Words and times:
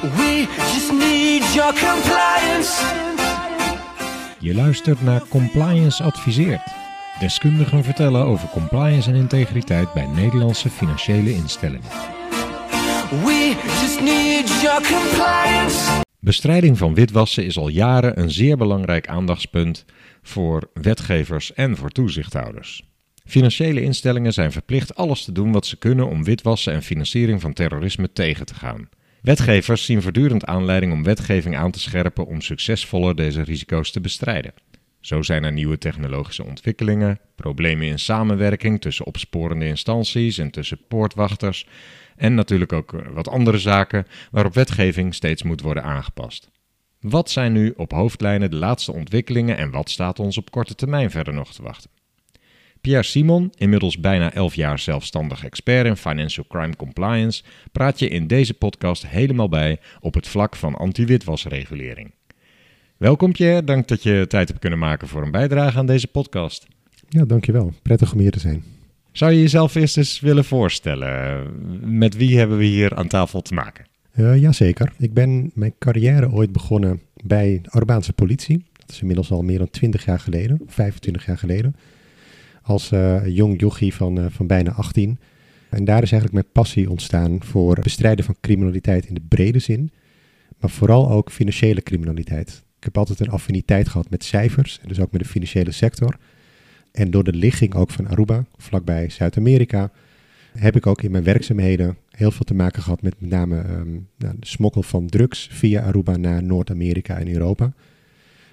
We 0.00 0.46
just 0.56 0.92
need 0.92 1.54
your 1.54 1.72
compliance. 1.72 2.84
Je 4.38 4.54
luistert 4.54 5.02
naar 5.02 5.22
Compliance 5.28 6.02
Adviseert. 6.02 6.62
Deskundigen 7.18 7.84
vertellen 7.84 8.24
over 8.24 8.48
compliance 8.48 9.10
en 9.10 9.16
integriteit 9.16 9.92
bij 9.92 10.06
Nederlandse 10.06 10.70
financiële 10.70 11.34
instellingen. 11.34 11.88
We 13.10 13.56
just 13.80 14.00
need 14.00 14.60
your 14.62 14.82
compliance. 14.82 16.02
Bestrijding 16.20 16.78
van 16.78 16.94
witwassen 16.94 17.44
is 17.44 17.58
al 17.58 17.68
jaren 17.68 18.20
een 18.20 18.30
zeer 18.30 18.56
belangrijk 18.56 19.08
aandachtspunt 19.08 19.84
voor 20.22 20.70
wetgevers 20.74 21.54
en 21.54 21.76
voor 21.76 21.90
toezichthouders. 21.90 22.82
Financiële 23.24 23.82
instellingen 23.82 24.32
zijn 24.32 24.52
verplicht 24.52 24.94
alles 24.94 25.24
te 25.24 25.32
doen 25.32 25.52
wat 25.52 25.66
ze 25.66 25.76
kunnen 25.76 26.08
om 26.08 26.24
witwassen 26.24 26.72
en 26.72 26.82
financiering 26.82 27.40
van 27.40 27.52
terrorisme 27.52 28.12
tegen 28.12 28.46
te 28.46 28.54
gaan. 28.54 28.88
Wetgevers 29.22 29.84
zien 29.84 30.02
voortdurend 30.02 30.46
aanleiding 30.46 30.92
om 30.92 31.02
wetgeving 31.02 31.56
aan 31.56 31.70
te 31.70 31.80
scherpen 31.80 32.26
om 32.26 32.40
succesvoller 32.40 33.16
deze 33.16 33.42
risico's 33.42 33.90
te 33.90 34.00
bestrijden. 34.00 34.52
Zo 35.00 35.22
zijn 35.22 35.44
er 35.44 35.52
nieuwe 35.52 35.78
technologische 35.78 36.44
ontwikkelingen, 36.44 37.20
problemen 37.34 37.86
in 37.86 37.98
samenwerking 37.98 38.80
tussen 38.80 39.06
opsporende 39.06 39.66
instanties 39.66 40.38
en 40.38 40.50
tussen 40.50 40.80
poortwachters 40.88 41.66
en 42.16 42.34
natuurlijk 42.34 42.72
ook 42.72 42.90
wat 43.12 43.28
andere 43.28 43.58
zaken 43.58 44.06
waarop 44.30 44.54
wetgeving 44.54 45.14
steeds 45.14 45.42
moet 45.42 45.60
worden 45.60 45.82
aangepast. 45.82 46.50
Wat 47.00 47.30
zijn 47.30 47.52
nu 47.52 47.72
op 47.76 47.92
hoofdlijnen 47.92 48.50
de 48.50 48.56
laatste 48.56 48.92
ontwikkelingen 48.92 49.56
en 49.56 49.70
wat 49.70 49.90
staat 49.90 50.18
ons 50.18 50.38
op 50.38 50.50
korte 50.50 50.74
termijn 50.74 51.10
verder 51.10 51.34
nog 51.34 51.52
te 51.52 51.62
wachten? 51.62 51.90
Pierre 52.80 53.02
Simon, 53.02 53.52
inmiddels 53.56 54.00
bijna 54.00 54.32
11 54.32 54.54
jaar 54.54 54.78
zelfstandig 54.78 55.44
expert 55.44 55.86
in 55.86 55.96
financial 55.96 56.46
crime 56.48 56.76
compliance, 56.76 57.42
praat 57.72 57.98
je 57.98 58.08
in 58.08 58.26
deze 58.26 58.54
podcast 58.54 59.06
helemaal 59.06 59.48
bij 59.48 59.78
op 60.00 60.14
het 60.14 60.28
vlak 60.28 60.56
van 60.56 60.74
anti-witwasregulering. 60.74 62.12
Welkom 62.96 63.32
Pierre, 63.32 63.64
dank 63.64 63.88
dat 63.88 64.02
je 64.02 64.24
tijd 64.28 64.48
hebt 64.48 64.60
kunnen 64.60 64.78
maken 64.78 65.08
voor 65.08 65.22
een 65.22 65.30
bijdrage 65.30 65.78
aan 65.78 65.86
deze 65.86 66.06
podcast. 66.06 66.66
Ja, 67.08 67.24
dankjewel. 67.24 67.72
Prettig 67.82 68.12
om 68.12 68.18
hier 68.18 68.30
te 68.30 68.40
zijn. 68.40 68.64
Zou 69.12 69.32
je 69.32 69.40
jezelf 69.40 69.74
eerst 69.74 69.96
eens 69.96 70.20
willen 70.20 70.44
voorstellen? 70.44 71.46
Met 71.98 72.16
wie 72.16 72.38
hebben 72.38 72.58
we 72.58 72.64
hier 72.64 72.94
aan 72.94 73.08
tafel 73.08 73.42
te 73.42 73.54
maken? 73.54 73.86
Uh, 74.16 74.40
jazeker. 74.40 74.92
Ik 74.98 75.14
ben 75.14 75.50
mijn 75.54 75.74
carrière 75.78 76.30
ooit 76.30 76.52
begonnen 76.52 77.00
bij 77.24 77.58
de 77.62 77.70
Arbaanse 77.70 78.12
politie. 78.12 78.64
Dat 78.72 78.90
is 78.90 79.00
inmiddels 79.00 79.30
al 79.30 79.42
meer 79.42 79.58
dan 79.58 79.70
20 79.70 80.04
jaar 80.04 80.20
geleden, 80.20 80.60
25 80.66 81.26
jaar 81.26 81.38
geleden. 81.38 81.74
Als 82.62 82.92
uh, 82.92 83.26
jong 83.26 83.60
jochie 83.60 83.94
van, 83.94 84.18
uh, 84.18 84.26
van 84.28 84.46
bijna 84.46 84.72
18. 84.72 85.18
En 85.70 85.84
daar 85.84 86.02
is 86.02 86.12
eigenlijk 86.12 86.32
mijn 86.32 86.52
passie 86.52 86.90
ontstaan 86.90 87.42
voor 87.42 87.78
bestrijden 87.82 88.24
van 88.24 88.36
criminaliteit 88.40 89.06
in 89.06 89.14
de 89.14 89.24
brede 89.28 89.58
zin. 89.58 89.90
Maar 90.58 90.70
vooral 90.70 91.10
ook 91.10 91.30
financiële 91.30 91.82
criminaliteit. 91.82 92.62
Ik 92.76 92.84
heb 92.84 92.98
altijd 92.98 93.20
een 93.20 93.30
affiniteit 93.30 93.88
gehad 93.88 94.10
met 94.10 94.24
cijfers, 94.24 94.78
en 94.82 94.88
dus 94.88 95.00
ook 95.00 95.12
met 95.12 95.20
de 95.20 95.28
financiële 95.28 95.70
sector. 95.70 96.16
En 96.92 97.10
door 97.10 97.24
de 97.24 97.32
ligging 97.32 97.74
ook 97.74 97.90
van 97.90 98.08
Aruba, 98.08 98.44
vlakbij 98.56 99.10
Zuid-Amerika, 99.10 99.90
heb 100.58 100.76
ik 100.76 100.86
ook 100.86 101.02
in 101.02 101.10
mijn 101.10 101.24
werkzaamheden 101.24 101.96
heel 102.10 102.30
veel 102.30 102.44
te 102.44 102.54
maken 102.54 102.82
gehad 102.82 103.02
met 103.02 103.20
met 103.20 103.30
name 103.30 103.56
um, 103.56 104.08
nou, 104.18 104.34
de 104.38 104.46
smokkel 104.46 104.82
van 104.82 105.06
drugs 105.06 105.48
via 105.52 105.82
Aruba 105.82 106.16
naar 106.16 106.42
Noord-Amerika 106.42 107.18
en 107.18 107.32
Europa. 107.32 107.72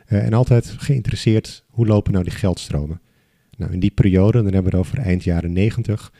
Uh, 0.08 0.26
en 0.26 0.34
altijd 0.34 0.76
geïnteresseerd, 0.78 1.64
hoe 1.70 1.88
lopen 1.88 2.12
nou 2.12 2.24
die 2.24 2.34
geldstromen? 2.34 3.02
Nou, 3.58 3.72
in 3.72 3.80
die 3.80 3.92
periode, 3.92 4.44
dan 4.44 4.54
hebben 4.54 4.72
we 4.72 4.78
het 4.78 4.88
over 4.88 5.00
eind 5.00 5.24
jaren 5.24 5.54
90, 5.54 6.14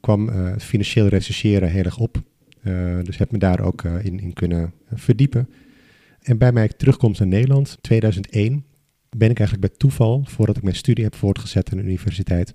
kwam 0.00 0.28
uh, 0.28 0.56
financieel 0.58 1.06
rechercheren 1.06 1.70
heel 1.70 1.84
erg 1.84 1.98
op. 1.98 2.22
Uh, 2.62 2.98
dus 3.02 3.18
heb 3.18 3.32
me 3.32 3.38
daar 3.38 3.60
ook 3.60 3.82
in, 3.84 4.20
in 4.20 4.32
kunnen 4.32 4.72
verdiepen. 4.94 5.48
En 6.20 6.38
bij 6.38 6.52
mijn 6.52 6.70
terugkomst 6.76 7.20
naar 7.20 7.28
Nederland, 7.28 7.78
2001, 7.80 8.64
ben 9.16 9.30
ik 9.30 9.38
eigenlijk 9.38 9.68
bij 9.68 9.78
toeval, 9.78 10.24
voordat 10.24 10.56
ik 10.56 10.62
mijn 10.62 10.74
studie 10.74 11.04
heb 11.04 11.14
voortgezet 11.14 11.72
aan 11.72 11.78
de 11.78 11.84
universiteit, 11.84 12.52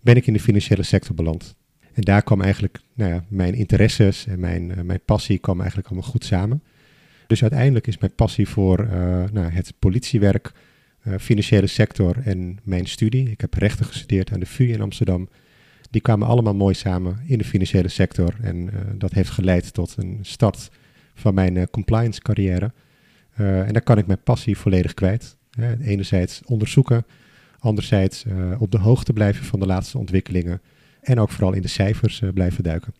ben 0.00 0.16
ik 0.16 0.26
in 0.26 0.32
de 0.32 0.40
financiële 0.40 0.82
sector 0.82 1.14
beland. 1.14 1.56
En 1.92 2.02
daar 2.02 2.22
kwam 2.22 2.40
eigenlijk 2.40 2.80
nou 2.94 3.12
ja, 3.12 3.24
mijn 3.28 3.54
interesses 3.54 4.26
en 4.26 4.40
mijn, 4.40 4.86
mijn 4.86 5.00
passie 5.04 5.38
kwam 5.38 5.58
eigenlijk 5.58 5.88
allemaal 5.88 6.10
goed 6.10 6.24
samen. 6.24 6.62
Dus 7.26 7.42
uiteindelijk 7.42 7.86
is 7.86 7.98
mijn 7.98 8.14
passie 8.14 8.48
voor 8.48 8.88
nou, 9.32 9.50
het 9.50 9.72
politiewerk, 9.78 10.52
financiële 11.18 11.66
sector 11.66 12.16
en 12.24 12.58
mijn 12.62 12.86
studie. 12.86 13.30
Ik 13.30 13.40
heb 13.40 13.54
rechten 13.54 13.86
gestudeerd 13.86 14.32
aan 14.32 14.40
de 14.40 14.46
VU 14.46 14.72
in 14.72 14.80
Amsterdam. 14.80 15.28
Die 15.90 16.00
kwamen 16.00 16.28
allemaal 16.28 16.54
mooi 16.54 16.74
samen 16.74 17.20
in 17.26 17.38
de 17.38 17.44
financiële 17.44 17.88
sector. 17.88 18.34
En 18.40 18.70
dat 18.98 19.12
heeft 19.12 19.30
geleid 19.30 19.74
tot 19.74 19.94
een 19.96 20.18
start 20.22 20.70
van 21.14 21.34
mijn 21.34 21.70
compliance 21.70 22.20
carrière. 22.20 22.72
en 23.34 23.72
daar 23.72 23.82
kan 23.82 23.98
ik 23.98 24.06
mijn 24.06 24.22
passie 24.22 24.58
volledig 24.58 24.94
kwijt. 24.94 25.36
enerzijds 25.80 26.40
onderzoeken, 26.44 27.06
anderzijds 27.58 28.24
op 28.58 28.70
de 28.70 28.78
hoogte 28.78 29.12
blijven 29.12 29.44
van 29.44 29.60
de 29.60 29.66
laatste 29.66 29.98
ontwikkelingen. 29.98 30.60
En 31.00 31.20
ook 31.20 31.30
vooral 31.30 31.52
in 31.52 31.62
de 31.62 31.68
cijfers 31.68 32.22
blijven 32.34 32.64
duiken. 32.64 32.94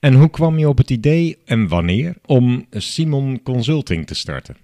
En 0.00 0.14
hoe 0.14 0.30
kwam 0.30 0.58
je 0.58 0.68
op 0.68 0.78
het 0.78 0.90
idee 0.90 1.38
en 1.44 1.68
wanneer 1.68 2.14
om 2.26 2.66
Simon 2.70 3.42
Consulting 3.42 4.06
te 4.06 4.14
starten? 4.14 4.56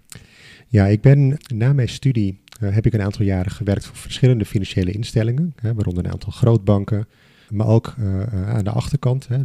Ja, 0.67 0.87
ik 0.87 1.01
ben 1.01 1.37
na 1.55 1.73
mijn 1.73 1.89
studie 1.89 2.41
heb 2.61 2.87
ik 2.87 2.93
een 2.93 3.03
aantal 3.03 3.25
jaren 3.25 3.53
gewerkt 3.53 3.87
voor 3.87 3.97
verschillende 3.97 4.45
financiële 4.45 4.91
instellingen, 4.91 5.53
hè, 5.61 5.75
waaronder 5.75 6.05
een 6.05 6.13
aantal 6.13 6.33
grootbanken, 6.33 7.09
maar 7.51 7.67
ook 7.67 7.95
uh, 7.99 8.23
aan 8.49 8.65
de 8.65 8.71
achterkant, 8.71 9.29
hè, 9.29 9.39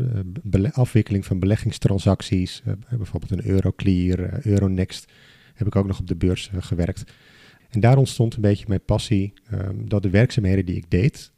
de 0.43 0.73
afwikkeling 0.73 1.25
van 1.25 1.39
beleggingstransacties, 1.39 2.63
bijvoorbeeld 2.89 3.31
een 3.31 3.47
Euroclear, 3.49 4.45
Euronext, 4.45 5.11
heb 5.53 5.67
ik 5.67 5.75
ook 5.75 5.87
nog 5.87 5.99
op 5.99 6.07
de 6.07 6.15
beurs 6.15 6.51
gewerkt. 6.59 7.11
En 7.69 7.79
daar 7.79 7.97
ontstond 7.97 8.35
een 8.35 8.41
beetje 8.41 8.65
mijn 8.67 8.85
passie 8.85 9.33
um, 9.53 9.89
dat 9.89 10.03
de 10.03 10.09
werkzaamheden 10.09 10.65
die 10.65 10.75
ik 10.75 10.89
deed, 10.89 11.31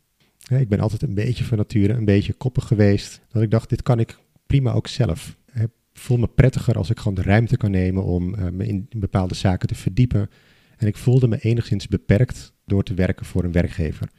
ik 0.48 0.70
ben 0.70 0.80
altijd 0.80 1.02
een 1.02 1.14
beetje 1.14 1.44
van 1.44 1.58
nature 1.58 1.94
een 1.94 2.06
beetje 2.06 2.34
koppig 2.34 2.68
geweest. 2.68 3.22
Dat 3.32 3.42
ik 3.42 3.52
dacht, 3.52 3.70
dit 3.70 3.82
kan 3.82 4.00
ik 4.00 4.18
prima 4.46 4.72
ook 4.72 4.88
zelf. 4.88 5.38
Ik 5.54 5.70
voel 5.94 6.18
me 6.18 6.28
prettiger 6.28 6.78
als 6.78 6.90
ik 6.90 6.98
gewoon 6.98 7.16
de 7.16 7.22
ruimte 7.22 7.58
kan 7.58 7.72
nemen 7.72 8.04
om 8.04 8.30
me 8.30 8.68
in 8.68 8.88
bepaalde 8.90 9.36
zaken 9.36 9.68
te 9.68 9.76
verdiepen. 9.76 10.30
En 10.78 10.88
ik 10.88 10.98
voelde 10.98 11.28
me 11.28 11.40
enigszins 11.40 11.88
beperkt 11.88 12.54
door 12.66 12.84
te 12.84 12.94
werken 12.94 13.26
voor 13.26 13.44
een 13.44 13.52
werkgever. 13.52 14.10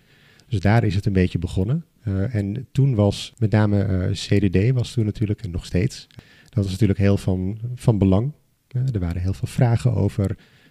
Dus 0.49 0.61
daar 0.61 0.85
is 0.85 0.95
het 0.95 1.07
een 1.07 1.13
beetje 1.13 1.39
begonnen. 1.39 1.85
Uh, 2.05 2.35
en 2.35 2.67
toen 2.73 2.95
was 2.95 3.33
met 3.39 3.51
name 3.51 3.87
uh, 3.87 4.13
CDD 4.13 4.71
was 4.73 4.93
toen 4.93 5.05
natuurlijk, 5.05 5.43
en 5.43 5.51
nog 5.51 5.65
steeds, 5.65 6.07
dat 6.49 6.63
was 6.65 6.71
natuurlijk 6.71 6.99
heel 6.99 7.17
van, 7.17 7.59
van 7.75 7.99
belang. 7.99 8.33
er 8.93 9.01
waren 9.01 9.23
heel 9.23 9.33
veel 9.33 9.49
vragen 9.49 9.95
over. 9.95 10.31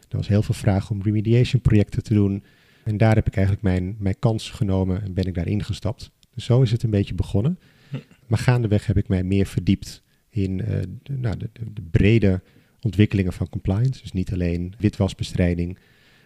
Er 0.10 0.18
was 0.18 0.28
heel 0.28 0.42
veel 0.42 0.56
vragen 0.56 0.96
om 0.96 1.02
remediation 1.02 1.62
projecten 1.62 2.04
te 2.04 2.14
doen. 2.14 2.44
En 2.84 2.98
daar 2.98 3.16
heb 3.16 3.28
ik 3.28 3.36
eigenlijk 3.36 3.66
mijn, 3.66 3.96
mijn 4.00 4.20
kans 4.20 4.50
genomen 4.50 5.02
en 5.04 5.14
ben 5.14 5.26
ik 5.26 5.34
daar 5.34 5.48
ingestapt. 5.48 6.12
Dus 6.34 6.46
zo 6.46 6.62
is 6.62 6.72
het 6.72 6.84
een 6.84 6.90
beetje 6.90 7.16
begonnen. 7.16 7.60
Maar 8.28 8.40
gaandeweg 8.40 8.86
heb 8.86 8.98
ik 8.98 9.08
mij 9.08 9.24
meer 9.24 9.46
verdiept 9.46 10.04
in 10.30 10.58
de, 10.58 11.14
nou, 11.18 11.38
de, 11.38 11.50
de, 11.74 11.82
brede 11.92 12.42
ontwikkelingen 12.88 13.34
van 13.34 13.50
compliance. 13.50 14.02
Dus 14.02 14.12
niet 14.12 14.34
alleen 14.34 14.74
witwasbestrijding, 14.78 15.78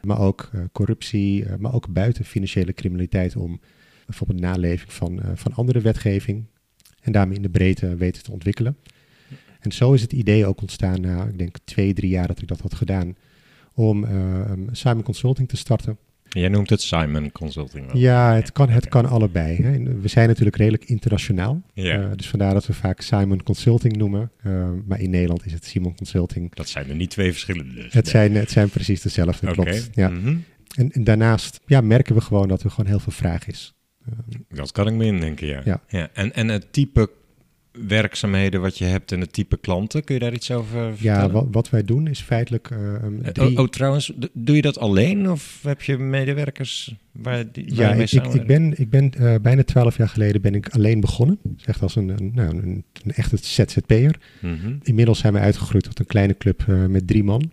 maar 0.02 0.20
ook 0.20 0.50
uh, 0.56 0.62
corruptie, 0.72 1.44
uh, 1.44 1.56
maar 1.56 1.74
ook 1.74 1.94
buiten 1.94 2.26
financiële 2.26 2.74
criminaliteit 2.74 3.36
om 3.36 3.60
bijvoorbeeld 4.06 4.40
naleving 4.40 4.94
van, 4.94 5.22
van 5.34 5.54
andere 5.54 5.82
wetgeving 5.82 6.44
en 7.02 7.12
daarmee 7.12 7.36
in 7.36 7.42
de 7.42 7.50
breedte 7.50 7.96
weten 7.96 8.24
te 8.24 8.32
ontwikkelen. 8.32 8.78
En 9.60 9.72
zo 9.72 9.94
is 9.94 10.02
het 10.02 10.14
idee 10.14 10.46
ook 10.46 10.62
ontstaan 10.62 11.02
na, 11.02 11.26
ik 11.26 11.38
denk, 11.38 11.58
twee, 11.64 11.94
drie 11.94 12.10
jaar 12.10 12.28
dat 12.28 12.42
ik 12.42 12.48
dat 12.48 12.62
had 12.62 12.74
gedaan, 12.74 13.16
om 13.74 14.06
Simon 14.72 15.04
Consulting 15.04 15.48
te 15.50 15.58
starten. 15.58 15.98
Jij 16.38 16.50
noemt 16.50 16.70
het 16.70 16.82
Simon 16.82 17.32
Consulting. 17.32 17.86
Wel. 17.86 17.98
Ja, 17.98 18.36
het 18.36 18.52
kan, 18.52 18.70
het 18.70 18.88
kan 18.88 19.06
allebei. 19.06 19.56
Hè. 19.62 20.00
We 20.02 20.08
zijn 20.08 20.28
natuurlijk 20.28 20.56
redelijk 20.56 20.86
internationaal. 20.86 21.62
Ja. 21.74 22.00
Uh, 22.00 22.08
dus 22.16 22.28
vandaar 22.30 22.54
dat 22.54 22.66
we 22.66 22.74
vaak 22.74 23.02
Simon 23.02 23.44
Consulting 23.44 23.96
noemen. 23.96 24.32
Uh, 24.46 24.70
maar 24.86 25.00
in 25.00 25.10
Nederland 25.10 25.46
is 25.46 25.54
het 25.54 25.66
Simon 25.66 25.96
Consulting. 25.96 26.56
Dat 26.56 26.70
zijn 26.70 26.90
er 26.90 26.96
niet 26.96 27.10
twee 27.10 27.32
verschillende. 27.32 27.74
Dus. 27.74 27.94
Het, 27.94 28.08
zijn, 28.08 28.36
het 28.36 28.52
zijn 28.52 28.70
precies 28.70 29.02
dezelfde, 29.02 29.50
okay. 29.50 29.64
klopt. 29.64 29.90
Ja. 29.94 30.10
Mm 30.10 30.24
-hmm. 30.24 30.44
en, 30.76 30.92
en, 30.92 31.04
daarnaast 31.04 31.60
ja, 31.66 31.82
merken 31.82 32.16
we 32.16 32.22
gewoon 32.22 32.48
dat 32.48 32.64
er 32.64 32.70
gewoon 32.70 32.90
heel 32.90 33.00
veel 33.00 33.12
vraag 33.12 33.48
is. 33.48 33.74
Uh, 34.10 34.16
dat 34.50 34.72
kan 34.72 34.88
ik 34.88 34.94
me 34.94 35.06
indenken, 35.06 35.48
ja. 35.48 35.62
ja. 35.66 35.82
ja. 35.88 36.10
En, 36.14 36.34
en 36.34 36.48
het 36.48 36.74
type 36.74 37.10
werkzaamheden 37.72 38.62
wat 38.62 38.78
je 38.78 38.86
hebt 38.86 39.12
en 39.12 39.20
het 39.20 39.34
type 39.34 39.58
klanten. 39.58 40.04
Kun 40.04 40.16
je 40.16 40.22
daar 40.22 40.34
iets 40.34 40.52
over 40.52 40.96
vertellen? 40.96 41.22
Ja, 41.22 41.30
wat, 41.30 41.48
wat 41.52 41.70
wij 41.70 41.84
doen 41.84 42.08
is 42.08 42.20
feitelijk... 42.20 42.70
Uh, 42.70 42.96
drie... 43.32 43.58
oh, 43.58 43.60
oh, 43.60 43.68
trouwens, 43.68 44.12
doe 44.34 44.56
je 44.56 44.62
dat 44.62 44.80
alleen 44.80 45.32
of 45.32 45.60
heb 45.64 45.82
je 45.82 45.98
medewerkers 45.98 46.96
waar, 47.12 47.52
die, 47.52 47.76
ja, 47.76 47.94
ik, 47.94 48.12
ik, 48.12 48.26
ik, 48.26 48.46
ben, 48.46 48.80
ik 48.80 48.90
ben 48.90 49.12
uh, 49.20 49.36
bijna 49.42 49.64
twaalf 49.64 49.98
jaar 49.98 50.10
geleden 50.10 50.42
ben 50.42 50.56
ik 50.56 50.70
alleen 50.70 51.00
begonnen. 51.00 51.40
Echt 51.66 51.82
als 51.82 51.96
een, 51.96 52.10
een, 52.10 52.32
nou, 52.34 52.50
een, 52.50 52.84
een 53.04 53.14
echte 53.14 53.38
ZZP'er. 53.42 54.20
Mm 54.42 54.58
-hmm. 54.62 54.80
Inmiddels 54.84 55.20
zijn 55.20 55.34
we 55.34 55.40
uitgegroeid 55.40 55.84
tot 55.84 56.00
een 56.00 56.06
kleine 56.06 56.38
club 56.38 56.66
uh, 56.70 56.86
met 56.86 57.08
drie 57.08 57.24
man. 57.24 57.52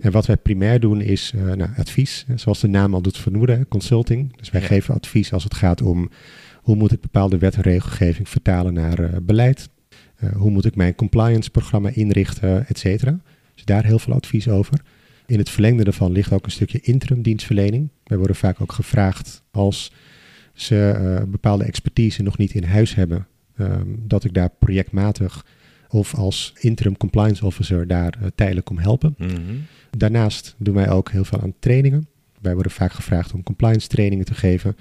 En 0.00 0.12
wat 0.12 0.26
wij 0.26 0.36
primair 0.36 0.80
doen 0.80 1.00
is 1.00 1.32
nou, 1.56 1.70
advies, 1.76 2.26
zoals 2.34 2.60
de 2.60 2.68
naam 2.68 2.94
al 2.94 3.02
doet 3.02 3.18
vernoeden, 3.18 3.68
consulting. 3.68 4.36
Dus 4.36 4.50
wij 4.50 4.60
ja. 4.60 4.66
geven 4.66 4.94
advies 4.94 5.32
als 5.32 5.44
het 5.44 5.54
gaat 5.54 5.82
om 5.82 6.10
hoe 6.68 6.76
moet 6.76 6.92
ik 6.92 7.00
bepaalde 7.00 7.38
wet 7.38 7.54
en 7.54 7.62
regelgeving 7.62 8.28
vertalen 8.28 8.72
naar 8.74 9.00
uh, 9.00 9.08
beleid. 9.22 9.68
Eh, 10.16 10.32
hoe 10.32 10.50
moet 10.50 10.64
ik 10.64 10.76
mijn 10.76 10.94
compliance 10.94 11.50
programma 11.50 11.88
inrichten, 11.88 12.66
et 12.66 12.78
cetera. 12.78 13.20
Dus 13.54 13.64
daar 13.64 13.84
heel 13.84 13.98
veel 13.98 14.12
advies 14.12 14.48
over. 14.48 14.80
In 15.26 15.38
het 15.38 15.50
verlengde 15.50 15.84
daarvan 15.84 16.12
ligt 16.12 16.32
ook 16.32 16.44
een 16.44 16.50
stukje 16.50 16.80
interim 16.80 17.22
dienstverlening. 17.22 17.88
Wij 18.04 18.18
worden 18.18 18.36
vaak 18.36 18.60
ook 18.60 18.72
gevraagd 18.72 19.42
als 19.50 19.92
ze 20.54 20.90
eh, 20.90 21.30
bepaalde 21.30 21.64
expertise 21.64 22.22
nog 22.22 22.38
niet 22.38 22.52
in 22.52 22.64
huis 22.64 22.94
hebben, 22.94 23.26
ehm, 23.56 23.86
dat 23.98 24.24
ik 24.24 24.34
daar 24.34 24.50
projectmatig 24.58 25.46
of 25.88 26.14
als 26.14 26.52
interim 26.58 26.96
compliance 26.96 27.46
officer 27.46 27.86
daar 27.86 28.14
eh, 28.20 28.26
tijdelijk 28.34 28.66
kom 28.66 28.78
helpen. 28.78 29.14
Mhm. 29.18 29.56
Daarnaast 29.90 30.54
doen 30.58 30.74
wij 30.74 30.90
ook 30.90 31.10
heel 31.10 31.24
veel 31.24 31.40
aan 31.40 31.54
trainingen. 31.58 32.08
Wij 32.40 32.54
worden 32.54 32.72
vaak 32.72 32.92
gevraagd 32.92 33.32
om 33.32 33.42
compliance 33.42 33.88
trainingen 33.88 34.24
te 34.24 34.34
geven. 34.34 34.76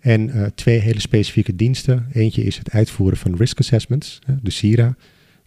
En 0.00 0.30
eh, 0.30 0.46
twee 0.54 0.78
hele 0.78 1.00
specifieke 1.00 1.56
diensten. 1.56 2.06
Eentje 2.12 2.44
is 2.44 2.58
het 2.58 2.70
uitvoeren 2.70 3.18
van 3.18 3.36
risk 3.36 3.58
assessments, 3.58 4.18
hè, 4.26 4.34
de 4.42 4.50
CIRA, 4.50 4.96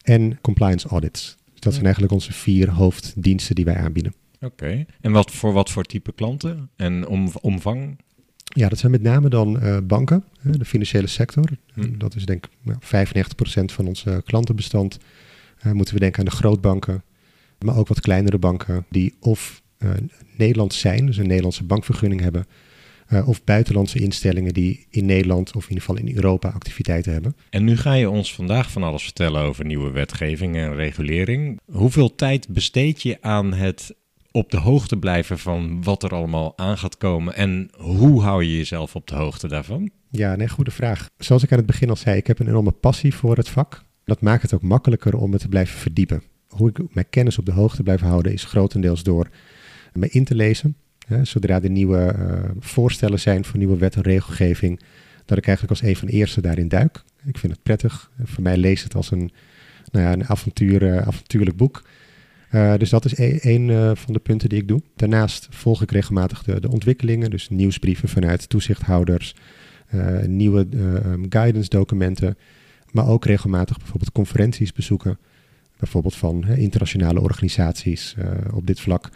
en 0.01 0.39
compliance 0.41 0.88
audits. 0.88 1.38
Dus 1.51 1.59
dat 1.59 1.73
zijn 1.73 1.85
eigenlijk 1.85 2.13
onze 2.13 2.33
vier 2.33 2.69
hoofddiensten 2.69 3.55
die 3.55 3.65
wij 3.65 3.77
aanbieden. 3.77 4.13
Oké. 4.41 4.85
En 5.01 5.11
wat 5.11 5.31
voor 5.31 5.53
wat 5.53 5.69
voor 5.69 5.83
type 5.83 6.13
klanten 6.13 6.69
en 6.75 7.07
om, 7.07 7.31
omvang? 7.41 7.97
Ja, 8.44 8.69
dat 8.69 8.79
zijn 8.79 8.91
met 8.91 9.01
name 9.01 9.29
dan 9.29 9.59
eh, 9.59 9.77
banken, 9.83 10.23
hè, 10.39 10.51
de 10.51 10.65
financiële 10.65 11.07
sector. 11.07 11.50
Hm. 11.73 11.97
Dat 11.97 12.15
is 12.15 12.25
denk 12.25 12.45
ik 12.45 12.51
nou, 12.61 12.77
95% 12.81 13.73
van 13.73 13.88
ons 13.88 14.05
klantenbestand. 14.25 15.00
Eh, 15.63 15.71
moeten 15.71 15.94
we 15.94 16.00
denken 16.00 16.19
aan 16.19 16.25
de 16.25 16.31
grootbanken, 16.31 17.03
maar 17.59 17.77
ook 17.77 17.88
wat 17.88 18.00
kleinere 18.00 18.38
banken 18.38 18.85
die 18.89 19.15
of 19.19 19.61
eh, 19.77 19.89
Nederlands 20.38 20.79
zijn, 20.79 21.05
dus 21.05 21.17
een 21.17 21.27
Nederlandse 21.27 21.63
bankvergunning 21.63 22.21
hebben, 22.21 22.45
eh, 23.07 23.27
of 23.27 23.44
buitenlandse 23.44 24.00
instellingen 24.00 24.53
die 24.53 24.88
in 24.89 25.05
Nederland 25.05 25.55
of 25.55 25.63
in 25.63 25.69
ieder 25.69 25.83
geval 25.83 26.05
in 26.05 26.15
Europa 26.15 26.50
activiteiten 26.50 27.13
hebben. 27.13 27.35
En 27.50 27.63
nu 27.63 27.77
ga 27.77 27.94
je 27.94 28.09
ons 28.09 28.35
vandaag 28.35 28.71
van 28.71 28.83
alles 28.83 29.03
vertellen 29.03 29.41
over 29.41 29.65
nieuwe 29.65 29.91
wetgeving 29.91 30.55
en 30.55 30.75
regulering. 30.75 31.59
Hoeveel 31.71 32.15
tijd 32.15 32.47
besteed 32.50 33.01
je 33.01 33.17
aan 33.21 33.53
het 33.53 33.95
op 34.31 34.51
de 34.51 34.57
hoogte 34.57 34.97
blijven 34.97 35.39
van 35.39 35.83
wat 35.83 36.03
er 36.03 36.15
allemaal 36.15 36.57
aan 36.57 36.77
gaat 36.77 36.97
komen 36.97 37.35
en 37.35 37.69
hoe 37.77 38.21
hou 38.21 38.44
je 38.44 38.57
jezelf 38.57 38.95
op 38.95 39.07
de 39.07 39.15
hoogte 39.15 39.47
daarvan? 39.47 39.89
Ja, 40.09 40.35
nee, 40.35 40.50
goede 40.50 40.71
vraag. 40.71 41.09
Zoals 41.17 41.44
ik 41.44 41.51
aan 41.51 41.57
het 41.57 41.67
begin 41.67 41.89
al 41.89 41.95
zei, 41.95 42.17
ik 42.17 42.27
heb 42.27 42.39
een 42.39 42.47
enorme 42.47 42.71
passie 42.71 43.13
voor 43.13 43.38
het 43.38 43.50
vak. 43.50 43.83
Dat 44.03 44.21
maakt 44.21 44.41
het 44.41 44.53
ook 44.53 44.61
makkelijker 44.61 45.17
om 45.17 45.29
me 45.29 45.38
te 45.38 45.47
blijven 45.47 45.79
verdiepen. 45.79 46.23
Hoe 46.47 46.69
ik 46.69 46.94
mijn 46.94 47.09
kennis 47.09 47.38
op 47.38 47.45
de 47.45 47.51
hoogte 47.51 47.83
blijf 47.83 48.01
houden 48.01 48.33
is 48.33 48.44
grotendeels 48.44 49.03
door 49.03 49.29
me 49.94 50.09
in 50.09 50.23
te 50.23 50.35
lezen. 50.35 50.75
Zodra 51.21 51.61
er 51.61 51.69
nieuwe 51.69 51.97
eh, 51.97 52.50
voorstellen 52.59 53.19
zijn 53.19 53.45
voor 53.45 53.57
nieuwe 53.57 53.77
wet 53.77 53.95
en 53.95 54.01
regelgeving, 54.01 54.79
dat 55.25 55.38
ik 55.38 55.47
eigenlijk 55.47 55.79
als 55.79 55.89
een 55.89 55.95
van 55.95 56.07
de 56.07 56.13
eerste 56.13 56.41
daarin 56.41 56.67
duik. 56.67 57.03
Ik 57.25 57.38
vind 57.38 57.53
het 57.53 57.63
prettig. 57.63 58.11
Voor 58.23 58.44
mij 58.44 58.57
leest 58.57 58.83
het 58.83 58.95
als 58.95 59.11
een, 59.11 59.31
nou 59.91 60.05
ja, 60.05 60.13
een 60.13 60.27
avontuur, 60.27 60.94
eh, 60.94 61.07
avontuurlijk 61.07 61.57
boek. 61.57 61.83
Eh, 62.53 62.73
dus 62.77 62.89
dat 62.89 63.05
is 63.05 63.17
e- 63.17 63.38
een 63.41 63.69
eh, 63.69 63.91
van 63.94 64.13
de 64.13 64.19
punten 64.19 64.50
die 64.50 64.61
ik 64.61 64.67
doe. 64.67 64.81
Daarnaast 64.95 65.47
volg 65.50 65.81
ik 65.81 65.91
regelmatig 65.91 66.44
de, 66.44 66.69
ontwikkelingen, 66.69 67.29
dus 67.29 67.50
nieuwsbrieven 67.50 68.09
vanuit 68.09 68.50
toezichthouders, 68.50 69.35
nieuwe 70.25 70.67
eh, 70.71 71.11
um, 71.11 71.25
guidance 71.29 71.69
documenten, 71.69 72.38
maar 72.91 73.07
ook 73.07 73.25
regelmatig 73.25 73.77
bijvoorbeeld 73.77 74.11
conferenties 74.11 74.73
bezoeken, 74.73 75.17
bijvoorbeeld 75.79 76.15
van 76.15 76.47
internationale 76.47 77.21
organisaties 77.21 78.15
op 78.53 78.67
dit 78.67 78.79
vlak, 78.79 79.09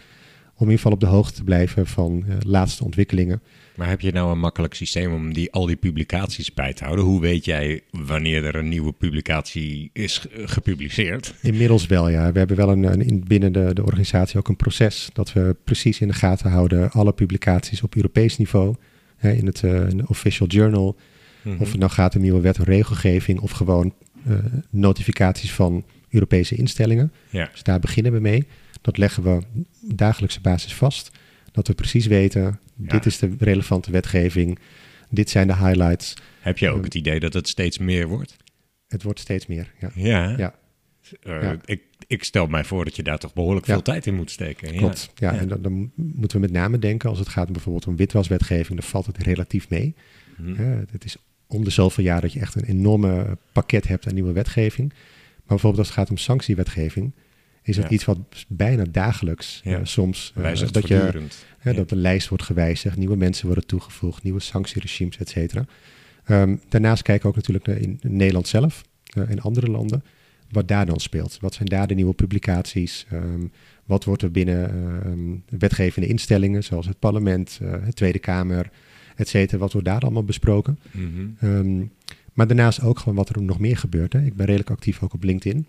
in 0.65 0.71
ieder 0.71 0.75
geval 0.77 0.91
op 0.91 0.99
de 0.99 1.05
hoogte 1.15 1.33
te 1.33 1.43
blijven 1.43 1.87
van 1.87 2.23
eh, 2.27 2.35
laatste 2.39 2.83
ontwikkelingen. 2.83 3.41
Maar 3.75 3.87
heb 3.89 4.01
je 4.01 4.11
nou 4.11 4.31
een 4.31 4.39
makkelijk 4.39 4.73
systeem 4.73 5.13
om 5.13 5.33
die, 5.33 5.51
al 5.51 5.65
die 5.65 5.75
publicaties 5.75 6.53
bij 6.53 6.73
te 6.73 6.83
houden? 6.83 7.05
Hoe 7.05 7.21
weet 7.21 7.45
jij 7.45 7.81
wanneer 7.91 8.45
er 8.45 8.55
een 8.55 8.67
nieuwe 8.69 8.91
publicatie 8.93 9.89
is 9.93 10.17
ge- 10.17 10.29
gepubliceerd? 10.47 11.33
Inmiddels 11.41 11.85
wel, 11.87 12.09
ja. 12.09 12.31
We 12.31 12.37
hebben 12.39 12.57
wel 12.57 12.69
een, 12.69 12.83
een, 12.83 13.01
in- 13.01 13.23
binnen 13.27 13.51
de, 13.53 13.69
de 13.73 13.83
organisatie 13.83 14.37
ook 14.37 14.47
een 14.47 14.55
proces 14.55 15.09
dat 15.13 15.33
we 15.33 15.55
precies 15.63 15.99
in 15.99 16.07
de 16.07 16.13
gaten 16.13 16.51
houden 16.51 16.91
alle 16.91 17.13
publicaties 17.13 17.81
op 17.81 17.95
Europees 17.95 18.37
niveau, 18.37 18.75
hè, 19.17 19.31
in 19.31 19.45
het 19.45 19.63
eh, 19.63 19.83
official 20.05 20.47
journal, 20.47 20.95
Mhm. 21.41 21.61
of 21.61 21.69
het 21.71 21.79
nou 21.79 21.91
gaat 21.91 22.15
om 22.15 22.21
nieuwe 22.21 22.41
wet 22.41 22.57
en 22.57 22.63
regelgeving 22.63 23.39
of 23.39 23.51
gewoon 23.51 23.93
eh, 24.27 24.35
notificaties 24.69 25.51
van 25.53 25.83
Europese 26.09 26.55
instellingen. 26.55 27.11
Ja. 27.29 27.49
Dus 27.51 27.63
daar 27.63 27.79
beginnen 27.79 28.11
we 28.11 28.19
mee. 28.19 28.47
Dat 28.81 28.97
leggen 28.97 29.23
we 29.23 29.39
dagelijkse 29.81 30.41
basis 30.41 30.73
vast. 30.75 31.11
Dat 31.51 31.67
we 31.67 31.73
precies 31.73 32.05
weten, 32.05 32.59
Ja. 32.75 32.87
dit 32.87 33.05
is 33.05 33.17
de 33.17 33.35
relevante 33.39 33.91
wetgeving, 33.91 34.59
dit 35.09 35.29
zijn 35.29 35.47
de 35.47 35.55
highlights. 35.55 36.13
Heb 36.39 36.57
je 36.57 36.69
ook 36.69 36.83
het 36.83 36.95
idee 36.95 37.19
dat 37.19 37.33
het 37.33 37.47
steeds 37.47 37.77
meer 37.77 38.07
wordt? 38.07 38.35
Het 38.87 39.03
wordt 39.03 39.19
steeds 39.19 39.45
meer. 39.47 39.73
Ja, 39.79 39.91
Ja. 39.95 40.33
ja 40.37 40.55
Eh, 41.21 41.41
Ja. 41.41 41.57
Ik, 41.65 41.81
ik 42.07 42.23
stel 42.23 42.47
mij 42.47 42.63
voor 42.63 42.85
dat 42.85 42.95
je 42.95 43.03
daar 43.03 43.17
toch 43.17 43.33
behoorlijk 43.33 43.65
veel 43.65 43.81
tijd 43.81 44.05
in 44.05 44.15
moet 44.15 44.31
steken. 44.31 44.73
Ja. 44.73 44.77
klopt. 44.79 45.09
Ja, 45.15 45.37
en 45.37 45.47
dan, 45.47 45.61
dan 45.61 45.91
moeten 45.95 46.37
we 46.41 46.43
met 46.47 46.55
name 46.55 46.79
denken 46.79 47.09
als 47.09 47.19
het 47.19 47.27
gaat 47.27 47.47
om 47.47 47.53
bijvoorbeeld 47.53 47.87
om 47.87 47.95
witwaswetgeving, 47.95 48.79
dan 48.79 48.89
valt 48.89 49.05
het 49.05 49.17
relatief 49.17 49.69
mee. 49.69 49.95
Hm. 50.35 50.53
Hè, 50.55 50.75
het 50.91 51.05
is 51.05 51.17
om 51.47 51.63
de 51.63 51.69
zoveel 51.69 52.03
jaar 52.03 52.21
dat 52.21 52.33
je 52.33 52.39
echt 52.39 52.55
een 52.55 52.63
enorme 52.63 53.37
pakket 53.51 53.87
hebt 53.87 54.07
aan 54.07 54.13
nieuwe 54.13 54.31
wetgeving. 54.31 54.89
Maar 54.89 55.45
bijvoorbeeld 55.47 55.77
als 55.79 55.87
het 55.87 55.97
gaat 55.97 56.09
om 56.09 56.17
sanctiewetgeving, 56.17 57.13
is 57.67 57.75
het 57.77 57.85
Ja. 57.85 57.91
iets 57.91 58.05
wat 58.05 58.17
bijna 58.47 58.83
dagelijks 58.91 59.61
Ja. 59.63 59.77
eh, 59.77 59.85
soms 59.85 60.31
eh, 60.35 60.43
dat, 60.43 60.87
je, 60.87 60.97
voortdurend. 60.99 61.45
dat 61.63 61.89
de 61.89 61.95
lijst 61.95 62.27
wordt 62.29 62.43
gewijzigd, 62.43 62.97
nieuwe 62.97 63.15
mensen 63.17 63.45
worden 63.45 63.65
toegevoegd, 63.65 64.23
nieuwe 64.23 64.39
sanctieregimes, 64.39 65.17
et 65.17 65.29
cetera. 65.29 65.65
Ehm, 66.25 66.55
daarnaast 66.69 67.01
kijken 67.01 67.23
we 67.23 67.29
ook 67.29 67.35
natuurlijk 67.35 67.65
naar 67.65 67.77
in 67.77 67.99
Nederland 68.01 68.47
zelf 68.47 68.83
eh, 69.03 69.29
en 69.29 69.39
andere 69.39 69.67
landen, 69.67 70.03
wat 70.51 70.67
daar 70.67 70.85
dan 70.85 70.99
speelt. 70.99 71.37
Wat 71.41 71.53
zijn 71.53 71.67
daar 71.67 71.87
de 71.87 71.93
nieuwe 71.95 72.13
publicaties? 72.13 73.05
Ehm, 73.11 73.45
wat 73.85 74.03
wordt 74.03 74.21
er 74.21 74.31
binnen 74.31 74.69
ehm, 75.03 75.59
wetgevende 75.59 76.07
instellingen, 76.07 76.63
zoals 76.63 76.87
het 76.87 76.99
parlement, 76.99 77.57
de 77.59 77.93
Tweede 77.93 78.19
Kamer, 78.19 78.69
et 79.15 79.27
cetera, 79.27 79.57
wat 79.57 79.71
wordt 79.71 79.87
daar 79.87 80.01
allemaal 80.01 80.23
besproken? 80.23 80.79
Mhm. 80.91 81.85
Maar 82.33 82.47
daarnaast 82.47 82.81
ook 82.81 82.99
gewoon 82.99 83.15
wat 83.15 83.29
er 83.29 83.41
nog 83.43 83.59
meer 83.59 83.77
gebeurt. 83.77 84.13
Hè. 84.13 84.21
Ik 84.25 84.35
ben 84.35 84.45
redelijk 84.45 84.69
actief 84.69 85.03
ook 85.03 85.13
op 85.13 85.23
LinkedIn. 85.23 85.65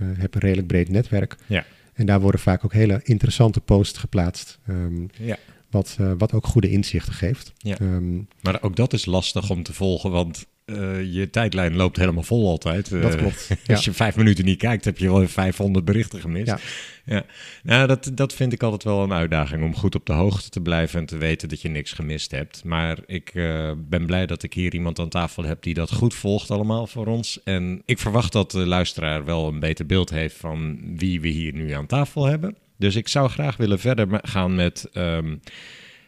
Eh, 0.00 0.06
heb 0.16 0.34
een 0.34 0.40
redelijk 0.40 0.66
breed 0.66 0.88
netwerk. 0.88 1.36
Ja. 1.46 1.64
En 1.94 2.06
daar 2.06 2.20
worden 2.20 2.40
vaak 2.40 2.64
ook 2.64 2.72
hele 2.72 3.00
interessante 3.04 3.60
posts 3.60 3.98
geplaatst. 3.98 4.58
ehm, 4.66 5.06
Ja. 5.18 5.36
wat, 5.70 5.96
eh, 6.00 6.12
wat 6.18 6.32
ook 6.32 6.46
goede 6.46 6.70
inzichten 6.70 7.12
geeft. 7.14 7.52
Ja. 7.58 7.78
Ehm, 7.78 8.16
Maar 8.40 8.62
ook 8.62 8.76
dat 8.76 8.92
is 8.92 9.04
lastig 9.06 9.50
om 9.50 9.62
te 9.62 9.72
volgen, 9.72 10.10
want 10.10 10.46
eh, 10.66 11.12
je 11.14 11.30
tijdlijn 11.30 11.76
loopt 11.76 11.96
helemaal 11.96 12.22
vol 12.22 12.48
altijd. 12.48 12.90
dat 12.90 13.14
Eh, 13.14 13.18
klopt. 13.18 13.50
Als 13.66 13.84
je 13.84 13.92
vijf 13.92 14.16
minuten 14.16 14.44
niet 14.44 14.58
kijkt, 14.58 14.84
heb 14.84 14.98
je 14.98 15.12
wel 15.12 15.28
500 15.28 15.84
berichten 15.84 16.20
gemist. 16.20 16.46
Ja. 16.46 16.58
Ja. 17.04 17.24
Nou, 17.62 17.86
dat, 17.86 18.10
dat 18.14 18.34
vind 18.34 18.52
ik 18.52 18.62
altijd 18.62 18.84
wel 18.84 19.02
een 19.02 19.12
uitdaging 19.12 19.64
om 19.64 19.76
goed 19.76 19.94
op 19.94 20.06
de 20.06 20.12
hoogte 20.12 20.48
te 20.48 20.60
blijven 20.60 21.00
en 21.00 21.06
te 21.06 21.16
weten 21.16 21.48
dat 21.48 21.60
je 21.62 21.68
niks 21.68 21.92
gemist 21.92 22.30
hebt. 22.30 22.64
Maar 22.64 22.98
ik 23.06 23.30
eh, 23.34 23.72
ben 23.76 24.06
blij 24.06 24.26
dat 24.26 24.42
ik 24.42 24.54
hier 24.54 24.74
iemand 24.74 24.98
aan 24.98 25.08
tafel 25.08 25.44
heb 25.44 25.62
die 25.62 25.74
dat 25.74 25.92
goed 25.92 26.14
volgt 26.14 26.50
allemaal 26.50 26.86
voor 26.86 27.06
ons. 27.06 27.40
En 27.44 27.82
ik 27.84 27.98
verwacht 27.98 28.32
dat 28.32 28.50
de 28.50 28.66
luisteraar 28.66 29.24
wel 29.24 29.48
een 29.48 29.60
beter 29.60 29.86
beeld 29.86 30.10
heeft 30.10 30.36
van 30.36 30.78
wie 30.96 31.20
we 31.20 31.28
hier 31.28 31.52
nu 31.52 31.70
aan 31.72 31.86
tafel 31.86 32.24
hebben. 32.24 32.56
Dus 32.78 32.96
ik 32.96 33.08
zou 33.08 33.28
graag 33.28 33.56
willen 33.56 33.78
verder 33.78 34.08
gaan 34.22 34.54
met, 34.54 34.88
ehm, 34.92 35.36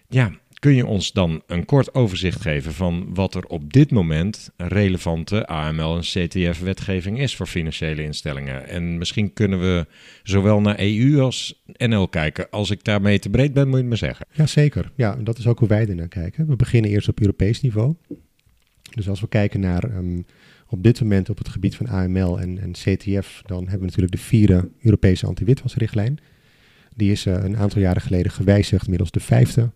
ja, 0.09 0.33
kun 0.59 0.75
je 0.75 0.87
ons 0.87 1.13
dan 1.13 1.43
een 1.47 1.65
kort 1.65 1.95
overzicht 1.95 2.41
geven 2.41 2.73
van 2.73 3.15
wat 3.15 3.35
er 3.35 3.45
op 3.45 3.73
dit 3.73 3.91
moment 3.91 4.51
relevante 4.57 5.47
AML 5.47 5.97
en 5.97 6.03
CTF-wetgeving 6.03 7.19
is 7.19 7.37
voor 7.37 7.47
financiële 7.47 8.03
instellingen? 8.03 8.69
En 8.69 8.99
misschien 8.99 9.33
kunnen 9.33 9.61
we 9.61 9.87
zowel 10.23 10.61
naar 10.61 10.79
EU 10.79 11.21
als 11.21 11.63
NL 11.77 12.09
kijken. 12.09 12.51
Als 12.51 12.71
ik 12.71 12.85
daarmee 12.85 13.19
te 13.19 13.31
breed 13.31 13.53
ben, 13.53 13.65
moet 13.65 13.77
je 13.77 13.81
het 13.81 13.91
me 13.91 13.97
zeggen. 13.97 14.27
ja, 14.33 14.47
zeker. 14.47 14.91
Ja, 14.95 15.17
dat 15.17 15.39
is 15.39 15.47
ook 15.47 15.59
hoe 15.59 15.69
wij 15.69 15.89
er 15.89 15.95
naar 15.95 16.09
kijken. 16.09 16.47
We 16.47 16.57
beginnen 16.57 16.91
eerst 16.91 17.09
op 17.09 17.21
Europees 17.21 17.61
niveau. 17.61 17.95
Dus 18.95 19.09
als 19.09 19.21
we 19.21 19.29
kijken 19.29 19.61
naar 19.61 19.85
ehm, 19.85 20.21
op 20.69 20.83
dit 20.83 21.01
moment 21.01 21.31
op 21.31 21.39
het 21.39 21.49
gebied 21.49 21.77
van 21.77 21.89
AML 21.89 22.41
en, 22.41 22.59
en 22.59 22.73
CTF, 22.73 23.43
dan 23.47 23.61
hebben 23.61 23.79
we 23.79 23.85
natuurlijk 23.85 24.13
de 24.13 24.19
vierde 24.19 24.69
Europese 24.83 25.27
anti-witwasrichtlijn. 25.27 26.19
Die 26.95 27.11
is 27.11 27.27
eh, 27.27 27.35
een 27.35 27.57
aantal 27.57 27.81
jaren 27.81 28.03
geleden 28.03 28.33
gewijzigd, 28.33 28.89
middels 28.89 29.11
de 29.11 29.21
vijfde. 29.21 29.71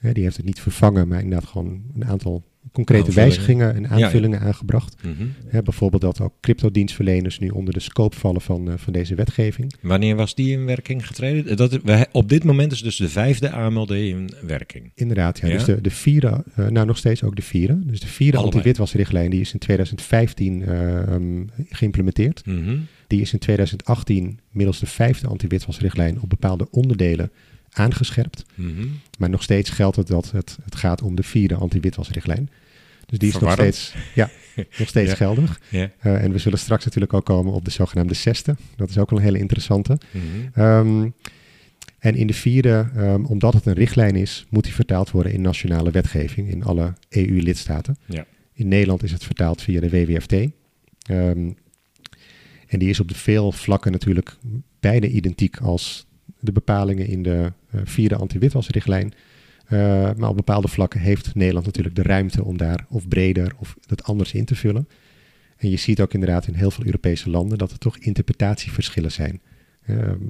Hè, 0.00 0.12
die 0.12 0.22
heeft 0.22 0.36
het 0.36 0.46
niet 0.46 0.60
vervangen, 0.60 1.08
maar 1.08 1.20
inderdaad 1.20 1.48
gewoon 1.48 1.82
een 1.94 2.04
aantal 2.04 2.44
concrete 2.72 3.06
Aanvullingen. 3.06 3.34
wijzigingen 3.36 3.74
en 3.74 3.82
Ja, 3.82 3.96
ja. 3.96 4.04
aanvullingen 4.04 4.40
aangebracht. 4.40 4.96
Mhm. 5.02 5.26
Hè, 5.46 5.62
bijvoorbeeld 5.62 6.02
dat 6.02 6.20
ook 6.20 6.32
cryptodienstverleners 6.40 7.38
nu 7.38 7.48
onder 7.48 7.74
de 7.74 7.80
scope 7.80 8.16
vallen 8.16 8.40
van, 8.40 8.70
eh, 8.70 8.74
van 8.76 8.92
deze 8.92 9.14
wetgeving. 9.14 9.74
Wanneer 9.80 10.16
was 10.16 10.34
die 10.34 10.52
in 10.52 10.64
werking 10.64 11.06
getreden? 11.06 11.56
Dat, 11.56 11.72
we, 11.82 12.06
op 12.12 12.28
dit 12.28 12.44
moment 12.44 12.72
is 12.72 12.82
dus 12.82 12.96
de 12.96 13.08
vijfde 13.08 13.50
AMLD 13.50 13.90
in 13.90 14.30
werking. 14.42 14.92
Inderdaad, 14.94 15.38
ja. 15.38 15.46
Ja? 15.48 15.54
Dus 15.54 15.64
de, 15.64 15.80
de 15.80 15.90
vierde, 15.90 16.44
eh, 16.54 16.66
nou 16.68 16.86
nog 16.86 16.96
steeds 16.98 17.22
ook 17.22 17.36
de 17.36 17.42
vierde. 17.42 17.78
Dus 17.86 18.00
de 18.00 18.06
vierde 18.06 18.38
anti-witwasrichtlijn 18.38 19.30
die 19.30 19.40
is 19.40 19.52
in 19.52 19.58
2015 19.58 20.62
eh, 20.62 21.12
um, 21.12 21.50
geïmplementeerd. 21.68 22.46
Mhm. 22.46 22.76
Die 23.06 23.20
is 23.20 23.32
in 23.32 23.38
2018 23.38 24.38
middels 24.50 24.78
de 24.78 24.86
vijfde 24.86 25.26
anti-witwasrichtlijn 25.26 26.20
op 26.20 26.28
bepaalde 26.28 26.70
onderdelen 26.70 27.30
aangescherpt. 27.72 28.44
Mhm. 28.54 28.86
Maar 29.18 29.30
nog 29.30 29.42
steeds 29.42 29.70
geldt 29.70 29.96
het 29.96 30.06
dat 30.06 30.30
het, 30.30 30.58
het 30.64 30.74
gaat 30.76 31.02
om 31.02 31.14
de 31.14 31.22
vierde 31.22 31.54
anti-witwasrichtlijn. 31.54 32.50
Dus 33.06 33.18
die 33.18 33.28
is 33.28 33.38
nog 33.38 33.52
steeds, 33.52 33.94
ja, 34.14 34.30
nog 34.78 34.88
steeds 34.94 35.10
Ja. 35.10 35.16
geldig. 35.16 35.60
Ja. 35.68 35.90
Eh, 35.98 36.22
en 36.22 36.32
we 36.32 36.38
zullen 36.38 36.58
straks 36.58 36.84
natuurlijk 36.84 37.12
ook 37.12 37.24
komen 37.24 37.52
op 37.52 37.64
de 37.64 37.70
zogenaamde 37.70 38.14
zesde. 38.14 38.56
Dat 38.76 38.88
is 38.88 38.98
ook 38.98 39.10
wel 39.10 39.18
een 39.18 39.24
hele 39.24 39.38
interessante. 39.38 39.98
Mhm. 40.10 40.24
Ehm, 40.60 41.08
en 41.98 42.14
in 42.14 42.26
de 42.26 42.32
vierde, 42.34 42.90
ehm, 42.96 43.24
omdat 43.24 43.54
het 43.54 43.66
een 43.66 43.74
richtlijn 43.74 44.16
is, 44.16 44.46
moet 44.50 44.64
die 44.64 44.74
vertaald 44.74 45.10
worden 45.10 45.32
in 45.32 45.40
nationale 45.40 45.90
wetgeving 45.90 46.50
in 46.50 46.64
alle 46.64 46.94
EU-lidstaten. 47.08 47.96
Ja. 48.06 48.26
In 48.52 48.68
Nederland 48.68 49.02
is 49.02 49.12
het 49.12 49.24
vertaald 49.24 49.62
via 49.62 49.80
de 49.80 49.90
WWFT. 49.90 50.32
Ehm, 50.32 51.50
en 52.66 52.78
die 52.78 52.88
is 52.88 53.00
op 53.00 53.08
de 53.08 53.14
veel 53.14 53.52
vlakken 53.52 53.92
natuurlijk 53.92 54.36
bijna 54.80 55.06
identiek 55.06 55.56
als 55.56 56.06
de 56.40 56.52
bepalingen 56.52 57.06
in 57.06 57.22
de 57.22 57.52
eh, 57.70 57.80
vierde 57.84 58.16
anti-witwasrichtlijn. 58.16 59.12
Eh, 59.70 59.78
maar 60.16 60.28
op 60.28 60.36
bepaalde 60.36 60.68
vlakken 60.68 61.00
heeft 61.00 61.34
Nederland 61.34 61.66
natuurlijk 61.66 61.94
de 61.94 62.02
ruimte 62.02 62.44
om 62.44 62.56
daar 62.56 62.86
of 62.88 63.08
breder 63.08 63.52
of 63.58 63.76
het 63.86 64.02
anders 64.02 64.32
in 64.32 64.44
te 64.44 64.54
vullen. 64.54 64.88
En 65.56 65.70
je 65.70 65.76
ziet 65.76 66.00
ook 66.00 66.14
inderdaad 66.14 66.46
in 66.46 66.54
heel 66.54 66.70
veel 66.70 66.84
Europese 66.84 67.30
landen 67.30 67.58
dat 67.58 67.70
er 67.70 67.78
toch 67.78 67.98
interpretatieverschillen 67.98 69.12
zijn. 69.12 69.40
Ehm, 69.86 70.26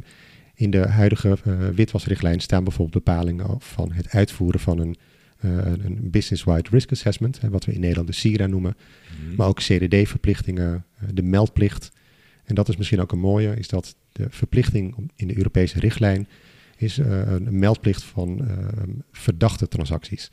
in 0.54 0.70
de 0.70 0.86
huidige 0.86 1.38
eh, 1.44 1.68
witwasrichtlijn 1.68 2.40
staan 2.40 2.64
bijvoorbeeld 2.64 3.04
bepalingen 3.04 3.60
van 3.60 3.92
het 3.92 4.08
uitvoeren 4.08 4.60
van 4.60 4.78
een, 4.78 4.96
eh, 5.38 5.50
een 5.66 6.10
business-wide 6.10 6.68
risk 6.70 6.90
assessment, 6.92 7.40
wat 7.50 7.64
we 7.64 7.72
in 7.72 7.80
Nederland 7.80 8.08
de 8.08 8.14
SIRA 8.14 8.46
noemen, 8.46 8.76
Mhm. 8.76 9.36
maar 9.36 9.46
ook 9.46 9.60
CDD-verplichtingen, 9.60 10.84
de 11.14 11.22
meldplicht. 11.22 11.92
En 12.44 12.54
dat 12.54 12.68
is 12.68 12.76
misschien 12.76 13.00
ook 13.00 13.12
een 13.12 13.18
mooie, 13.18 13.56
is 13.56 13.68
dat 13.68 13.96
de 14.20 14.26
verplichting 14.30 15.10
in 15.16 15.26
de 15.28 15.36
Europese 15.36 15.78
richtlijn 15.80 16.28
is 16.76 16.98
eh, 16.98 17.32
een 17.32 17.58
meldplicht 17.58 18.02
van 18.02 18.48
eh, 18.48 18.56
verdachte 19.12 19.68
transacties. 19.68 20.30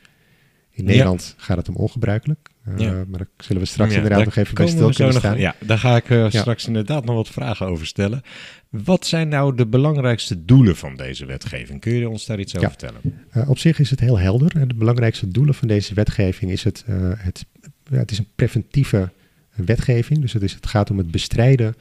In 0.72 0.84
Ja. 0.84 0.90
Nederland 0.90 1.34
gaat 1.38 1.58
het 1.58 1.70
om 1.70 1.76
ongebruikelijk, 1.76 2.50
eh, 2.64 2.78
Ja. 2.78 2.92
maar 3.08 3.18
daar 3.20 3.28
zullen 3.38 3.62
we 3.62 3.68
straks 3.68 3.92
Ja, 3.92 3.98
inderdaad 3.98 4.26
nog 4.26 4.36
even 4.36 4.56
bij 4.56 4.68
stil 4.68 4.90
kunnen 4.90 5.14
nog- 5.14 5.22
staan. 5.24 5.38
Ja, 5.40 5.56
daar 5.66 5.78
ga 5.80 5.96
ik 5.96 6.32
straks 6.32 6.68
inderdaad 6.68 7.06
nog 7.06 7.16
wat 7.16 7.30
vragen 7.30 7.66
over 7.68 7.86
stellen. 7.88 8.22
Wat 8.70 9.06
zijn 9.06 9.28
nou 9.28 9.56
de 9.56 9.66
belangrijkste 9.68 10.46
doelen 10.46 10.76
van 10.76 10.96
deze 10.96 11.26
wetgeving? 11.26 11.82
Kun 11.82 11.94
je 11.94 12.10
ons 12.10 12.26
daar 12.26 12.40
iets 12.40 12.56
over 12.56 12.70
vertellen? 12.70 13.02
Op 13.48 13.58
zich 13.58 13.80
is 13.80 13.90
het 13.90 14.00
heel 14.00 14.20
helder. 14.20 14.68
De 14.68 14.74
belangrijkste 14.74 15.28
doelen 15.28 15.56
van 15.56 15.68
deze 15.68 15.94
wetgeving 15.94 16.52
is 16.52 16.64
het, 16.64 16.84
het, 17.18 17.46
ja, 17.90 17.98
het 17.98 18.12
is 18.12 18.18
een 18.18 18.28
preventieve 18.36 19.12
wetgeving. 19.56 20.20
Dus 20.22 20.34
het, 20.34 20.44
is, 20.44 20.54
het 20.54 20.68
gaat 20.68 20.90
om 20.92 20.98
het 20.98 21.12
bestrijden 21.12 21.76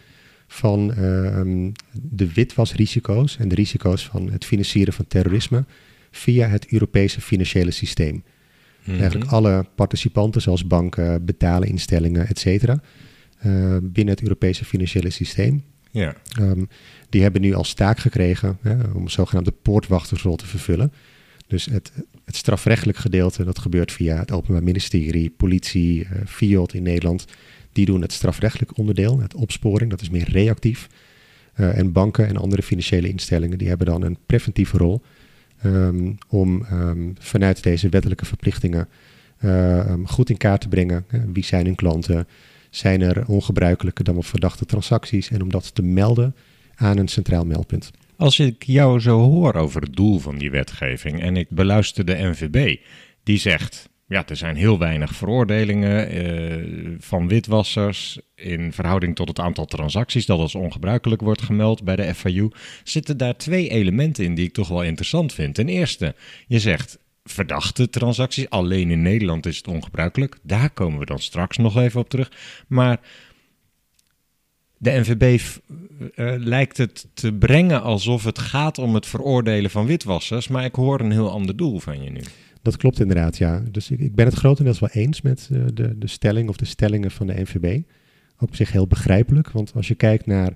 van 0.46 0.94
ehm, 0.94 1.70
de 1.92 2.32
witwasrisico's 2.32 3.38
en 3.38 3.48
de 3.48 3.54
risico's 3.54 4.06
van 4.06 4.30
het 4.30 4.44
financieren 4.44 4.92
van 4.92 5.06
terrorisme 5.06 5.64
via 6.10 6.48
het 6.48 6.66
Europese 6.72 7.20
financiële 7.20 7.70
systeem. 7.70 8.24
Mhm. 8.84 9.00
Eigenlijk 9.00 9.30
alle 9.30 9.66
participanten, 9.74 10.42
zoals 10.42 10.66
banken, 10.66 11.24
betalinstellingen, 11.24 12.28
et 12.28 12.38
cetera, 12.38 12.80
eh, 13.38 13.76
binnen 13.82 14.14
het 14.14 14.22
Europese 14.22 14.64
financiële 14.64 15.10
systeem. 15.10 15.64
Ja. 15.90 16.14
Ehm, 16.38 16.64
die 17.08 17.22
hebben 17.22 17.40
nu 17.40 17.54
als 17.54 17.74
taak 17.74 17.98
gekregen 17.98 18.58
hè, 18.60 18.74
om 18.94 19.02
een 19.02 19.10
zogenaamde 19.10 19.52
poortwachtersrol 19.62 20.36
te 20.36 20.46
vervullen. 20.46 20.92
Dus 21.46 21.64
het, 21.64 21.92
het 22.24 22.36
strafrechtelijk 22.36 22.98
gedeelte, 22.98 23.44
dat 23.44 23.58
gebeurt 23.58 23.92
via 23.92 24.18
het 24.18 24.32
Openbaar 24.32 24.62
Ministerie, 24.62 25.30
politie, 25.30 26.04
eh 26.04 26.10
FIOD 26.26 26.74
in 26.74 26.82
Nederland. 26.82 27.24
Die 27.76 27.86
doen 27.86 28.02
het 28.02 28.12
strafrechtelijk 28.12 28.78
onderdeel, 28.78 29.20
het 29.20 29.34
opsporing, 29.34 29.90
dat 29.90 30.00
is 30.00 30.10
meer 30.10 30.30
reactief. 30.30 30.88
Eh, 31.52 31.78
en 31.78 31.92
banken 31.92 32.26
en 32.26 32.36
andere 32.36 32.62
financiële 32.62 33.08
instellingen, 33.08 33.58
die 33.58 33.68
hebben 33.68 33.86
dan 33.86 34.02
een 34.02 34.18
preventieve 34.26 34.78
rol 34.78 35.02
ehm, 35.62 36.12
om 36.28 36.64
ehm, 36.64 37.10
vanuit 37.18 37.62
deze 37.62 37.88
wettelijke 37.88 38.24
verplichtingen 38.24 38.88
eh, 39.38 39.78
ehm, 39.78 40.04
goed 40.04 40.30
in 40.30 40.36
kaart 40.36 40.60
te 40.60 40.68
brengen. 40.68 41.06
wie 41.32 41.44
zijn 41.44 41.64
hun 41.64 41.74
klanten? 41.74 42.26
Zijn 42.70 43.00
er 43.00 43.26
ongebruikelijke 43.26 44.02
dan 44.02 44.14
wel 44.14 44.22
verdachte 44.22 44.66
transacties? 44.66 45.30
En 45.30 45.42
om 45.42 45.50
dat 45.50 45.74
te 45.74 45.82
melden 45.82 46.34
aan 46.74 46.98
een 46.98 47.08
centraal 47.08 47.44
meldpunt. 47.44 47.90
Als 48.16 48.38
ik 48.38 48.62
jou 48.62 49.00
zo 49.00 49.20
hoor 49.20 49.54
over 49.54 49.82
het 49.82 49.96
doel 49.96 50.18
van 50.18 50.38
die 50.38 50.50
wetgeving 50.50 51.20
en 51.20 51.36
ik 51.36 51.50
beluister 51.50 52.04
de 52.04 52.14
NVB, 52.14 52.76
die 53.22 53.38
zegt, 53.38 53.88
ja, 54.08 54.26
er 54.26 54.36
zijn 54.36 54.56
heel 54.56 54.78
weinig 54.78 55.14
veroordelingen 55.14 56.08
eh, 56.08 56.96
van 56.98 57.28
witwassers 57.28 58.18
in 58.34 58.72
verhouding 58.72 59.16
tot 59.16 59.28
het 59.28 59.38
aantal 59.38 59.64
transacties 59.64 60.26
dat 60.26 60.38
als 60.38 60.54
ongebruikelijk 60.54 61.22
wordt 61.22 61.42
gemeld 61.42 61.84
bij 61.84 61.96
de 61.96 62.14
FIU, 62.14 62.50
zitten 62.84 63.16
daar 63.16 63.36
twee 63.36 63.68
elementen 63.68 64.24
in 64.24 64.34
die 64.34 64.46
ik 64.46 64.52
toch 64.52 64.68
wel 64.68 64.82
interessant 64.82 65.32
vind. 65.32 65.54
Ten 65.54 65.68
eerste, 65.68 66.14
je 66.46 66.58
zegt 66.58 66.98
verdachte 67.24 67.90
transacties, 67.90 68.50
alleen 68.50 68.90
in 68.90 69.02
Nederland 69.02 69.46
is 69.46 69.56
het 69.56 69.68
ongebruikelijk. 69.68 70.38
Daar 70.42 70.70
komen 70.70 70.98
we 70.98 71.04
dan 71.04 71.18
straks 71.18 71.56
nog 71.56 71.76
even 71.76 72.00
op 72.00 72.08
terug. 72.08 72.30
Maar 72.68 73.00
de 74.78 74.90
NVB 74.90 75.40
eh, 76.14 76.34
lijkt 76.38 76.76
het 76.76 77.06
te 77.14 77.32
brengen 77.32 77.82
alsof 77.82 78.24
het 78.24 78.38
gaat 78.38 78.78
om 78.78 78.94
het 78.94 79.06
veroordelen 79.06 79.70
van 79.70 79.86
witwassers, 79.86 80.48
maar 80.48 80.64
ik 80.64 80.74
hoor 80.74 81.00
een 81.00 81.12
heel 81.12 81.30
ander 81.30 81.56
doel 81.56 81.78
van 81.78 82.02
je 82.02 82.10
nu. 82.10 82.20
Dat 82.66 82.76
klopt 82.76 83.00
inderdaad, 83.00 83.36
ja. 83.36 83.62
Dus 83.70 83.90
ik, 83.90 84.00
ik 84.00 84.14
ben 84.14 84.26
het 84.26 84.34
grotendeels 84.34 84.78
wel 84.78 84.88
eens 84.92 85.22
met 85.22 85.48
eh, 85.52 85.64
de, 85.74 85.98
de 85.98 86.06
stelling 86.06 86.48
of 86.48 86.56
de 86.56 86.64
stellingen 86.64 87.10
van 87.10 87.26
de 87.26 87.40
NVB. 87.40 87.82
Op 88.38 88.54
zich 88.54 88.72
heel 88.72 88.86
begrijpelijk, 88.86 89.50
want 89.50 89.74
als 89.74 89.88
je 89.88 89.94
kijkt 89.94 90.26
naar 90.26 90.54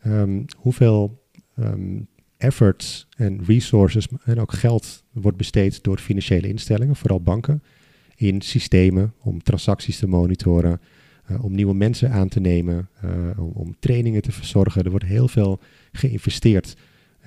ehm, 0.00 0.42
hoeveel 0.56 1.24
ehm, 1.56 2.00
efforts 2.36 3.08
en 3.16 3.44
resources 3.44 4.08
en 4.24 4.40
ook 4.40 4.52
geld 4.52 5.04
wordt 5.12 5.36
besteed 5.36 5.82
door 5.82 5.98
financiële 5.98 6.48
instellingen, 6.48 6.96
vooral 6.96 7.20
banken, 7.20 7.62
in 8.16 8.40
systemen 8.40 9.14
om 9.22 9.42
transacties 9.42 9.98
te 9.98 10.06
monitoren, 10.06 10.80
eh, 11.24 11.44
om 11.44 11.54
nieuwe 11.54 11.74
mensen 11.74 12.10
aan 12.10 12.28
te 12.28 12.40
nemen, 12.40 12.88
eh, 13.00 13.10
om, 13.36 13.50
om 13.54 13.76
trainingen 13.78 14.22
te 14.22 14.32
verzorgen. 14.32 14.84
Er 14.84 14.90
wordt 14.90 15.04
heel 15.04 15.28
veel 15.28 15.60
geïnvesteerd. 15.92 16.76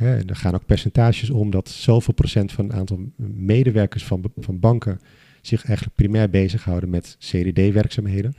Hè, 0.01 0.17
en 0.17 0.27
er 0.29 0.36
gaan 0.36 0.53
ook 0.53 0.65
percentages 0.65 1.29
om 1.29 1.50
dat 1.51 1.70
zoveel 1.70 2.13
procent 2.13 2.51
van 2.51 2.65
het 2.65 2.74
aantal 2.75 3.00
medewerkers 3.36 4.03
van, 4.03 4.31
van 4.38 4.60
banken 4.60 5.00
zich 5.41 5.65
eigenlijk 5.65 5.96
primair 5.96 6.29
bezighouden 6.29 6.89
met 6.89 7.15
CDD-werkzaamheden. 7.20 8.34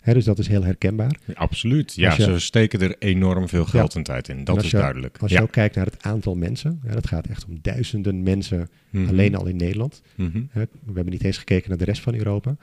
Hè, 0.00 0.12
dus 0.14 0.24
dat 0.24 0.38
is 0.38 0.48
heel 0.48 0.64
herkenbaar. 0.64 1.16
Absoluut. 1.34 1.94
Ja, 1.94 2.14
je- 2.16 2.22
ze 2.22 2.38
steken 2.38 2.80
er 2.80 2.96
enorm 2.98 3.48
veel 3.48 3.64
geld 3.64 3.94
en 3.94 4.02
tijd 4.02 4.28
in. 4.28 4.44
Dat 4.44 4.62
is 4.64 4.70
je- 4.70 4.76
duidelijk. 4.76 5.18
Als 5.20 5.30
je 5.32 5.42
ook 5.42 5.50
kijkt 5.52 5.74
naar 5.76 5.84
het 5.86 6.02
aantal 6.02 6.34
mensen, 6.34 6.80
ja, 6.84 6.92
dat 6.92 7.06
gaat 7.06 7.26
echt 7.26 7.44
om 7.46 7.58
duizenden 7.62 8.22
mensen 8.22 8.68
Mhm. 8.90 9.08
alleen 9.08 9.34
al 9.36 9.46
in 9.46 9.56
Nederland. 9.56 10.02
Mhm. 10.14 10.42
We 10.52 10.68
hebben 10.94 11.12
niet 11.12 11.24
eens 11.24 11.38
gekeken 11.38 11.68
naar 11.68 11.78
de 11.78 11.84
rest 11.84 12.02
van 12.02 12.14
Europa. 12.14 12.56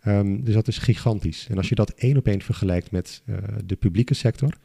Ehm, 0.00 0.40
dus 0.42 0.54
dat 0.54 0.68
is 0.68 0.78
gigantisch. 0.78 1.46
En 1.50 1.56
als 1.56 1.68
je 1.68 1.74
dat 1.74 1.90
één 1.90 2.16
op 2.16 2.26
één 2.26 2.42
vergelijkt 2.42 2.90
met 2.90 3.22
eh, 3.26 3.34
de 3.64 3.76
publieke 3.76 4.14
sector, 4.14 4.56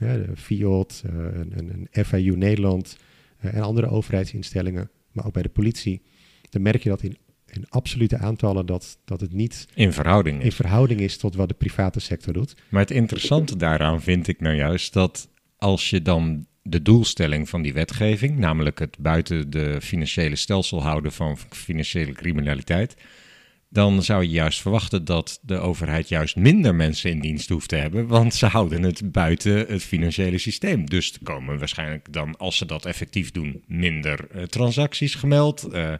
de 0.00 0.36
FIOD, 0.36 1.02
eh, 1.06 1.12
een, 1.14 1.52
een, 1.56 1.88
een 1.90 2.04
FIU 2.04 2.36
Nederland 2.36 2.96
eh, 3.38 3.54
en 3.54 3.62
andere 3.62 3.88
overheidsinstellingen, 3.88 4.90
maar 5.12 5.26
ook 5.26 5.32
bij 5.32 5.42
de 5.42 5.48
politie, 5.48 6.02
dan 6.50 6.62
merk 6.62 6.82
je 6.82 6.88
dat 6.88 7.02
in, 7.02 7.16
in 7.46 7.64
absolute 7.68 8.18
aantallen 8.18 8.66
dat, 8.66 8.98
dat 9.04 9.20
het 9.20 9.32
niet 9.32 9.66
In 9.74 9.92
verhouding 9.92 10.40
in 10.40 10.46
is. 10.46 10.54
verhouding 10.54 11.00
is 11.00 11.16
tot 11.16 11.34
wat 11.34 11.48
de 11.48 11.54
private 11.54 12.00
sector 12.00 12.32
doet. 12.32 12.54
Maar 12.68 12.80
het 12.80 12.90
interessante 12.90 13.56
daaraan 13.56 14.02
vind 14.02 14.28
ik 14.28 14.40
nou 14.40 14.54
juist 14.54 14.92
dat 14.92 15.28
als 15.56 15.90
je 15.90 16.02
dan 16.02 16.46
de 16.62 16.82
doelstelling 16.82 17.48
van 17.48 17.62
die 17.62 17.72
wetgeving, 17.72 18.38
namelijk 18.38 18.78
het 18.78 18.96
buiten 18.98 19.50
de 19.50 19.80
financiële 19.80 20.36
stelsel 20.36 20.82
houden 20.82 21.12
van 21.12 21.38
financiële 21.50 22.12
criminaliteit, 22.12 22.96
dan 23.72 24.02
zou 24.02 24.22
je 24.22 24.28
juist 24.30 24.60
verwachten 24.60 25.04
dat 25.04 25.38
de 25.42 25.58
overheid 25.58 26.08
juist 26.08 26.36
minder 26.36 26.74
mensen 26.74 27.10
in 27.10 27.20
dienst 27.20 27.48
hoeft 27.48 27.68
te 27.68 27.76
hebben, 27.76 28.06
want 28.06 28.34
ze 28.34 28.46
houden 28.46 28.82
het 28.82 29.12
buiten 29.12 29.52
het 29.68 29.82
financiële 29.82 30.38
systeem. 30.38 30.86
Dus 30.86 31.12
er 31.12 31.18
komen 31.22 31.58
waarschijnlijk 31.58 32.12
dan, 32.12 32.36
als 32.36 32.56
ze 32.56 32.66
dat 32.66 32.84
effectief 32.84 33.30
doen, 33.30 33.62
minder 33.66 34.26
eh, 34.30 34.42
transacties 34.42 35.14
gemeld. 35.14 35.62
Eh, 35.64 35.92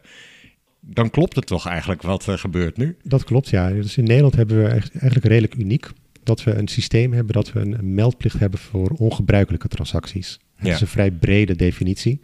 dan 0.79 1.09
klopt 1.09 1.35
het 1.35 1.45
toch 1.45 1.67
eigenlijk 1.67 2.01
wat 2.01 2.25
er 2.25 2.39
gebeurt 2.39 2.77
nu? 2.77 2.97
Dat 3.03 3.23
klopt, 3.23 3.49
ja. 3.49 3.69
Dus 3.69 3.97
in 3.97 4.03
Nederland 4.03 4.35
hebben 4.35 4.63
we 4.63 4.67
eigenlijk 4.69 5.25
redelijk 5.25 5.55
uniek 5.55 5.87
dat 6.23 6.43
we 6.43 6.53
een 6.53 6.67
systeem 6.67 7.13
hebben 7.13 7.33
dat 7.33 7.51
we 7.51 7.59
een, 7.59 7.93
meldplicht 7.93 8.39
hebben 8.39 8.59
voor 8.59 8.89
ongebruikelijke 8.89 9.67
transacties. 9.67 10.39
Dat 10.57 10.67
Ja. 10.67 10.73
is 10.73 10.81
een 10.81 10.87
vrij 10.87 11.11
brede 11.11 11.55
definitie. 11.55 12.21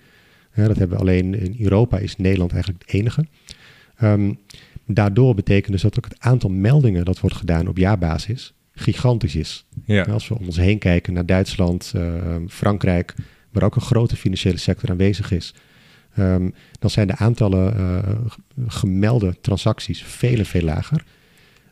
Ja, 0.56 0.68
dat 0.68 0.77
hebben 0.77 0.98
we 0.98 1.04
alleen 1.04 1.34
in 1.39 1.56
Europa 1.60 1.98
is 1.98 2.16
Nederland 2.16 2.51
eigenlijk 2.51 2.84
het 2.86 2.94
enige. 2.94 3.25
Ehm, 3.98 4.34
daardoor 4.88 5.36
betekent 5.36 5.72
dus 5.72 5.82
dat 5.82 5.98
ook 5.98 6.06
het 6.06 6.20
aantal 6.20 6.50
meldingen 6.50 7.06
dat 7.06 7.20
wordt 7.20 7.36
gedaan 7.36 7.67
op 7.67 7.77
jaarbasis 7.77 8.53
gigantisch 8.72 9.36
is. 9.36 9.65
Ja. 9.86 10.03
Als 10.03 10.27
we 10.27 10.38
om 10.39 10.46
ons 10.46 10.58
heen 10.58 10.77
kijken 10.79 11.13
naar 11.13 11.25
Duitsland, 11.25 11.91
ehm, 11.96 12.48
Frankrijk, 12.48 13.15
waar 13.51 13.63
ook 13.63 13.75
een 13.75 13.82
grote 13.82 14.15
financiële 14.15 14.58
sector 14.58 14.89
aanwezig 14.89 15.32
is, 15.32 15.53
ehm, 16.15 16.50
dan 16.79 16.89
zijn 16.89 17.08
de 17.08 17.15
aantallen 17.15 17.75
eh, 17.77 17.98
g- 18.27 18.38
gemelde 18.67 19.36
transacties 19.41 20.03
veel 20.03 20.38
en 20.38 20.46
veel 20.46 20.62
lager. 20.62 21.03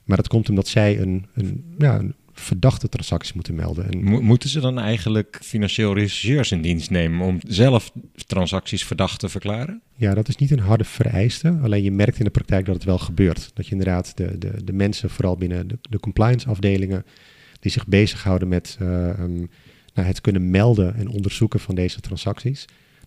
Maar 0.04 0.18
dat 0.18 0.28
komt 0.28 0.50
omdat 0.50 0.68
zij 0.68 1.00
een, 1.00 1.26
een, 1.34 1.76
ja, 1.78 2.00
een 2.00 2.16
verdachte 2.40 2.90
transacties 2.90 3.34
moeten 3.34 3.56
melden. 3.56 3.92
En 3.92 4.04
Mo- 4.04 4.22
moeten 4.22 4.50
ze 4.50 4.60
dan 4.60 4.80
eigenlijk 4.80 5.40
financieel 5.44 5.94
rechercheurs 5.94 6.52
in 6.52 6.62
dienst 6.62 6.90
nemen 6.90 7.26
om 7.26 7.40
zelf 7.48 7.92
transacties 8.28 8.86
verdacht 8.86 9.20
te 9.20 9.30
verklaren? 9.30 9.82
ja, 9.96 10.14
dat 10.14 10.28
is 10.28 10.36
niet 10.36 10.52
een 10.52 10.60
harde 10.60 10.84
vereiste. 10.84 11.60
Alleen 11.64 11.84
je 11.84 11.92
merkt 11.92 12.18
in 12.18 12.26
de 12.26 12.32
praktijk 12.32 12.66
dat 12.66 12.76
het 12.76 12.84
wel 12.84 12.98
gebeurt. 12.98 13.52
Dat 13.54 13.66
je 13.66 13.72
inderdaad 13.72 14.18
de, 14.18 14.38
de, 14.38 14.64
de 14.64 14.74
mensen, 14.74 15.10
vooral 15.10 15.36
binnen 15.36 15.68
de, 15.68 15.78
de 15.82 16.00
compliance 16.00 16.48
afdelingen, 16.48 17.06
die 17.60 17.72
zich 17.72 17.88
bezighouden 17.88 18.48
met 18.48 18.78
eh, 18.80 19.10
ehm, 19.10 19.36
nou, 19.94 20.08
het 20.08 20.22
kunnen 20.22 20.50
melden 20.50 20.96
en 20.96 21.08
onderzoeken 21.08 21.60
van 21.60 21.76
deze 21.76 22.00
transacties. 22.00 22.66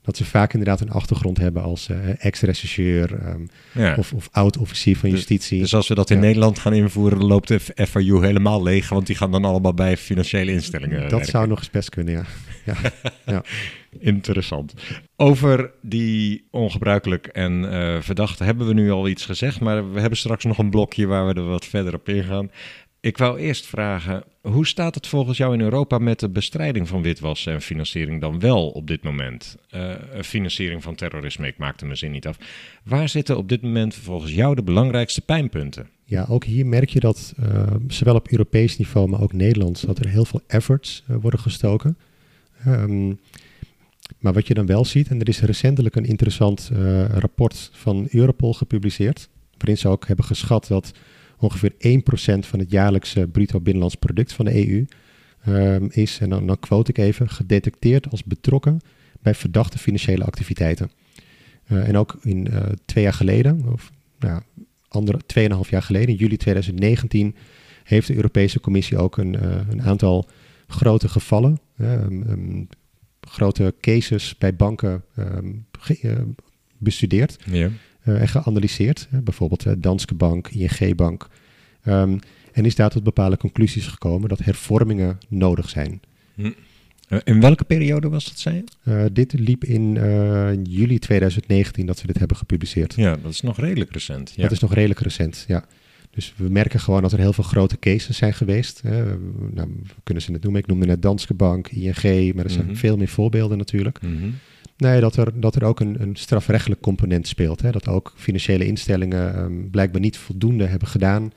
Dat 0.08 0.16
ze 0.16 0.24
vaak 0.24 0.52
inderdaad 0.52 0.80
een 0.80 0.90
achtergrond 0.90 1.38
hebben 1.38 1.62
als 1.62 1.88
eh, 1.88 2.24
ex-rechercheur 2.24 3.14
ehm, 3.18 3.40
Ja. 3.72 3.94
of, 3.98 4.12
of 4.12 4.28
oud-officier 4.32 4.96
van 4.96 5.10
justitie. 5.10 5.60
Dus 5.60 5.74
als 5.74 5.88
we 5.88 5.94
dat 5.94 6.10
in 6.10 6.16
Ja. 6.16 6.22
Nederland 6.22 6.58
gaan 6.58 6.72
invoeren, 6.72 7.24
loopt 7.24 7.48
de 7.48 7.60
FIU 7.88 8.20
helemaal 8.24 8.62
leeg, 8.62 8.88
want 8.88 9.06
die 9.06 9.16
gaan 9.16 9.30
dan 9.30 9.44
allemaal 9.44 9.74
bij 9.74 9.96
financiële 9.96 10.52
instellingen. 10.52 11.00
dat 11.00 11.10
werken. 11.10 11.28
zou 11.28 11.46
nog 11.48 11.58
eens 11.58 11.70
best 11.70 11.90
kunnen, 11.90 12.14
ja. 12.14 12.24
ja. 12.64 12.74
ja. 13.32 13.42
Interessant. 13.98 14.74
Over 15.16 15.70
die 15.82 16.46
ongebruikelijk 16.50 17.26
en 17.26 17.72
eh 17.72 18.00
verdachte 18.00 18.44
hebben 18.44 18.66
we 18.66 18.74
nu 18.74 18.90
al 18.90 19.08
iets 19.08 19.24
gezegd, 19.24 19.60
maar 19.60 19.92
we 19.92 20.00
hebben 20.00 20.18
straks 20.18 20.44
nog 20.44 20.58
een 20.58 20.70
blokje 20.70 21.06
waar 21.06 21.26
we 21.26 21.34
er 21.34 21.46
wat 21.48 21.64
verder 21.64 21.94
op 21.94 22.08
ingaan. 22.08 22.50
Ik 23.00 23.18
wou 23.18 23.38
eerst 23.38 23.66
vragen, 23.66 24.24
hoe 24.40 24.66
staat 24.66 24.94
het 24.94 25.06
volgens 25.06 25.38
jou 25.38 25.54
in 25.54 25.60
Europa 25.60 25.98
met 25.98 26.20
de 26.20 26.28
bestrijding 26.28 26.88
van 26.88 27.02
witwassen 27.02 27.52
en 27.52 27.60
financiering 27.60 28.20
dan 28.20 28.40
wel 28.40 28.68
op 28.68 28.86
dit 28.86 29.02
moment? 29.02 29.56
Eh, 29.70 29.94
financiering 30.22 30.82
van 30.82 30.94
terrorisme, 30.94 31.46
ik 31.46 31.58
maakte 31.58 31.84
mijn 31.84 31.96
zin 31.96 32.10
niet 32.10 32.26
af. 32.26 32.38
Waar 32.84 33.08
zitten 33.08 33.36
op 33.36 33.48
dit 33.48 33.62
moment 33.62 33.94
volgens 33.94 34.32
jou 34.32 34.54
de 34.54 34.62
belangrijkste 34.62 35.20
pijnpunten? 35.20 35.88
Ja, 36.04 36.26
ook 36.28 36.44
hier 36.44 36.66
merk 36.66 36.88
je 36.88 37.00
dat 37.00 37.34
eh, 37.42 37.66
zowel 37.88 38.14
op 38.14 38.28
Europees 38.28 38.78
niveau, 38.78 39.08
maar 39.08 39.22
ook 39.22 39.32
Nederlands, 39.32 39.80
dat 39.80 39.98
er 39.98 40.08
heel 40.08 40.24
veel 40.24 40.40
efforts 40.46 41.04
eh, 41.06 41.16
worden 41.20 41.40
gestoken. 41.40 41.98
Ehm, 42.64 43.08
maar 44.18 44.32
wat 44.32 44.46
je 44.46 44.54
dan 44.54 44.66
wel 44.66 44.84
ziet, 44.84 45.08
en 45.08 45.20
er 45.20 45.28
is 45.28 45.40
recentelijk 45.40 45.96
een 45.96 46.04
interessant 46.04 46.70
rapport 47.12 47.70
van 47.72 48.06
Europol 48.10 48.54
gepubliceerd, 48.54 49.28
waarin 49.58 49.78
ze 49.78 49.88
ook 49.88 50.06
hebben 50.06 50.24
geschat 50.24 50.66
dat 50.66 50.92
ongeveer 51.38 51.72
1% 51.72 51.74
van 52.38 52.58
het 52.58 52.70
jaarlijkse 52.70 53.28
bruto 53.28 53.60
binnenlands 53.60 53.94
product 53.94 54.32
van 54.32 54.44
de 54.44 54.68
EU 54.68 54.86
ehm, 55.44 55.86
is, 55.90 56.18
en 56.20 56.28
dan, 56.28 56.56
quote 56.60 56.90
ik 56.90 56.98
even, 56.98 57.28
gedetecteerd 57.28 58.10
als 58.10 58.24
betrokken 58.24 58.80
bij 59.20 59.34
verdachte 59.34 59.78
financiële 59.78 60.24
activiteiten. 60.24 60.90
Eh, 61.64 61.88
en 61.88 61.96
ook 61.96 62.18
in 62.22 62.48
eh, 62.48 62.62
twee 62.84 63.04
jaar 63.04 63.12
geleden, 63.12 63.72
of 63.72 63.92
nou, 64.18 64.42
andere, 64.88 65.18
2,5 65.64 65.70
jaar 65.70 65.82
geleden, 65.82 66.08
in 66.08 66.14
juli 66.14 66.36
2019, 66.36 67.34
heeft 67.84 68.06
de 68.06 68.14
Europese 68.14 68.60
Commissie 68.60 68.98
ook 68.98 69.16
een, 69.16 69.34
eh, 69.34 69.56
een 69.70 69.82
aantal 69.82 70.28
grote 70.66 71.08
gevallen, 71.08 71.58
eh, 71.76 71.92
um, 71.92 72.22
um, 72.28 72.68
grote 73.20 73.74
cases 73.80 74.38
bij 74.38 74.56
banken 74.56 75.04
bestudeerd. 76.78 77.38
Uh, 78.04 78.20
en 78.20 78.28
geanalyseerd. 78.28 79.08
Bijvoorbeeld 79.10 79.82
Danske 79.82 80.14
Bank, 80.14 80.48
ING 80.48 80.96
Bank. 80.96 81.28
Um, 81.84 82.18
en 82.52 82.64
is 82.64 82.74
daar 82.74 82.90
tot 82.90 83.02
bepaalde 83.02 83.36
conclusies 83.36 83.86
gekomen 83.86 84.28
dat 84.28 84.38
hervormingen 84.38 85.18
nodig 85.28 85.68
zijn. 85.68 86.00
Hm. 86.34 86.50
In 87.24 87.40
welke 87.40 87.64
periode 87.64 88.08
was 88.08 88.24
dat, 88.24 88.38
zei 88.38 88.56
je? 88.56 88.92
Uh, 88.92 89.04
dit 89.12 89.32
liep 89.32 89.64
in 89.64 89.94
uh, 89.94 90.50
juli 90.64 90.98
2019 90.98 91.86
dat 91.86 91.98
ze 91.98 92.06
dit 92.06 92.18
hebben 92.18 92.36
gepubliceerd. 92.36 92.94
Ja, 92.94 93.16
dat 93.16 93.32
is 93.32 93.40
nog 93.40 93.58
redelijk 93.58 93.92
recent. 93.92 94.32
Ja. 94.36 94.42
Dat 94.42 94.50
is 94.52 94.58
nog 94.58 94.74
redelijk 94.74 95.00
recent, 95.00 95.44
ja. 95.48 95.64
Dus 96.10 96.34
we 96.36 96.48
merken 96.48 96.80
gewoon 96.80 97.02
dat 97.02 97.12
er 97.12 97.18
heel 97.18 97.32
veel 97.32 97.44
grote 97.44 97.78
cases 97.78 98.16
zijn 98.16 98.34
geweest. 98.34 98.82
Nou, 98.82 99.68
we 99.86 99.94
kunnen 100.02 100.22
ze 100.22 100.30
net 100.30 100.42
noemen. 100.42 100.60
Ik 100.60 100.66
noemde 100.66 100.86
net 100.86 101.02
Danske 101.02 101.34
Bank, 101.34 101.68
ING, 101.68 102.34
maar 102.34 102.44
er 102.44 102.50
zijn 102.50 102.66
Mhm. 102.66 102.74
veel 102.74 102.96
meer 102.96 103.08
voorbeelden 103.08 103.58
natuurlijk. 103.58 104.02
Mhm. 104.02 104.28
Nee, 104.78 105.00
dat 105.00 105.16
er, 105.16 105.40
dat 105.40 105.54
er 105.54 105.64
ook 105.64 105.80
een, 105.80 105.96
een 106.00 106.16
strafrechtelijk 106.16 106.80
component 106.80 107.28
speelt. 107.28 107.62
Hè? 107.62 107.70
Dat 107.70 107.88
ook 107.88 108.12
financiële 108.16 108.66
instellingen 108.66 109.38
um, 109.38 109.70
blijkbaar 109.70 110.00
niet 110.00 110.16
voldoende 110.16 110.66
hebben 110.66 110.88
gedaan. 110.88 111.32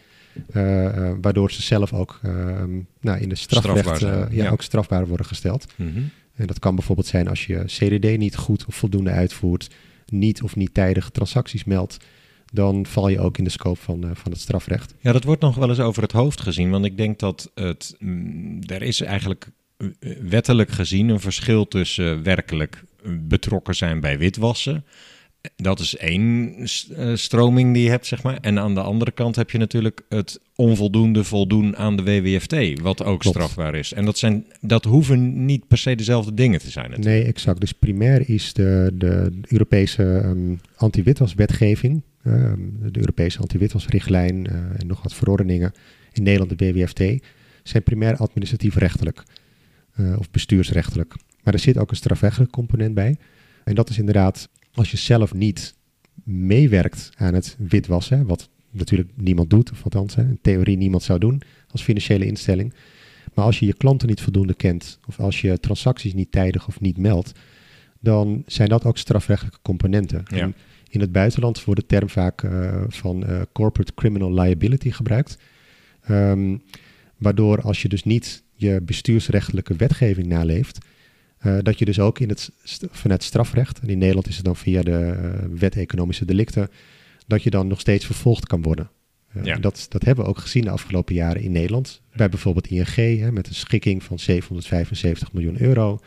Uh, 0.54 0.84
uh, 0.84 1.12
waardoor 1.22 1.52
ze 1.52 1.62
zelf 1.62 1.94
ook 1.94 2.20
uh, 2.26 2.32
nou, 3.02 3.20
in 3.20 3.30
de 3.30 3.36
strafrecht 3.36 3.80
Strafbaar 3.80 4.34
ja, 4.34 4.44
ja. 4.44 4.50
ook 4.50 4.62
strafbaar 4.62 5.08
worden 5.08 5.26
gesteld. 5.26 5.66
Mhm. 5.76 6.00
En 6.36 6.48
dat 6.48 6.60
kan 6.60 6.76
bijvoorbeeld 6.76 7.08
zijn 7.08 7.28
als 7.28 7.46
je 7.46 7.64
CDD 7.66 8.18
niet 8.18 8.36
goed 8.36 8.66
of 8.66 8.76
voldoende 8.76 9.10
uitvoert, 9.10 9.70
niet 10.06 10.42
of 10.42 10.56
niet 10.56 10.74
tijdig 10.74 11.10
transacties 11.10 11.64
meldt, 11.64 11.98
dan 12.54 12.86
val 12.86 13.08
je 13.08 13.20
ook 13.20 13.38
in 13.38 13.44
de 13.44 13.50
scope 13.50 13.80
van, 13.80 14.06
uh, 14.06 14.12
van 14.14 14.32
het 14.32 14.42
strafrecht. 14.42 14.94
Ja, 15.00 15.12
dat 15.12 15.24
wordt 15.24 15.42
nog 15.42 15.56
wel 15.56 15.70
eens 15.70 15.80
over 15.80 16.02
het 16.02 16.12
hoofd 16.12 16.42
gezien, 16.42 16.70
want 16.70 16.86
ik 16.86 16.98
denk 16.98 17.20
dat 17.20 17.52
het, 17.56 17.96
mm, 18.00 18.62
er 18.66 18.82
is 18.82 19.02
eigenlijk 19.02 19.50
wettelijk 20.22 20.70
gezien 20.70 21.10
een 21.10 21.20
verschil 21.20 21.68
tussen 21.68 22.24
werkelijk 22.24 22.84
betrokken 23.04 23.76
zijn 23.76 24.00
bij 24.00 24.18
witwassen. 24.18 24.86
Dat 25.56 25.80
is 25.80 25.98
één 25.98 26.56
uh, 26.60 27.16
stroming 27.16 27.74
die 27.74 27.84
je 27.84 27.90
hebt, 27.90 28.06
zeg 28.06 28.24
maar. 28.24 28.38
En 28.42 28.60
aan 28.60 28.74
de 28.74 28.82
andere 28.82 29.12
kant 29.12 29.36
heb 29.36 29.50
je 29.50 29.58
natuurlijk 29.58 30.02
het 30.10 30.40
onvoldoende 30.56 31.24
voldoen 31.24 31.78
aan 31.78 31.96
de 31.96 32.04
WWFT, 32.04 32.82
wat 32.82 33.04
ook 33.04 33.20
Klopt. 33.20 33.38
strafbaar 33.38 33.76
is. 33.76 33.94
En 33.94 34.06
dat, 34.06 34.18
zijn, 34.18 34.46
dat 34.62 34.84
hoeven 34.84 35.46
niet 35.46 35.68
per 35.68 35.78
se 35.78 35.96
dezelfde 35.96 36.34
dingen 36.34 36.60
te 36.60 36.70
zijn. 36.70 36.90
Natuurlijk. 36.90 37.16
Nee, 37.16 37.26
exact. 37.28 37.60
Dus 37.60 37.72
primair 37.72 38.30
is 38.30 38.54
de, 38.54 38.92
de 38.94 39.32
Europese 39.48 40.04
um, 40.04 40.60
anti-witwaswetgeving, 40.76 42.02
um, 42.26 42.78
de 42.92 43.00
Europese 43.00 43.40
anti-witwasrichtlijn 43.40 44.48
uh, 44.52 44.56
en 44.56 44.88
nog 44.88 45.04
wat 45.04 45.14
verordeningen 45.14 45.74
in 46.12 46.24
Nederland, 46.24 46.60
de 46.60 46.72
WWFT, 46.72 47.24
zijn 47.64 47.84
primair 47.84 48.16
administratief-rechtelijk 48.16 49.24
uh, 50.00 50.20
of 50.20 50.32
bestuursrechtelijk. 50.32 51.14
Maar 51.44 51.54
er 51.54 51.60
zit 51.60 51.78
ook 51.78 51.90
een 51.90 51.96
strafrechtelijk 51.96 52.52
component 52.52 52.94
bij. 52.94 53.18
En 53.64 53.76
dat 53.76 53.90
is 53.90 53.98
inderdaad 53.98 54.50
als 54.74 54.92
je 54.92 54.98
zelf 54.98 55.34
niet 55.34 55.76
meewerkt 56.24 57.10
aan 57.16 57.34
het 57.34 57.56
witwassen, 57.60 58.26
wat 58.26 58.50
natuurlijk 58.72 59.10
niemand 59.16 59.50
doet, 59.50 59.72
of 59.72 59.84
althans 59.84 60.16
in 60.16 60.40
theorie 60.42 60.78
niemand 60.78 61.04
zou 61.04 61.20
doen 61.20 61.42
als 61.68 61.82
financiële 61.82 62.26
instelling. 62.26 62.74
Maar 63.34 63.46
als 63.46 63.60
je 63.60 63.66
je 63.66 63.74
klanten 63.74 64.08
niet 64.08 64.22
voldoende 64.22 64.54
kent, 64.54 65.00
of 65.08 65.20
als 65.20 65.42
je 65.42 65.60
transacties 65.60 66.14
niet 66.14 66.32
tijdig 66.32 66.68
of 66.68 66.80
niet 66.80 66.98
meldt, 66.98 67.32
dan 68.00 68.44
zijn 68.46 68.70
dat 68.70 68.86
ook 68.86 68.98
strafrechtelijke 68.98 69.60
componenten. 69.62 70.24
Ja. 70.28 70.38
En 70.38 70.56
in 70.90 71.00
het 71.00 71.12
buitenland 71.12 71.64
wordt 71.64 71.82
de 71.82 71.88
term 71.88 72.10
vaak 72.10 72.42
uh, 72.44 72.84
van 72.88 73.24
uh, 73.30 73.42
corporate 73.52 73.94
criminal 73.94 74.34
liability 74.34 74.92
gebruikt. 74.92 75.38
Um, 76.10 76.62
waardoor 77.18 77.62
als 77.62 77.82
je 77.82 77.90
dus 77.90 78.04
niet 78.04 78.44
je 78.54 78.82
bestuursrechtelijke 78.82 79.76
wetgeving 79.76 80.28
naleeft, 80.28 80.78
uh, 81.46 81.58
dat 81.62 81.80
je 81.80 81.86
dus 81.86 82.00
ook 82.00 82.20
in 82.20 82.30
het, 82.30 82.52
vanuit 82.92 83.24
strafrecht, 83.24 83.80
en 83.80 83.90
in 83.90 83.98
Nederland 83.98 84.28
is 84.28 84.36
het 84.36 84.46
dan 84.46 84.56
via 84.56 84.82
de 84.82 85.18
uh, 85.52 85.60
wet 85.60 85.76
economische 85.76 86.26
delicten, 86.26 86.70
dat 87.28 87.44
je 87.44 87.50
dan 87.50 87.68
nog 87.68 87.80
steeds 87.80 88.06
vervolgd 88.06 88.48
kan 88.48 88.62
worden. 88.62 88.90
Uh, 89.38 89.44
Ja. 89.44 89.58
dat, 89.58 89.86
dat 89.90 90.04
hebben 90.06 90.24
we 90.24 90.30
ook 90.30 90.38
gezien 90.38 90.64
de 90.64 90.70
afgelopen 90.70 91.16
jaren 91.16 91.42
in 91.42 91.52
Nederland. 91.52 92.02
Bij 92.16 92.30
bijvoorbeeld 92.30 92.68
ING, 92.68 93.20
hè, 93.20 93.32
met 93.32 93.48
een 93.48 93.56
schikking 93.56 94.04
van 94.04 94.20
775 94.20 95.34
miljoen 95.34 95.62
euro. 95.62 96.00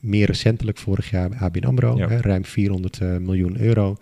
Meer 0.00 0.26
recentelijk 0.26 0.78
vorig 0.78 1.10
jaar 1.10 1.28
bij 1.28 1.38
ABN 1.38 1.64
AMRO, 1.64 1.96
Ja. 1.96 2.08
hè, 2.08 2.20
ruim 2.20 2.44
400 2.44 3.00
uh, 3.00 3.16
miljoen 3.16 3.60
euro. 3.60 3.96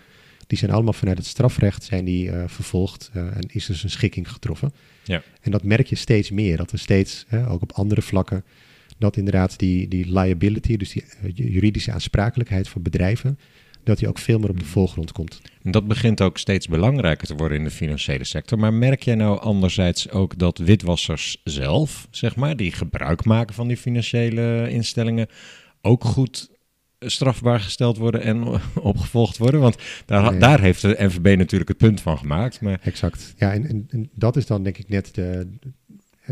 Die 0.47 0.59
zijn 0.59 0.71
allemaal 0.71 0.93
vanuit 0.93 1.19
het 1.19 1.27
strafrecht 1.27 1.85
zijn 1.85 2.05
die, 2.05 2.31
vervolgd 2.47 3.11
en 3.15 3.43
is 3.49 3.67
dus 3.67 3.83
een 3.83 3.91
schikking 3.91 4.31
getroffen. 4.33 4.73
Ja. 5.05 5.23
En 5.41 5.51
dat 5.51 5.63
merk 5.63 5.87
je 5.87 5.97
steeds 5.97 6.31
meer, 6.31 6.57
dat 6.57 6.73
er 6.73 6.79
steeds, 6.79 7.25
hè, 7.29 7.49
ook 7.49 7.63
op 7.63 7.73
andere 7.73 8.03
vlakken, 8.03 8.45
dat 9.01 9.17
inderdaad 9.17 9.59
die, 9.59 9.89
die 9.89 10.13
liability, 10.13 10.77
dus 10.77 10.93
die 10.93 11.05
uh, 11.25 11.31
juridische 11.35 11.93
aansprakelijkheid 11.93 12.69
voor 12.69 12.83
bedrijven, 12.83 13.39
dat 13.85 13.99
die 13.99 14.09
ook 14.09 14.19
veel 14.19 14.39
meer 14.39 14.51
op 14.51 14.59
de 14.59 14.65
voorgrond 14.65 15.13
komt. 15.13 15.41
En 15.63 15.71
dat 15.71 15.89
begint 15.89 16.21
ook 16.21 16.39
steeds 16.39 16.69
belangrijker 16.69 17.27
te 17.27 17.35
worden 17.35 17.59
in 17.59 17.65
de 17.65 17.71
financiële 17.71 18.25
sector. 18.25 18.59
Maar 18.59 18.75
merk 18.75 19.03
jij 19.03 19.15
nou 19.15 19.41
anderzijds 19.41 20.11
ook 20.11 20.39
dat 20.39 20.59
witwassers 20.59 21.41
zelf, 21.45 22.09
zeg 22.11 22.37
maar, 22.37 22.57
die 22.57 22.73
gebruik 22.73 23.25
maken 23.25 23.55
van 23.55 23.69
die 23.69 23.77
financiële 23.77 24.71
instellingen, 24.71 25.27
ook 25.81 26.05
goed 26.05 26.51
strafbaar 26.99 27.61
gesteld 27.61 27.97
worden 27.97 28.23
en 28.23 28.45
opgevolgd 28.93 29.39
worden? 29.39 29.61
Want 29.61 29.77
daar, 30.07 30.39
daar 30.39 30.61
heeft 30.61 30.83
de 30.83 30.97
NVB 30.99 31.37
natuurlijk 31.37 31.71
het 31.71 31.79
punt 31.79 32.01
van 32.01 32.19
gemaakt. 32.19 32.61
Maar 32.61 32.81
Exact. 32.83 33.35
Ja, 33.37 33.53
en, 33.53 33.69
en, 33.69 33.87
en 33.89 34.11
dat 34.15 34.37
is 34.37 34.47
dan 34.47 34.63
denk 34.63 34.79
ik 34.79 34.89
net 34.89 35.15
de, 35.15 35.47
eh, 35.63 35.71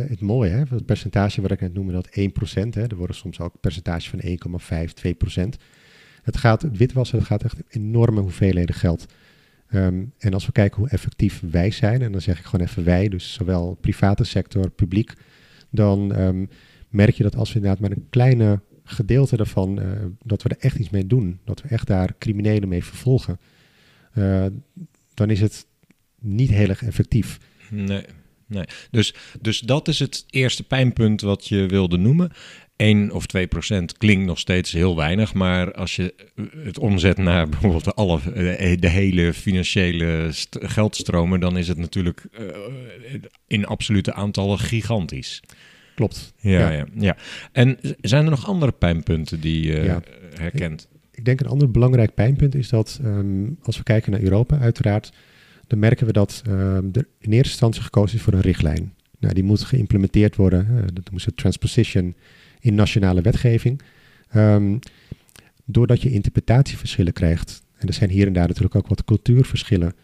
het 0.08 0.20
mooie, 0.20 0.50
hè? 0.50 0.62
het 0.68 0.86
percentage 0.86 1.40
wat 1.40 1.50
ik 1.50 1.60
net 1.60 1.74
noemde, 1.74 1.92
dat 1.92 2.08
1%. 2.08 2.12
Hè? 2.52 2.82
Er 2.82 2.96
worden 2.96 3.16
soms 3.16 3.40
ook 3.40 3.60
percentages 3.60 4.08
van 4.08 4.20
1,5, 4.20 4.92
2%. 5.36 5.48
Het 6.22 6.36
gaat, 6.36 6.76
witwassen, 6.76 7.18
het 7.18 7.26
gaat 7.26 7.44
echt 7.44 7.62
enorme 7.68 8.20
hoeveelheden 8.20 8.74
geld. 8.74 9.06
Um, 9.70 10.12
en 10.18 10.34
als 10.34 10.46
we 10.46 10.52
kijken 10.52 10.78
hoe 10.78 10.88
effectief 10.88 11.42
wij 11.50 11.70
zijn, 11.70 12.02
en 12.02 12.12
dan 12.12 12.20
zeg 12.20 12.38
ik 12.38 12.44
gewoon 12.44 12.66
even 12.66 12.84
wij, 12.84 13.08
dus 13.08 13.32
zowel 13.32 13.74
private 13.80 14.24
sector, 14.24 14.70
publiek, 14.70 15.12
dan 15.70 16.20
um, 16.20 16.48
merk 16.88 17.14
je 17.14 17.22
dat 17.22 17.36
als 17.36 17.48
we 17.48 17.54
inderdaad 17.54 17.80
met 17.80 17.90
een 17.90 18.06
kleine 18.10 18.60
gedeelte 18.84 19.36
daarvan, 19.36 19.80
uh, 19.80 19.86
dat 20.22 20.42
we 20.42 20.48
er 20.48 20.58
echt 20.58 20.78
iets 20.78 20.90
mee 20.90 21.06
doen, 21.06 21.40
dat 21.44 21.62
we 21.62 21.68
echt 21.68 21.86
daar 21.86 22.14
criminelen 22.18 22.68
mee 22.68 22.84
vervolgen, 22.84 23.38
uh, 24.14 24.46
dan 25.14 25.30
is 25.30 25.40
het 25.40 25.66
niet 26.20 26.50
heel 26.50 26.68
erg 26.68 26.82
effectief. 26.82 27.38
nee. 27.70 28.04
Nee. 28.48 28.64
Dus, 28.90 29.14
dus 29.40 29.60
dat 29.60 29.88
is 29.88 29.98
het 29.98 30.24
eerste 30.30 30.64
pijnpunt 30.64 31.20
wat 31.20 31.48
je 31.48 31.66
wilde 31.66 31.96
noemen. 31.96 32.30
1 32.76 33.12
of 33.12 33.26
2 33.26 33.46
procent 33.46 33.96
klinkt 33.96 34.26
nog 34.26 34.38
steeds 34.38 34.72
heel 34.72 34.96
weinig, 34.96 35.34
maar 35.34 35.72
als 35.72 35.96
je 35.96 36.14
het 36.64 36.78
omzet 36.78 37.16
naar 37.18 37.48
bijvoorbeeld 37.50 37.94
alle, 37.94 38.20
eh, 38.32 38.80
de 38.80 38.88
hele 38.88 39.32
financiële 39.34 40.28
st- 40.32 40.56
geldstromen, 40.60 41.40
dan 41.40 41.56
is 41.58 41.68
het 41.68 41.78
natuurlijk 41.78 42.24
eh, 42.32 42.44
in 43.46 43.66
absolute 43.66 44.12
aantallen 44.12 44.58
gigantisch. 44.58 45.42
Klopt. 45.94 46.32
Ja, 46.40 46.58
Ja. 46.58 46.70
ja. 46.70 46.86
Ja, 46.94 47.16
En 47.52 47.78
zijn 48.00 48.24
er 48.24 48.30
nog 48.30 48.46
andere 48.46 48.72
pijnpunt 48.72 49.42
die 49.42 49.66
je 49.66 49.82
Ja. 49.82 50.02
herkent? 50.34 50.88
Ik 51.12 51.24
denk 51.24 51.40
een 51.40 51.46
ander 51.46 51.70
belangrijk 51.70 52.14
pijnpunt 52.14 52.54
is 52.54 52.68
dat 52.68 53.00
ehm, 53.04 53.46
als 53.62 53.76
we 53.76 53.82
kijken 53.82 54.12
naar 54.12 54.20
Europa, 54.22 54.58
uiteraard, 54.58 55.12
dan 55.68 55.78
merken 55.78 56.06
we 56.06 56.12
dat 56.12 56.42
ehm, 56.46 56.88
er 56.92 57.06
in 57.18 57.32
eerste 57.32 57.50
instantie 57.50 57.82
gekozen 57.82 58.16
is 58.16 58.22
voor 58.22 58.32
een 58.32 58.40
richtlijn. 58.40 58.94
Nou, 59.18 59.34
die 59.34 59.44
moet 59.44 59.62
geïmplementeerd 59.62 60.36
worden. 60.36 60.66
eh, 60.76 60.84
dat 60.92 61.10
moest 61.10 61.26
een 61.26 61.34
transposition 61.34 62.14
in 62.60 62.74
nationale 62.74 63.20
wetgeving. 63.20 63.80
Ehm, 64.28 64.76
doordat 65.64 66.02
je 66.02 66.10
interpretatieverschillen 66.10 67.12
krijgt, 67.12 67.62
en 67.76 67.88
er 67.88 67.94
zijn 67.94 68.10
hier 68.10 68.26
en 68.26 68.32
daar 68.32 68.46
natuurlijk 68.46 68.74
ook 68.74 68.88
wat 68.88 69.04
cultuurverschillen, 69.04 69.94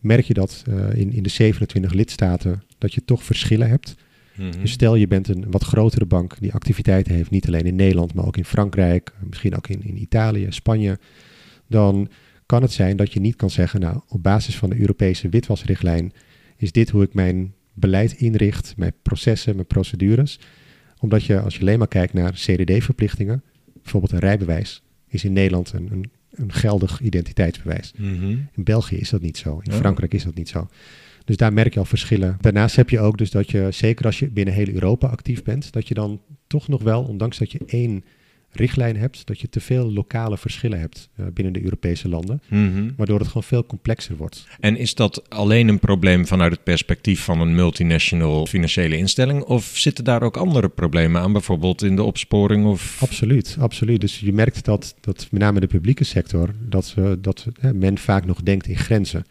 merk 0.00 0.24
je 0.24 0.34
dat 0.34 0.64
eh, 0.68 0.94
in, 0.94 1.12
in 1.12 1.22
de 1.22 1.28
27 1.28 1.92
lidstaten 1.92 2.62
dat 2.78 2.94
je 2.94 3.04
toch 3.04 3.24
verschillen 3.24 3.68
hebt. 3.68 3.94
Mhm. 4.36 4.60
Dus 4.60 4.70
stel 4.72 4.94
je 4.94 5.06
bent 5.06 5.28
een 5.28 5.44
wat 5.50 5.64
grotere 5.64 6.06
bank 6.06 6.36
die 6.40 6.52
activiteiten 6.52 7.14
heeft, 7.14 7.30
niet 7.30 7.46
alleen 7.46 7.66
in 7.66 7.76
Nederland, 7.76 8.14
maar 8.14 8.26
ook 8.26 8.36
in 8.36 8.44
Frankrijk, 8.44 9.12
misschien 9.28 9.56
ook 9.56 9.68
in, 9.68 9.82
in 9.82 10.00
Italië, 10.00 10.46
Spanje. 10.48 10.98
Dan 11.66 12.08
kan 12.46 12.62
het 12.62 12.72
zijn 12.72 12.96
dat 12.96 13.12
je 13.12 13.20
niet 13.20 13.36
kan 13.36 13.50
zeggen, 13.50 13.80
nou, 13.80 14.00
op 14.08 14.22
basis 14.22 14.56
van 14.56 14.70
de 14.70 14.80
Europese 14.80 15.28
witwasrichtlijn 15.28 16.12
is 16.56 16.72
dit 16.72 16.90
hoe 16.90 17.02
ik 17.02 17.14
mijn 17.14 17.54
beleid 17.72 18.12
inricht, 18.12 18.74
mijn 18.76 18.92
processen, 19.02 19.54
mijn 19.54 19.66
procedures. 19.66 20.40
Omdat 20.98 21.24
je, 21.24 21.40
als 21.40 21.54
je 21.54 21.60
alleen 21.60 21.78
maar 21.78 21.88
kijkt 21.88 22.12
naar 22.12 22.32
CDD-verplichtingen, 22.32 23.42
bijvoorbeeld 23.82 24.12
een 24.12 24.18
rijbewijs, 24.18 24.82
is 25.08 25.24
in 25.24 25.32
Nederland 25.32 25.72
een, 25.72 25.88
een, 25.92 26.10
een 26.30 26.52
geldig 26.52 27.00
identiteitsbewijs. 27.00 27.92
Mhm. 27.96 28.30
In 28.30 28.64
België 28.64 28.96
is 28.96 29.10
dat 29.10 29.20
niet 29.20 29.38
zo. 29.38 29.60
In. 29.62 29.72
Frankrijk 29.72 30.14
is 30.14 30.24
dat 30.24 30.34
niet 30.34 30.48
zo. 30.48 30.68
Dus 31.24 31.36
daar 31.36 31.52
merk 31.52 31.72
je 31.74 31.78
al 31.78 31.84
verschillen. 31.84 32.36
Daarnaast 32.40 32.76
heb 32.76 32.90
je 32.90 33.00
ook 33.00 33.18
dus 33.18 33.30
dat 33.30 33.50
je, 33.50 33.68
zeker 33.70 34.06
als 34.06 34.18
je 34.18 34.28
binnen 34.28 34.54
heel 34.54 34.68
Europa 34.68 35.06
actief 35.06 35.42
bent, 35.42 35.72
dat 35.72 35.88
je 35.88 35.94
dan 35.94 36.20
toch 36.46 36.68
nog 36.68 36.82
wel, 36.82 37.02
ondanks 37.02 37.38
dat 37.38 37.52
je 37.52 37.60
één 37.66 38.04
richtlijn 38.52 38.96
hebt, 38.96 39.26
dat 39.26 39.40
je 39.40 39.48
te 39.48 39.60
veel 39.60 39.92
lokale 39.92 40.38
verschillen 40.38 40.80
hebt 40.80 41.08
eh, 41.16 41.26
binnen 41.34 41.52
de 41.52 41.62
Europese 41.62 42.08
landen, 42.08 42.40
Mhm. 42.48 42.90
waardoor 42.96 43.18
het 43.18 43.26
gewoon 43.28 43.42
veel 43.42 43.66
complexer 43.66 44.16
wordt. 44.16 44.46
En 44.60 44.76
is 44.76 44.94
dat 44.94 45.30
alleen 45.30 45.68
een 45.68 45.78
probleem 45.78 46.26
vanuit 46.26 46.52
het 46.52 46.62
perspectief 46.64 47.20
van 47.20 47.40
een 47.40 47.54
multinational 47.54 48.46
financiële 48.46 48.96
instelling? 48.96 49.42
Of 49.42 49.64
zitten 49.64 50.04
daar 50.04 50.22
ook 50.22 50.36
andere 50.36 50.68
problemen 50.68 51.20
aan, 51.20 51.32
bijvoorbeeld 51.32 51.82
in 51.82 51.96
de 51.96 52.02
opsporing 52.02 52.66
of... 52.66 53.02
Absoluut, 53.02 53.56
absoluut. 53.60 54.00
Dus 54.00 54.20
je 54.20 54.32
merkt 54.32 54.64
dat, 54.64 54.94
dat 55.00 55.26
met 55.30 55.40
name 55.40 55.60
de 55.60 55.66
publieke 55.66 56.04
sector, 56.04 56.50
dat, 56.68 56.94
dat 57.20 57.46
men 57.74 57.98
vaak 57.98 58.24
nog 58.24 58.42
denkt 58.42 58.66
in 58.66 58.76
grenzen. 58.76 59.24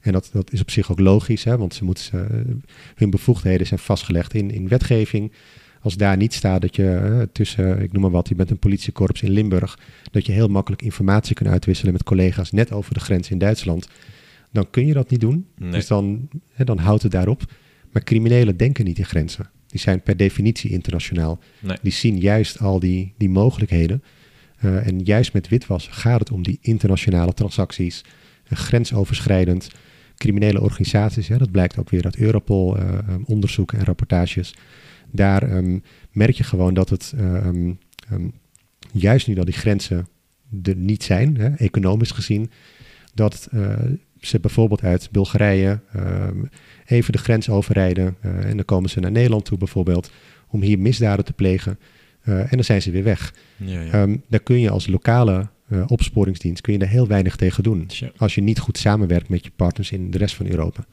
En 0.00 0.12
dat, 0.12 0.30
dat 0.32 0.52
is 0.52 0.60
op 0.60 0.70
zich 0.70 0.90
ook 0.90 0.98
logisch, 1.00 1.44
hè, 1.44 1.56
want 1.56 1.74
ze 1.74 1.84
moeten, 1.84 2.30
eh, 2.30 2.54
hun 2.94 3.10
bevoegdheden 3.10 3.66
zijn 3.66 3.80
vastgelegd 3.80 4.34
in, 4.34 4.50
in 4.50 4.68
wetgeving. 4.68 5.32
Als 5.80 5.96
daar 5.96 6.16
niet 6.16 6.34
staat 6.34 6.60
dat 6.60 6.76
je 6.76 6.94
eh, 6.94 7.22
tussen, 7.32 7.82
ik 7.82 7.92
noem 7.92 8.02
maar 8.02 8.10
wat, 8.10 8.28
je 8.28 8.34
bent 8.34 8.50
een 8.50 8.58
politiekorps 8.58 9.22
in 9.22 9.30
Limburg, 9.30 9.78
dat 10.10 10.26
je 10.26 10.32
heel 10.32 10.48
makkelijk 10.48 10.82
informatie 10.82 11.34
kunt 11.34 11.48
uitwisselen 11.48 11.92
met 11.92 12.02
collega's 12.02 12.52
net 12.52 12.72
over 12.72 12.94
de 12.94 13.00
grens 13.00 13.30
in 13.30 13.38
Duitsland, 13.38 13.88
dan 14.52 14.70
kun 14.70 14.86
je 14.86 14.92
dat 14.92 15.10
niet 15.10 15.20
doen. 15.20 15.46
Nee. 15.56 15.70
Dus 15.70 15.86
dan, 15.86 16.28
hè, 16.52 16.64
dan 16.64 16.78
houdt 16.78 17.02
het 17.02 17.12
daarop. 17.12 17.42
Maar 17.92 18.04
criminelen 18.04 18.56
denken 18.56 18.84
niet 18.84 18.98
in 18.98 19.04
grenzen. 19.04 19.50
Die 19.66 19.80
zijn 19.80 20.02
per 20.02 20.16
definitie 20.16 20.70
internationaal. 20.70 21.38
Nee. 21.60 21.76
Die 21.82 21.92
zien 21.92 22.18
juist 22.18 22.60
al 22.60 22.78
die, 22.78 23.14
die 23.16 23.30
mogelijkheden. 23.30 24.02
Eh, 24.58 24.86
en 24.86 24.98
juist 24.98 25.32
met 25.32 25.48
witwas 25.48 25.88
gaat 25.90 26.20
het 26.20 26.30
om 26.30 26.42
die 26.42 26.58
internationale 26.60 27.34
transacties, 27.34 28.04
eh, 28.44 28.58
grensoverschrijdend, 28.58 29.70
criminele 30.16 30.60
organisaties. 30.60 31.28
Hè, 31.28 31.38
dat 31.38 31.50
blijkt 31.50 31.78
ook 31.78 31.90
weer 31.90 32.04
uit 32.04 32.16
Europol 32.16 32.76
eh, 32.76 32.98
onderzoeken 33.24 33.78
en 33.78 33.84
rapportages. 33.84 34.54
Daar 35.10 35.42
ehm, 35.42 35.78
merk 36.12 36.34
je 36.34 36.44
gewoon 36.44 36.74
dat 36.74 36.88
het 36.88 37.12
eh, 37.16 37.36
ehm, 37.36 37.72
ehm, 38.10 38.28
juist 38.92 39.26
nu 39.26 39.34
dat 39.34 39.46
die 39.46 39.54
grenzen 39.54 40.08
er 40.62 40.76
niet 40.76 41.02
zijn, 41.02 41.36
hè, 41.36 41.48
economisch 41.48 42.10
gezien, 42.10 42.50
dat 43.14 43.48
eh, 43.52 43.72
ze 44.20 44.40
bijvoorbeeld 44.40 44.82
uit 44.82 45.08
Bulgarije 45.10 45.80
even 46.84 47.12
de 47.12 47.18
grens 47.18 47.48
overrijden 47.48 48.16
eh, 48.20 48.44
en 48.44 48.56
dan 48.56 48.64
komen 48.64 48.90
ze 48.90 49.00
naar 49.00 49.10
Nederland 49.10 49.44
toe 49.44 49.58
bijvoorbeeld 49.58 50.10
om 50.48 50.62
hier 50.62 50.78
misdaden 50.78 51.24
te 51.24 51.32
plegen 51.32 51.78
en 52.22 52.48
dan 52.50 52.64
zijn 52.64 52.82
ze 52.82 52.90
weer 52.90 53.04
weg. 53.04 53.34
Ja, 53.56 53.80
ja. 53.80 54.06
Daar 54.28 54.40
kun 54.40 54.60
je 54.60 54.70
als 54.70 54.86
lokale 54.86 55.48
opsporingsdienst 55.86 56.60
kun 56.60 56.72
je 56.72 56.78
daar 56.78 56.88
heel 56.88 57.06
weinig 57.06 57.36
tegen 57.36 57.62
doen. 57.62 57.90
Als 58.16 58.34
je 58.34 58.40
niet 58.40 58.58
goed 58.58 58.78
samenwerkt 58.78 59.28
met 59.28 59.44
je 59.44 59.50
partners 59.56 59.92
in 59.92 60.10
de 60.10 60.18
rest 60.18 60.34
van 60.34 60.46
Europa. 60.46 60.84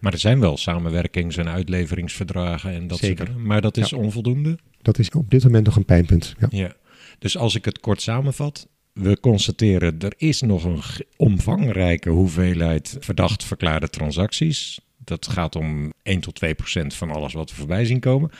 Maar 0.00 0.12
er 0.12 0.18
zijn 0.18 0.40
wel 0.40 0.56
samenwerkings- 0.56 1.36
en 1.36 1.48
uitleveringsverdragen 1.48 2.72
en 2.72 2.86
dat 2.86 2.98
Zeker. 2.98 3.26
soort. 3.26 3.38
Maar 3.38 3.60
dat 3.60 3.76
is 3.76 3.92
onvoldoende. 3.92 4.58
Dat 4.82 4.98
is 4.98 5.10
op 5.10 5.30
dit 5.30 5.44
moment 5.44 5.64
nog 5.66 5.76
een 5.76 5.84
pijnpunt. 5.84 6.34
Ja. 6.38 6.46
Ja. 6.50 6.72
Dus 7.18 7.36
als 7.36 7.54
ik 7.54 7.64
het 7.64 7.80
kort 7.80 8.02
samenvat, 8.02 8.68
we 8.92 9.20
constateren 9.20 9.98
er 9.98 10.12
is 10.16 10.40
nog 10.40 10.64
een 10.64 10.80
omvangrijke 11.16 12.10
hoeveelheid 12.10 12.96
verdacht 13.00 13.44
verklaarde 13.44 13.88
transacties. 13.88 14.80
Dat 15.04 15.28
gaat 15.28 15.56
om 15.56 15.92
1 16.02 16.20
tot 16.20 16.34
2 16.34 16.54
procent 16.54 16.94
van 16.94 17.10
alles 17.10 17.32
wat 17.32 17.50
we 17.50 17.56
voorbij 17.56 17.84
zien 17.84 18.00
komen. 18.00 18.30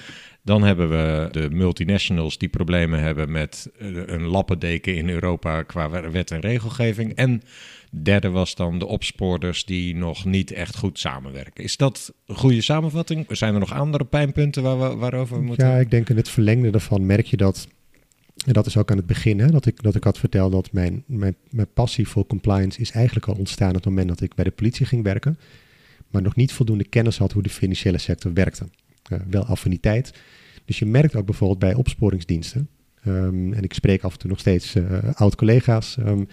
Dan 0.47 0.63
hebben 0.63 0.89
we 0.91 1.29
de 1.31 1.51
multinationals 1.51 2.39
die 2.39 2.49
problemen 2.49 3.01
hebben 3.01 3.31
met 3.31 3.71
eh, 3.79 3.89
een 4.07 4.23
lappendeken 4.23 4.97
in 4.97 5.09
Europa 5.09 5.63
qua 5.63 6.11
wet 6.11 6.31
en 6.31 6.41
regelgeving. 6.41 7.15
En 7.15 7.43
derde 7.91 8.31
was 8.31 8.55
dan 8.55 8.79
de 8.79 8.87
opsporers 8.87 9.65
die 9.65 9.95
nog 9.95 10.25
niet 10.25 10.51
echt 10.51 10.77
goed 10.77 10.99
samenwerken. 10.99 11.65
Is 11.65 11.77
dat 11.77 12.13
een 12.27 12.37
goede 12.37 12.61
samenvatting? 12.61 13.27
Zijn 13.29 13.55
er 13.55 13.61
nog 13.61 13.73
andere 13.73 14.05
pijnpunten 14.05 14.63
waar 14.63 14.79
we, 14.79 14.97
waarover 14.97 15.37
we 15.37 15.43
moeten... 15.43 15.69
Ja, 15.69 15.77
ik 15.77 15.91
denk 15.91 16.09
in 16.09 16.17
het 16.17 16.29
verlengde 16.29 16.71
daarvan 16.71 17.07
merk 17.07 17.27
je 17.27 17.37
dat, 17.37 17.69
en 18.47 18.53
dat 18.53 18.67
is 18.67 18.77
ook 18.77 18.91
aan 18.91 18.97
het 18.97 19.07
begin, 19.07 19.39
hè, 19.39 19.47
dat, 19.47 19.67
ik, 19.67 19.83
dat 19.83 19.95
ik 19.95 20.05
had 20.05 20.19
verteld 20.19 20.53
dat 20.53 20.73
mijn, 20.73 21.05
mijn, 21.07 21.37
mijn 21.51 21.73
passie 21.75 22.09
voor 22.09 22.27
compliance 22.27 22.81
is 22.81 22.91
eigenlijk 22.91 23.27
al 23.27 23.35
ontstaan 23.35 23.69
op 23.69 23.75
het 23.75 23.85
moment 23.85 24.09
dat 24.09 24.21
ik 24.21 24.35
bij 24.35 24.45
de 24.45 24.51
politie 24.51 24.87
ging 24.87 25.03
werken, 25.03 25.39
maar 26.11 26.23
nog 26.23 26.37
niet 26.37 26.53
voldoende 26.53 26.85
kennis 26.85 27.19
had 27.19 27.33
hoe 27.33 27.43
de 27.43 27.49
financiële 27.51 27.99
sector 27.99 28.33
werkte. 28.33 28.67
Eh, 29.09 29.19
wel 29.31 29.45
affiniteit. 29.45 30.13
Dus 30.65 30.79
je 30.79 30.87
merkt 30.87 31.17
ook 31.17 31.27
bijvoorbeeld 31.27 31.59
bij 31.59 31.75
opsporingsdiensten, 31.75 32.69
ehm, 33.05 33.53
en 33.53 33.63
ik 33.63 33.73
spreek 33.73 34.03
af 34.03 34.13
en 34.13 34.19
toe 34.19 34.31
nog 34.31 34.39
steeds 34.39 34.75
eh, 34.75 34.85
oud-collega's, 35.15 35.97
ehm, 35.99 36.25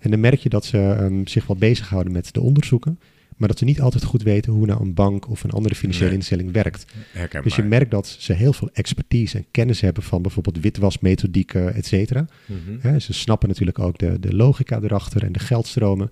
en 0.00 0.10
dan 0.10 0.20
merk 0.20 0.38
je 0.40 0.48
dat 0.48 0.64
ze 0.64 0.78
ehm, 0.78 1.26
zich 1.26 1.46
wel 1.46 1.56
bezighouden 1.56 2.12
met 2.12 2.32
de 2.34 2.40
onderzoeken, 2.40 2.98
maar 3.36 3.48
dat 3.48 3.58
ze 3.58 3.64
niet 3.64 3.80
altijd 3.80 4.04
goed 4.04 4.22
weten 4.22 4.52
hoe 4.52 4.66
nou 4.66 4.80
een 4.82 4.94
bank 4.94 5.28
of 5.30 5.44
een 5.44 5.50
andere 5.50 5.74
financiële 5.74 6.08
Nee. 6.08 6.16
instelling 6.16 6.52
werkt. 6.52 6.84
Herkenbaar. 7.12 7.42
Dus 7.42 7.56
je 7.56 7.62
merkt 7.62 7.90
dat 7.90 8.06
ze 8.06 8.32
heel 8.32 8.52
veel 8.52 8.70
expertise 8.72 9.36
en 9.38 9.46
kennis 9.50 9.80
hebben 9.80 10.02
van 10.02 10.22
bijvoorbeeld 10.22 10.60
witwasmethodieken, 10.60 11.74
et 11.74 11.86
cetera. 11.86 12.26
Mhm. 12.46 12.98
Ze 12.98 13.12
snappen 13.12 13.48
natuurlijk 13.48 13.78
ook 13.78 13.98
de, 13.98 14.20
de 14.20 14.34
logica 14.34 14.80
erachter 14.82 15.24
en 15.24 15.32
de 15.32 15.38
geldstromen. 15.38 16.10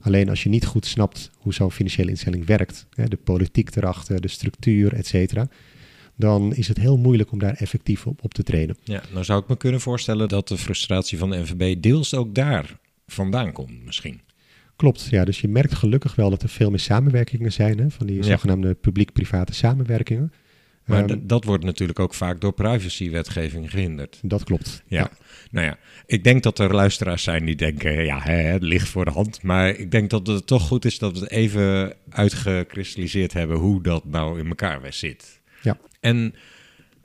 Alleen 0.00 0.28
als 0.28 0.42
je 0.42 0.48
niet 0.48 0.66
goed 0.66 0.86
snapt 0.86 1.30
hoe 1.38 1.54
zo'n 1.54 1.72
financiële 1.72 2.10
instelling 2.10 2.46
werkt, 2.46 2.86
hè, 2.94 3.04
de 3.08 3.16
politiek 3.16 3.76
erachter, 3.76 4.20
de 4.20 4.28
structuur, 4.28 4.92
et 4.94 5.06
cetera, 5.06 5.48
dan 6.16 6.54
is 6.54 6.68
het 6.68 6.78
heel 6.78 6.96
moeilijk 6.98 7.32
om 7.32 7.38
daar 7.38 7.54
effectief 7.54 8.06
op, 8.06 8.24
op 8.24 8.34
te 8.34 8.42
treden. 8.42 8.76
Ja, 8.84 9.02
nou 9.12 9.24
zou 9.24 9.42
ik 9.42 9.48
me 9.48 9.56
kunnen 9.56 9.80
voorstellen 9.80 10.28
dat 10.28 10.48
de 10.48 10.58
frustratie 10.58 11.18
van 11.18 11.30
de 11.30 11.36
NVB 11.38 11.82
deels 11.82 12.14
ook 12.14 12.34
daar 12.34 12.78
vandaan 13.06 13.52
komt 13.52 13.84
misschien. 13.84 14.20
Klopt, 14.76 15.06
ja. 15.10 15.24
Dus 15.24 15.40
je 15.40 15.48
merkt 15.48 15.74
gelukkig 15.74 16.14
wel 16.14 16.30
dat 16.30 16.42
er 16.42 16.48
veel 16.48 16.70
meer 16.70 16.78
samenwerkingen 16.78 17.52
zijn, 17.52 17.78
hè, 17.78 17.90
van 17.90 18.06
die 18.06 18.16
Ja. 18.16 18.22
zogenaamde 18.22 18.74
publiek-private 18.74 19.54
samenwerkingen. 19.54 20.32
Maar 20.84 21.04
Ehm, 21.04 21.18
dat 21.22 21.44
wordt 21.44 21.64
natuurlijk 21.64 21.98
ook 21.98 22.14
vaak 22.14 22.40
door 22.40 22.52
privacywetgeving 22.52 23.70
gehinderd. 23.70 24.18
dat 24.22 24.44
klopt. 24.44 24.82
Ja. 24.86 25.10
Nou 25.50 25.66
ja, 25.66 25.78
ik 26.06 26.24
denk 26.24 26.42
dat 26.42 26.58
er 26.58 26.74
luisteraars 26.74 27.22
zijn 27.22 27.44
die 27.44 27.56
denken, 27.56 28.04
ja, 28.04 28.20
hè, 28.20 28.32
het 28.32 28.62
ligt 28.62 28.88
voor 28.88 29.04
de 29.04 29.10
hand. 29.10 29.42
Maar 29.42 29.68
ik 29.68 29.90
denk 29.90 30.10
dat 30.10 30.26
het 30.26 30.46
toch 30.46 30.66
goed 30.66 30.84
is 30.84 30.98
dat 30.98 31.12
we 31.12 31.18
het 31.18 31.30
even 31.30 31.94
uitgekristalliseerd 32.08 33.32
hebben 33.32 33.56
hoe 33.56 33.82
dat 33.82 34.04
nou 34.04 34.38
in 34.38 34.46
elkaar 34.46 34.82
weer 34.82 34.92
zit. 34.92 35.40
Ja. 35.62 35.78
En 36.00 36.34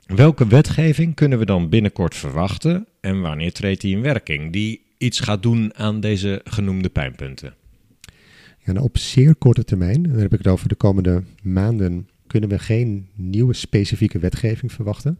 welke 0.06 0.46
wetgeving 0.46 1.14
kunnen 1.14 1.38
we 1.38 1.44
dan 1.44 1.68
binnenkort 1.68 2.14
verwachten 2.14 2.86
en 3.00 3.20
wanneer 3.20 3.52
treedt 3.52 3.80
die 3.80 3.96
in 3.96 4.02
werking? 4.02 4.52
Die 4.52 4.82
iets 4.98 5.20
gaat 5.20 5.42
doen 5.42 5.74
aan 5.74 6.00
deze 6.00 6.40
genoemde 6.44 6.88
pijnpunten. 6.88 7.54
Ja, 8.64 8.72
nou, 8.72 8.84
op 8.84 8.98
zeer 8.98 9.34
korte 9.34 9.64
termijn, 9.64 10.04
en 10.04 10.10
dan 10.10 10.18
heb 10.18 10.32
ik 10.32 10.38
het 10.38 10.46
over 10.46 10.68
de 10.68 10.74
komende 10.74 11.22
maanden, 11.42 12.08
kunnen 12.26 12.48
we 12.48 12.58
geen 12.58 13.08
nieuwe 13.14 13.54
specifieke 13.54 14.18
wetgeving 14.18 14.72
verwachten. 14.72 15.18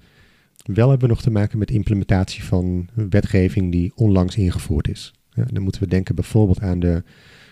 Wel 0.62 0.88
hebben 0.90 1.08
we 1.08 1.14
nog 1.14 1.22
te 1.22 1.30
maken 1.30 1.58
met 1.58 1.70
implementatie 1.70 2.44
van 2.44 2.88
wetgeving 2.94 3.72
die 3.72 3.92
onlangs 3.94 4.36
ingevoerd 4.36 4.88
is. 4.88 5.12
Ja, 5.30 5.44
dan 5.52 5.62
moeten 5.62 5.82
we 5.82 5.88
denken 5.88 6.14
bijvoorbeeld 6.14 6.60
aan 6.60 6.78
de, 6.80 7.02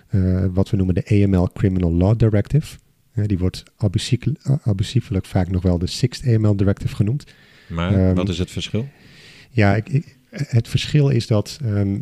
eh, 0.08 0.44
wat 0.52 0.70
we 0.70 0.76
noemen 0.76 0.94
de 0.94 1.24
AML 1.24 1.48
Criminal 1.52 1.92
Law 1.92 2.18
Directive. 2.18 2.78
Eh, 3.12 3.24
die 3.26 3.38
wordt 3.38 3.62
abusief, 3.76 4.20
abusiefelijk 4.62 5.26
vaak 5.26 5.50
nog 5.50 5.62
wel 5.62 5.78
de 5.78 5.86
Sixth 5.86 6.26
AML 6.26 6.56
Directive 6.56 6.94
genoemd. 6.94 7.24
Maar 7.68 7.94
Ehm, 7.94 8.14
wat 8.14 8.28
is 8.28 8.38
het 8.38 8.50
verschil? 8.50 8.88
Ja, 9.50 9.76
ik, 9.76 9.88
ik- 9.88 10.18
het 10.30 10.68
verschil 10.68 11.08
is 11.08 11.26
dat 11.26 11.58
ehm, 11.64 11.98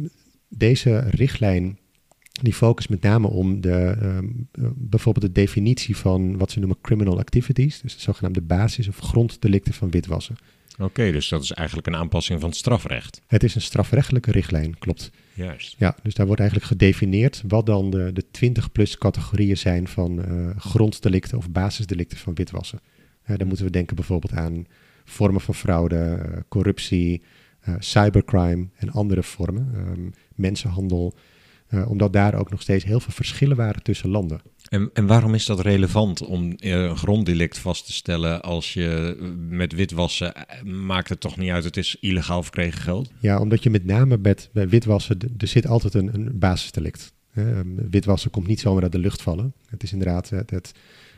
deze 0.49 0.99
richtlijn 0.99 1.79
die 2.43 2.53
focust 2.55 2.89
met 2.89 3.03
name 3.03 3.29
om 3.29 3.61
de, 3.61 3.97
ehm, 4.01 4.25
eh, 4.53 4.65
bijvoorbeeld 4.75 5.27
de 5.27 5.41
definitie 5.41 5.97
van 5.97 6.37
wat 6.39 6.51
ze 6.51 6.59
noemen 6.59 6.79
criminal 6.83 7.19
activities, 7.19 7.81
dus 7.81 7.95
de 7.95 8.01
zogenaamde 8.01 8.41
basis- 8.43 8.89
of 8.89 8.99
gronddelicten 8.99 9.75
van 9.75 9.91
witwassen. 9.91 10.37
Oké, 10.79 11.13
dus 11.13 11.29
dat 11.29 11.43
is 11.43 11.53
eigenlijk 11.53 11.87
een 11.87 11.97
aanpassing 11.97 12.41
van 12.41 12.49
het 12.49 12.59
strafrecht. 12.59 13.21
Het 13.27 13.43
is 13.43 13.55
een 13.55 13.61
strafrechtelijke 13.61 14.31
richtlijn, 14.31 14.79
klopt. 14.79 15.11
Juist. 15.35 15.75
Ja, 15.79 15.97
dus 16.03 16.15
daar 16.15 16.27
wordt 16.27 16.41
eigenlijk 16.41 16.71
gedefinieerd 16.71 17.43
wat 17.49 17.67
dan 17.67 17.91
de, 17.91 18.13
de 18.13 18.25
20-plus 18.25 18.99
categorieën 18.99 19.57
zijn 19.57 19.89
van 19.89 20.25
eh, 20.25 20.57
gronddelicten 20.57 21.39
of 21.39 21.51
basisdelicten 21.51 22.19
van 22.19 22.35
witwassen. 22.35 22.81
Eh, 23.23 23.37
dan 23.37 23.47
moeten 23.47 23.65
we 23.65 23.71
denken 23.71 23.97
bijvoorbeeld 23.97 24.33
aan 24.33 24.67
vormen 25.05 25.41
van 25.41 25.55
fraude, 25.55 25.97
eh, 25.97 26.41
corruptie, 26.49 27.23
cybercrime 27.79 28.69
en 28.77 28.91
andere 28.91 29.23
vormen, 29.23 29.71
ehm, 29.75 30.11
mensenhandel. 30.35 31.15
omdat 31.87 32.13
daar 32.13 32.35
ook 32.35 32.51
nog 32.51 32.63
steeds 32.63 32.85
heel 32.85 33.01
veel 33.01 33.13
verschillen 33.13 33.57
waren 33.57 33.83
tussen 33.83 34.09
landen. 34.09 34.41
En, 34.69 34.91
en 34.93 35.07
waarom 35.07 35.35
is 35.35 35.47
dat 35.47 35.61
relevant 35.61 36.23
om 36.23 36.53
eh, 36.57 36.71
een 36.71 36.97
gronddelict 36.97 37.59
vast 37.59 37.87
te 37.87 37.93
stellen 37.93 38.43
als 38.43 38.73
je 38.73 39.17
eh, 39.21 39.27
met 39.49 39.73
witwassen 39.73 40.35
eh, 40.35 40.63
maakt 40.63 41.09
het 41.09 41.21
toch 41.21 41.37
niet 41.37 41.51
uit, 41.51 41.65
het 41.65 41.77
is 41.77 41.97
illegaal 42.01 42.43
verkregen 42.43 42.81
geld? 42.81 43.11
Ja, 43.21 43.39
omdat 43.41 43.63
je 43.63 43.71
met 43.71 43.85
name 43.85 44.19
bij 44.19 44.69
witwassen, 44.69 45.19
er 45.39 45.47
zit 45.47 45.67
altijd 45.67 45.95
een, 45.95 46.15
een 46.15 46.39
basisdelict. 46.39 47.13
Ehm, 47.35 47.69
witwassen 47.91 48.31
komt 48.31 48.47
niet 48.47 48.61
zomaar 48.61 48.83
uit 48.83 48.93
de 48.93 48.99
lucht 48.99 49.23
vallen. 49.23 49.53
Het 49.67 49.83
is 49.83 49.93
inderdaad 49.93 50.31
het, 50.31 50.51
het, 50.51 50.73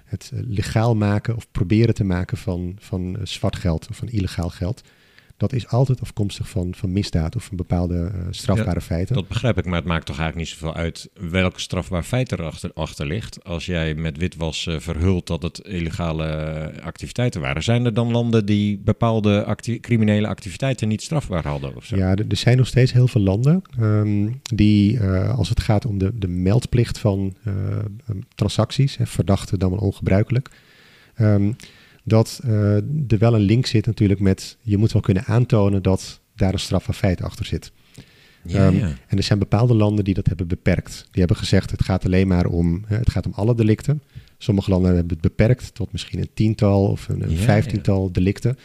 het 0.05 0.31
eh, 0.35 0.41
legaal 0.47 0.97
maken 0.97 1.37
of 1.37 1.51
proberen 1.51 1.95
te 1.95 2.05
maken 2.05 2.37
van, 2.37 2.77
van 2.79 3.17
eh, 3.17 3.27
zwart 3.27 3.57
geld 3.57 3.89
of 3.89 3.97
van 3.97 4.09
illegaal 4.09 4.49
geld. 4.49 4.83
Dat 5.40 5.53
is 5.53 5.68
altijd 5.68 6.00
afkomstig 6.00 6.48
van, 6.48 6.74
van 6.74 6.92
misdaad 6.92 7.37
of 7.37 7.44
van 7.44 7.57
bepaalde 7.57 8.11
eh, 8.14 8.26
strafbare 8.31 8.81
feiten. 8.81 9.14
Dat 9.14 9.29
begrijp 9.29 9.59
ik, 9.59 9.64
maar 9.64 9.79
het 9.79 9.85
maakt 9.85 10.07
toch 10.07 10.18
eigenlijk 10.18 10.48
niet 10.48 10.59
zoveel 10.59 10.74
uit 10.74 11.11
welk 11.31 11.59
strafbaar 11.59 12.03
feit 12.03 12.33
er 12.33 12.53
achter, 12.74 13.07
ligt. 13.07 13.44
Als 13.44 13.66
jij 13.66 13.94
met 13.94 14.16
witwassen 14.16 14.83
verhult 14.83 15.26
dat 15.26 15.42
het 15.42 15.59
illegale 15.59 16.24
eh, 16.24 16.85
activiteiten 16.85 17.40
waren. 17.40 17.62
Zijn 17.62 17.85
er 17.85 17.94
dan 17.94 18.11
landen 18.11 18.46
die 18.46 18.79
bepaalde 18.79 19.44
acti- 19.44 19.81
criminele 19.81 20.26
activiteiten 20.26 20.88
niet 20.88 21.03
strafbaar 21.03 21.46
hadden 21.46 21.76
of 21.76 21.85
zo? 21.85 21.96
Ja, 21.96 22.14
er 22.14 22.37
zijn 22.37 22.57
nog 22.57 22.66
steeds 22.66 22.92
heel 22.92 23.09
veel 23.09 23.20
landen 23.20 23.62
ehm, 23.79 24.29
die, 24.55 24.98
eh, 24.98 25.38
als 25.38 25.48
het 25.48 25.61
gaat 25.61 25.85
om 25.87 25.98
de, 25.98 26.18
de 26.18 26.29
meldplicht 26.29 26.98
van 26.98 27.37
eh, 27.44 27.55
transacties, 28.35 28.96
hè, 28.96 29.07
verdachte 29.07 29.59
dan 29.59 29.70
wel 29.70 29.79
ongebruikelijk, 29.79 30.50
ehm, 31.14 31.53
dat 32.11 32.40
eh, 32.44 32.75
er 32.77 33.18
wel 33.18 33.35
een 33.35 33.40
link 33.40 33.66
zit 33.66 33.87
natuurlijk 33.87 34.20
met, 34.20 34.57
je 34.62 34.77
moet 34.77 34.92
wel 34.92 35.03
kunnen 35.03 35.25
aantonen 35.25 35.83
dat 35.83 36.20
daar 36.37 36.53
een 36.53 36.59
strafbaar 36.59 36.94
feit 36.94 37.23
achter 37.23 37.44
zit. 37.44 37.73
Ja, 38.44 38.66
Ehm, 38.66 38.77
ja. 38.77 38.92
En 39.07 39.16
er 39.16 39.23
zijn 39.23 39.38
bepaalde 39.38 39.75
landen 39.75 40.05
die 40.05 40.14
dat 40.14 40.27
hebben 40.27 40.49
beperkt. 40.49 41.01
Die 41.11 41.18
hebben 41.18 41.37
gezegd, 41.37 41.70
het 41.70 41.83
gaat 41.85 42.05
alleen 42.05 42.29
maar 42.29 42.46
om, 42.46 42.85
het 42.87 43.11
gaat 43.11 43.27
om 43.27 43.33
alle 43.35 43.55
delicten. 43.55 44.03
Sommige 44.38 44.70
landen 44.70 44.94
hebben 44.94 45.12
het 45.12 45.20
beperkt 45.20 45.75
tot 45.75 45.92
misschien 45.92 46.20
een 46.20 46.31
tiental 46.35 46.87
of 46.87 47.09
een, 47.09 47.23
een 47.23 47.31
Ja, 47.31 47.37
vijftiental 47.37 48.12
delicten. 48.12 48.59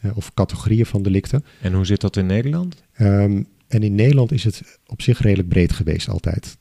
eh, 0.00 0.16
of 0.16 0.34
categorieën 0.34 0.86
van 0.86 1.02
delicten. 1.02 1.44
En 1.60 1.72
hoe 1.72 1.86
zit 1.86 2.00
dat 2.00 2.16
in 2.16 2.26
Nederland? 2.26 2.82
Ehm, 2.92 3.42
en 3.68 3.82
in 3.82 3.94
Nederland 3.94 4.32
is 4.32 4.44
het 4.44 4.78
op 4.86 5.02
zich 5.02 5.20
redelijk 5.20 5.48
breed 5.48 5.72
geweest 5.72 6.08
altijd. 6.08 6.56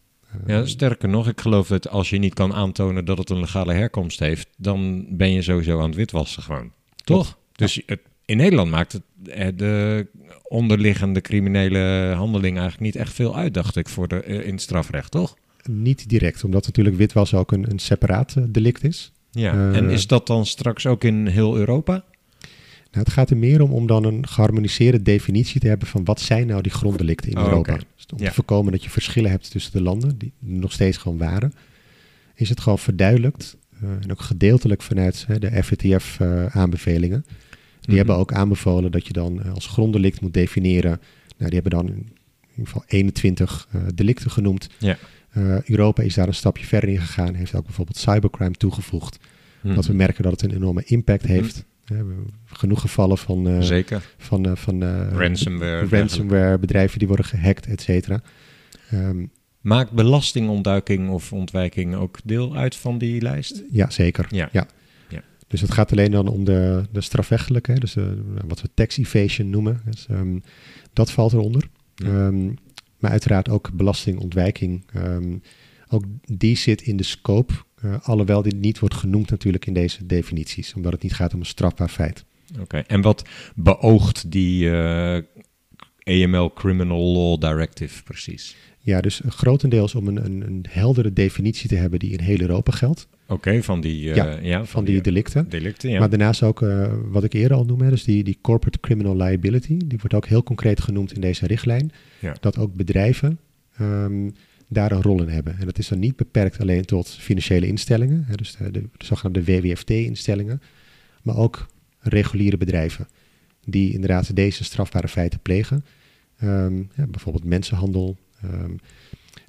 Ja, 0.45 0.65
sterker 0.65 1.09
nog, 1.09 1.27
ik 1.27 1.41
geloof 1.41 1.67
dat 1.67 1.89
als 1.89 2.09
je 2.09 2.17
niet 2.17 2.33
kan 2.33 2.53
aantonen 2.53 3.05
dat 3.05 3.17
het 3.17 3.29
een 3.29 3.39
legale 3.39 3.73
herkomst 3.73 4.19
heeft, 4.19 4.47
dan 4.57 5.05
ben 5.09 5.31
je 5.31 5.41
sowieso 5.41 5.79
aan 5.79 5.87
het 5.87 5.95
witwassen 5.95 6.43
gewoon. 6.43 6.71
Toch? 7.03 7.37
Dus 7.51 7.81
het, 7.85 7.99
in 8.25 8.37
Nederland 8.37 8.69
maakt 8.69 8.91
het 8.91 9.01
eh, 9.29 9.47
de 9.55 10.07
onderliggende 10.47 11.21
criminele 11.21 12.13
handeling 12.15 12.57
eigenlijk 12.57 12.93
niet 12.93 13.03
echt 13.03 13.13
veel 13.13 13.35
uit, 13.35 13.53
dacht 13.53 13.75
ik, 13.75 13.89
voor 13.89 14.07
de, 14.07 14.21
eh, 14.21 14.45
in 14.45 14.51
het 14.51 14.61
strafrecht, 14.61 15.11
toch? 15.11 15.35
Niet 15.69 16.09
direct, 16.09 16.43
omdat 16.43 16.65
natuurlijk 16.65 16.95
witwassen 16.95 17.39
ook 17.39 17.51
een, 17.51 17.71
een 17.71 17.79
separaat 17.79 18.35
eh, 18.35 18.43
delict 18.47 18.83
is. 18.83 19.11
Ja. 19.31 19.71
En 19.73 19.89
is 19.89 20.07
dat 20.07 20.27
dan 20.27 20.45
straks 20.45 20.85
ook 20.85 21.03
in 21.03 21.27
heel 21.27 21.57
Europa? 21.57 22.03
Nou, 22.91 23.03
het 23.05 23.09
gaat 23.13 23.29
er 23.29 23.37
meer 23.37 23.61
om 23.61 23.71
om 23.71 23.87
dan 23.87 24.03
een 24.03 24.27
geharmoniseerde 24.27 25.01
definitie 25.01 25.59
te 25.59 25.67
hebben 25.67 25.87
van 25.87 26.03
wat 26.05 26.21
zijn 26.21 26.47
nou 26.47 26.61
die 26.61 26.71
gronddelicten 26.71 27.31
in 27.31 27.37
Oh, 27.37 27.43
Europa. 27.43 27.73
Dus 27.75 28.05
om 28.13 28.19
Ja. 28.19 28.27
te 28.27 28.33
voorkomen 28.33 28.71
dat 28.71 28.83
je 28.83 28.89
verschillen 28.89 29.31
hebt 29.31 29.51
tussen 29.51 29.71
de 29.71 29.81
landen, 29.81 30.17
die 30.17 30.31
nog 30.39 30.71
steeds 30.71 30.97
gewoon 30.97 31.17
waren, 31.17 31.53
is 32.35 32.49
het 32.49 32.59
gewoon 32.59 32.79
verduidelijkt 32.79 33.57
eh, 33.81 33.89
en 34.01 34.11
ook 34.11 34.21
gedeeltelijk 34.21 34.81
vanuit 34.81 35.23
hè, 35.27 35.39
de 35.39 35.63
FATF-aanbevelingen. 35.63 37.25
die 37.79 37.95
Mhm. 37.95 37.97
hebben 37.97 38.15
ook 38.15 38.33
aanbevolen 38.33 38.91
dat 38.91 39.07
je 39.07 39.13
dan 39.13 39.43
eh, 39.43 39.53
als 39.53 39.67
gronddelict 39.67 40.21
moet 40.21 40.33
definiëren. 40.33 40.99
Nou, 41.37 41.49
die 41.51 41.59
hebben 41.61 41.71
dan 41.71 41.87
in 41.87 41.95
ieder 42.49 42.65
geval 42.65 42.83
21 42.87 43.67
eh, 43.71 43.81
delicten 43.95 44.31
genoemd. 44.31 44.69
Ja. 44.79 44.97
Eh, 45.29 45.61
Europa 45.63 46.03
is 46.03 46.13
daar 46.13 46.27
een 46.27 46.33
stapje 46.33 46.65
verder 46.65 46.89
in 46.89 46.99
gegaan, 46.99 47.33
heeft 47.33 47.55
ook 47.55 47.63
bijvoorbeeld 47.65 47.97
cybercrime 47.97 48.51
toegevoegd. 48.55 49.19
Hm. 49.61 49.75
Dat 49.75 49.85
we 49.85 49.93
merken 49.93 50.23
dat 50.23 50.31
het 50.31 50.41
een 50.41 50.55
enorme 50.57 50.83
impact 50.85 51.25
heeft. 51.25 51.65
We 51.87 51.95
hebben 51.95 52.27
genoeg 52.45 52.81
gevallen 52.81 53.17
van, 53.17 53.47
eh, 53.47 53.61
Zeker. 53.61 54.13
van, 54.17 54.45
eh, 54.45 54.55
van 54.55 54.83
eh, 54.83 55.07
Ransomware. 55.11 55.87
ransomware, 55.87 56.59
bedrijven 56.59 56.99
die 56.99 57.07
worden 57.07 57.25
gehackt, 57.25 57.65
et 57.67 57.81
cetera. 57.81 58.21
Ehm, 58.89 59.25
Maakt 59.61 59.91
belastingontduiking 59.91 61.09
of 61.09 61.33
ontwijking 61.33 61.95
ook 61.95 62.17
deel 62.23 62.55
uit 62.55 62.75
van 62.75 62.97
die 62.97 63.21
lijst? 63.21 63.63
ja, 63.71 63.89
zeker. 63.89 64.25
Ja. 64.29 64.49
Ja. 64.51 64.67
Ja. 65.09 65.23
Dus 65.47 65.61
het 65.61 65.71
gaat 65.71 65.91
alleen 65.91 66.11
dan 66.11 66.27
om 66.27 66.43
de, 66.43 66.83
de 66.91 67.01
strafrechtelijke, 67.01 67.73
dus 67.73 67.93
de, 67.93 68.21
wat 68.47 68.61
we 68.61 68.69
tax 68.73 68.97
evasion 68.97 69.49
noemen. 69.49 69.81
Dus, 69.85 70.07
ehm, 70.09 70.39
dat 70.93 71.11
valt 71.11 71.33
eronder. 71.33 71.69
Ja. 71.95 72.07
Ehm, 72.07 72.45
maar 72.99 73.11
uiteraard 73.11 73.49
ook 73.49 73.69
belastingontwijking. 73.73 74.85
ook 75.89 76.03
die 76.25 76.57
zit 76.57 76.81
in 76.81 76.97
de 76.97 77.03
scope, 77.03 77.53
eh, 77.81 77.95
alhoewel 78.01 78.41
dit 78.41 78.55
niet 78.59 78.79
wordt 78.79 78.95
genoemd 78.95 79.29
natuurlijk 79.29 79.65
in 79.65 79.73
deze 79.73 80.05
definities, 80.05 80.73
omdat 80.73 80.91
het 80.91 81.01
niet 81.01 81.13
gaat 81.13 81.33
om 81.33 81.39
een 81.39 81.45
strafbaar 81.45 81.89
feit. 81.89 82.25
Oké, 82.59 82.77
en 82.77 83.01
wat 83.01 83.23
beoogt 83.55 84.31
die 84.31 84.69
eh, 84.69 85.23
AML 86.03 86.53
Criminal 86.53 87.13
Law 87.13 87.41
Directive 87.41 88.03
precies? 88.03 88.55
Ja, 88.79 89.01
dus 89.01 89.21
grotendeels 89.27 89.95
om 89.95 90.07
een, 90.07 90.25
een, 90.25 90.41
een 90.41 90.65
heldere 90.69 91.13
definitie 91.13 91.69
te 91.69 91.75
hebben 91.75 91.99
die 91.99 92.11
in 92.11 92.19
heel 92.19 92.39
Europa 92.39 92.71
geldt, 92.71 93.07
Oké, 93.29 93.63
van 93.63 93.81
die, 93.81 94.09
eh, 94.09 94.15
Ja, 94.15 94.37
ja, 94.41 94.65
van 94.65 94.85
die 94.85 95.01
delicten. 95.01 95.49
delicten. 95.49 95.89
Ja. 95.89 95.99
Maar 95.99 96.09
daarnaast 96.09 96.43
ook, 96.43 96.65
wat 97.05 97.23
ik 97.23 97.33
eerder 97.33 97.57
al 97.57 97.65
noemde, 97.65 97.89
dus 97.89 98.03
die, 98.03 98.23
die 98.23 98.37
corporate 98.41 98.79
criminal 98.79 99.15
liability, 99.15 99.77
die 99.85 99.97
wordt 99.97 100.13
ook 100.13 100.25
heel 100.25 100.43
concreet 100.43 100.81
genoemd 100.81 101.13
in 101.13 101.21
deze 101.21 101.47
richtlijn. 101.47 101.91
Ja. 102.19 102.35
Dat 102.39 102.57
ook 102.57 102.73
bedrijven 102.73 103.39
ehm, 103.77 104.29
daar 104.67 104.91
een 104.91 105.01
rol 105.01 105.21
in 105.21 105.29
hebben. 105.29 105.57
En 105.59 105.65
dat 105.65 105.77
is 105.77 105.87
dan 105.87 105.99
niet 105.99 106.15
beperkt 106.15 106.59
alleen 106.59 106.85
tot 106.85 107.09
financiële 107.09 107.67
instellingen, 107.67 108.23
hè, 108.27 108.35
dus 108.35 108.55
de, 108.55 108.71
de, 108.71 108.81
de 108.97 109.05
zogenaamde 109.05 109.43
WWFT-instellingen, 109.43 110.61
maar 111.23 111.37
ook 111.37 111.67
reguliere 111.99 112.57
bedrijven 112.57 113.07
die 113.65 113.93
inderdaad 113.93 114.35
deze 114.35 114.63
strafbare 114.63 115.07
feiten 115.07 115.39
plegen. 115.39 115.85
Ehm, 116.37 116.83
bijvoorbeeld 116.95 117.43
mensenhandel. 117.43 118.17
ehm, 118.41 118.75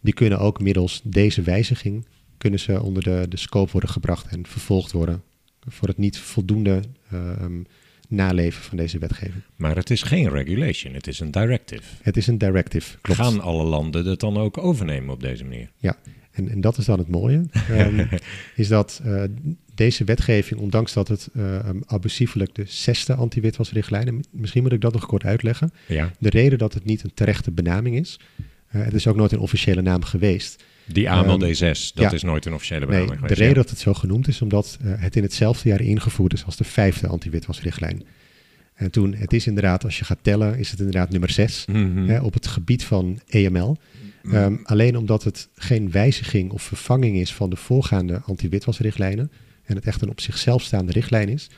die 0.03 0.13
kunnen 0.15 0.39
ook 0.39 0.61
middels 0.61 1.01
deze 1.05 1.43
wijziging 1.43 2.07
kunnen 2.39 2.61
ze 2.61 2.83
onder 2.83 3.03
de, 3.03 3.27
de 3.29 3.37
scope 3.37 3.73
worden 3.73 3.91
gebracht 3.91 4.27
en 4.27 4.47
vervolgd 4.47 4.93
worden 4.93 5.23
voor 5.61 5.89
het 5.89 5.99
niet 5.99 6.19
voldoende 6.19 6.81
ehm, 7.11 7.63
naleven 8.09 8.63
van 8.63 8.77
deze 8.77 8.99
wetgeving. 8.99 9.43
Maar 9.57 9.77
het 9.77 9.91
is 9.91 10.03
geen 10.03 10.29
regulation, 10.29 10.95
het 10.95 11.07
is 11.07 11.21
een 11.21 11.31
directive. 11.31 11.83
Het 12.03 12.17
is 12.17 12.27
een 12.27 12.39
directive, 12.39 12.99
klopt. 13.01 13.21
Gaan 13.21 13.41
alle 13.41 13.65
landen 13.65 14.07
het 14.07 14.21
dan 14.21 14.37
ook 14.37 14.59
overnemen 14.59 15.15
op 15.15 15.21
deze 15.21 15.45
manier? 15.45 15.71
En, 16.31 16.49
en 16.51 16.61
dat 16.61 16.79
is 16.79 16.85
dan 16.85 16.99
het 16.99 17.09
mooie, 17.09 17.45
ehm, 17.69 18.07
is 18.57 18.69
dat 18.69 19.01
eh, 19.05 19.23
deze 19.75 20.05
wetgeving, 20.05 20.61
ondanks 20.61 20.93
dat 20.93 21.09
het 21.09 21.29
eh, 21.35 21.59
abusiefelijk 21.87 22.55
de 22.55 22.65
zesde 22.67 23.15
anti-witwasrichtlijn, 23.15 24.07
en 24.07 24.25
misschien 24.31 24.63
moet 24.63 24.73
ik 24.73 24.81
dat 24.81 24.93
nog 24.93 25.07
kort 25.07 25.25
uitleggen, 25.25 25.71
Ja. 25.87 26.11
de 26.19 26.31
reden 26.31 26.59
dat 26.59 26.75
het 26.75 26.85
niet 26.85 27.03
een 27.05 27.15
terechte 27.15 27.51
benaming 27.51 27.97
is, 27.97 28.21
eh, 28.69 28.83
het 28.83 28.95
is 28.95 29.07
ook 29.07 29.17
nooit 29.17 29.33
een 29.33 29.39
officiële 29.39 29.83
naam 29.83 30.03
geweest. 30.05 30.65
Die 30.93 31.11
AML 31.11 31.43
Ehm, 31.43 31.53
D6, 31.55 31.93
dat 31.95 32.05
ja. 32.05 32.13
is 32.13 32.23
nooit 32.23 32.45
een 32.47 32.55
officiële 32.55 32.81
Nee, 32.81 32.89
benaming 32.89 33.11
de 33.11 33.17
geweest, 33.19 33.39
reden 33.41 33.55
ja. 33.57 33.61
dat 33.63 33.71
het 33.71 33.79
zo 33.79 33.95
genoemd 33.95 34.29
is, 34.29 34.43
omdat 34.43 34.79
eh, 34.85 34.93
het 34.97 35.17
in 35.17 35.23
hetzelfde 35.23 35.69
jaar 35.69 35.81
ingevoerd 35.81 36.33
is 36.33 36.45
als 36.45 36.57
de 36.57 36.65
vijfde 36.65 37.07
anti-witwasrichtlijn. 37.07 38.03
En 38.75 38.91
toen, 38.91 39.15
het 39.15 39.33
is 39.33 39.47
inderdaad, 39.47 39.85
als 39.85 39.99
je 39.99 40.05
gaat 40.05 40.19
tellen, 40.23 40.59
is 40.59 40.71
het 40.71 40.79
inderdaad 40.79 41.11
nummer 41.11 41.31
zes 41.31 41.65
Mhm. 41.67 42.07
hè, 42.09 42.21
op 42.21 42.35
het 42.35 42.47
gebied 42.47 42.85
van 42.85 43.21
EML. 43.29 43.77
Mhm. 44.23 44.35
Ehm, 44.37 44.57
alleen 44.63 44.97
omdat 44.97 45.25
het 45.25 45.49
geen 45.55 45.91
wijziging 45.91 46.51
of 46.51 46.63
vervanging 46.63 47.17
is 47.17 47.33
van 47.35 47.51
de 47.51 47.57
voorgaande 47.57 48.21
anti-witwasrichtlijnen 48.25 49.31
en 49.65 49.75
het 49.77 49.85
echt 49.87 50.03
een 50.03 50.11
op 50.11 50.21
zichzelf 50.21 50.63
staande 50.63 50.93
richtlijn 50.93 51.29
is, 51.29 51.49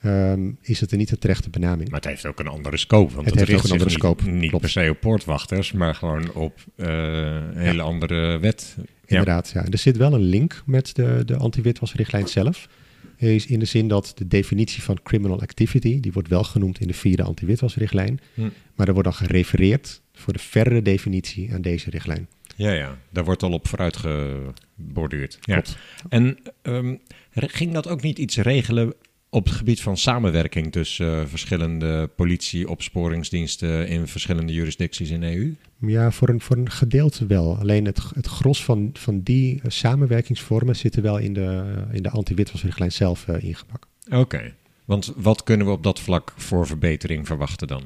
ehm, 0.00 0.50
is 0.60 0.80
het 0.80 0.90
er 0.90 0.96
niet 0.96 1.08
de 1.08 1.18
terechte 1.18 1.50
benaming. 1.50 1.90
Maar 1.90 2.00
het 2.00 2.08
heeft 2.08 2.26
ook 2.26 2.40
een 2.40 2.46
andere 2.46 2.76
scope. 2.76 3.14
Want 3.14 3.26
Het 3.26 3.38
het, 3.38 3.48
heeft 3.48 3.58
ook 3.58 3.64
een 3.64 3.72
andere 3.72 3.90
scope, 3.90 4.30
Niet 4.30 4.58
per 4.60 4.68
se 4.68 4.88
op 4.90 5.00
poortwachters, 5.00 5.72
maar 5.72 5.94
gewoon 5.94 6.32
op 6.32 6.58
eh, 6.76 6.86
een 6.86 7.56
hele 7.56 7.82
andere 7.82 8.38
wet. 8.38 8.76
Inderdaad, 9.06 9.50
ja. 9.54 9.66
Er 9.70 9.78
zit 9.78 9.96
wel 9.96 10.12
een 10.12 10.20
link 10.20 10.62
met 10.66 10.94
de, 10.94 11.22
de 11.24 11.36
anti-witwasrichtlijn 11.36 12.28
zelf. 12.28 12.68
Is 13.16 13.46
in 13.46 13.58
de 13.58 13.64
zin 13.64 13.88
dat 13.88 14.12
de 14.16 14.28
definitie 14.28 14.82
van 14.82 15.02
criminal 15.02 15.40
activity, 15.40 16.00
die 16.00 16.12
wordt 16.12 16.28
wel 16.28 16.44
genoemd 16.44 16.80
in 16.80 16.86
de 16.86 16.94
vierde 16.94 17.22
anti-witwasrichtlijn. 17.22 18.20
Hm. 18.34 18.48
Maar 18.74 18.86
er 18.86 18.92
wordt 18.92 19.08
dan 19.08 19.26
gerefereerd 19.26 20.02
voor 20.12 20.32
de 20.32 20.38
verdere 20.38 20.82
definitie 20.82 21.52
aan 21.52 21.62
deze 21.62 21.90
richtlijn. 21.90 22.28
ja, 22.56 22.72
ja, 22.72 22.98
daar 23.10 23.24
wordt 23.24 23.42
al 23.42 23.52
op 23.52 23.68
vooruit 23.68 23.96
geborduurd. 23.96 25.38
Ja. 25.40 25.54
Klopt. 25.54 25.78
En 26.08 26.38
ehm, 26.62 26.96
ging 27.30 27.72
dat 27.72 27.88
ook 27.88 28.02
niet 28.02 28.18
iets 28.18 28.36
regelen 28.36 28.94
op 29.30 29.44
het 29.44 29.54
gebied 29.54 29.80
van 29.80 29.96
samenwerking 29.96 30.72
tussen 30.72 31.20
eh, 31.20 31.26
verschillende 31.26 32.10
politie-opsporingsdiensten 32.16 33.88
in 33.88 34.06
verschillende 34.06 34.52
jurisdicties 34.52 35.10
in 35.10 35.20
de 35.20 35.36
EU? 35.36 35.54
Ja, 35.78 36.10
voor 36.10 36.28
een, 36.28 36.40
voor 36.40 36.56
een 36.56 36.70
gedeelte 36.70 37.26
wel. 37.26 37.58
Alleen 37.58 37.84
het, 37.84 38.02
het 38.14 38.26
gros 38.26 38.64
van, 38.64 38.90
van 38.92 39.20
die 39.20 39.60
samenwerkingsvormen 39.66 40.76
zitten 40.76 41.02
wel 41.02 41.18
in 41.18 41.32
de, 41.32 41.74
in 41.92 42.02
de 42.02 42.10
anti-witwasrichtlijn 42.10 42.92
zelf 42.92 43.28
eh, 43.28 43.42
ingebakken. 43.42 43.90
Oké. 44.10 44.54
Want 44.84 45.12
wat 45.16 45.42
kunnen 45.42 45.66
we 45.66 45.72
op 45.72 45.82
dat 45.82 46.00
vlak 46.00 46.32
voor 46.36 46.66
verbetering 46.66 47.26
verwachten 47.26 47.66
dan? 47.66 47.82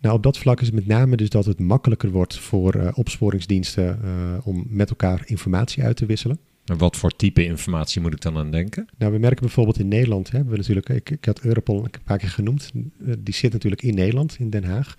Nou, 0.00 0.14
op 0.14 0.22
dat 0.22 0.38
vlak 0.38 0.60
is 0.60 0.66
het 0.66 0.74
met 0.74 0.86
name 0.86 1.16
dus 1.16 1.28
dat 1.28 1.44
het 1.44 1.58
makkelijker 1.58 2.10
wordt 2.10 2.38
voor 2.38 2.74
eh, 2.74 2.88
opsporingsdiensten 2.94 4.00
om 4.44 4.66
met 4.68 4.90
elkaar 4.90 5.22
informatie 5.24 5.82
uit 5.82 5.96
te 5.96 6.06
wisselen. 6.06 6.38
Wat 6.78 6.96
voor 6.96 7.16
type 7.16 7.44
informatie 7.44 8.00
moet 8.00 8.12
ik 8.12 8.20
dan 8.20 8.36
aan 8.36 8.50
denken? 8.50 8.86
Nou, 8.98 9.12
we 9.12 9.18
merken 9.18 9.40
bijvoorbeeld 9.40 9.78
in 9.78 9.88
Nederland, 9.88 10.30
hè, 10.30 10.36
hebben 10.36 10.52
we 10.52 10.58
natuurlijk, 10.60 10.88
ik, 10.88 11.10
ik 11.10 11.24
had 11.24 11.40
Europol 11.40 11.84
een 11.84 11.90
paar 12.04 12.18
keer 12.18 12.28
genoemd, 12.28 12.70
eh, 12.74 13.14
die 13.18 13.34
zit 13.34 13.52
natuurlijk 13.52 13.82
in 13.82 13.94
Nederland, 13.94 14.36
in 14.38 14.50
Den 14.50 14.64
Haag. 14.64 14.94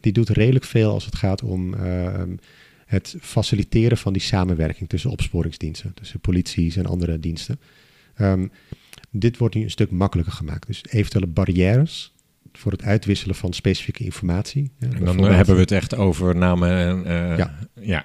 Die 0.00 0.12
doet 0.12 0.28
redelijk 0.28 0.64
veel 0.64 0.90
als 0.92 1.04
het 1.04 1.16
gaat 1.16 1.42
om 1.42 1.74
ehm, 1.74 2.30
het 2.86 3.16
faciliteren 3.20 3.98
van 3.98 4.12
die 4.12 4.22
samenwerking 4.22 4.88
tussen 4.88 5.10
opsporingsdiensten, 5.10 5.94
tussen 5.94 6.20
polities 6.20 6.76
en 6.76 6.86
andere 6.86 7.20
diensten. 7.20 7.60
Ehm, 8.14 8.46
dit 9.10 9.36
wordt 9.38 9.54
nu 9.54 9.62
een 9.62 9.70
stuk 9.70 9.90
makkelijker 9.90 10.34
gemaakt. 10.34 10.66
Dus 10.66 10.82
eventuele 10.90 11.26
barrières 11.26 12.12
voor 12.52 12.72
het 12.72 12.82
uitwisselen 12.82 13.34
van 13.34 13.52
specifieke 13.52 14.04
informatie. 14.04 14.62
ja, 14.62 14.68
En 14.86 14.90
dan 14.90 14.98
bijvoorbeeld- 14.98 15.34
hebben 15.36 15.54
we 15.54 15.60
het 15.60 15.70
echt 15.70 15.94
over 15.94 16.36
namen 16.36 16.70
en... 16.70 17.04
eh, 17.06 17.38
Ja. 17.38 17.58
ja. 17.80 18.04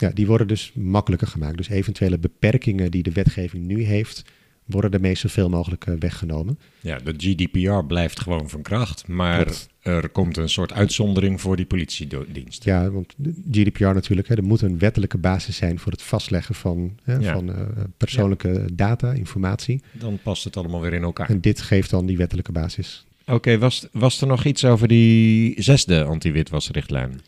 Ja. 0.00 0.10
Die 0.14 0.26
worden 0.26 0.46
dus 0.46 0.72
makkelijker 0.74 1.28
gemaakt. 1.28 1.56
Dus 1.56 1.68
eventuele 1.68 2.18
beperkingen 2.18 2.90
die 2.90 3.02
de 3.02 3.12
wetgeving 3.12 3.66
nu 3.66 3.82
heeft, 3.82 4.24
worden 4.64 4.90
daarmee 4.90 5.14
zoveel 5.14 5.48
mogelijk 5.48 5.86
eh, 5.86 5.94
weggenomen. 5.98 6.58
Ja, 6.80 6.98
de 6.98 7.14
GDPR 7.16 7.86
blijft 7.86 8.20
gewoon 8.20 8.48
van 8.48 8.62
kracht, 8.62 9.06
maar 9.06 9.42
Klopt. 9.44 9.68
er 9.80 10.08
komt 10.08 10.36
een 10.36 10.48
soort 10.48 10.72
uitzondering 10.72 11.40
voor 11.40 11.56
die 11.56 11.66
politiedienst. 11.66 12.64
Ja, 12.64 12.90
want 12.90 13.14
de 13.16 13.34
GDPR 13.50 13.84
natuurlijk, 13.84 14.28
hè, 14.28 14.34
er 14.36 14.44
moet 14.44 14.60
een 14.60 14.78
wettelijke 14.78 15.18
basis 15.18 15.56
zijn 15.56 15.78
voor 15.78 15.92
het 15.92 16.02
vastleggen 16.02 16.54
van, 16.54 16.98
hè, 17.02 17.16
Ja. 17.16 17.32
van 17.32 17.52
eh, 17.54 17.60
persoonlijke 17.96 18.64
data, 18.72 19.12
informatie. 19.12 19.82
Dan 19.92 20.18
past 20.22 20.44
het 20.44 20.56
allemaal 20.56 20.80
weer 20.80 20.92
in 20.94 21.02
elkaar. 21.02 21.30
En 21.30 21.40
dit 21.40 21.60
geeft 21.60 21.90
dan 21.90 22.06
die 22.06 22.16
wettelijke 22.16 22.52
basis. 22.52 23.06
Oké, 23.26 23.58
was, 23.58 23.86
was 23.92 24.20
er 24.20 24.26
nog 24.26 24.44
iets 24.44 24.64
over 24.64 24.88
die 24.88 25.62
zesde 25.62 26.04
anti-witwasrichtlijn? 26.04 27.20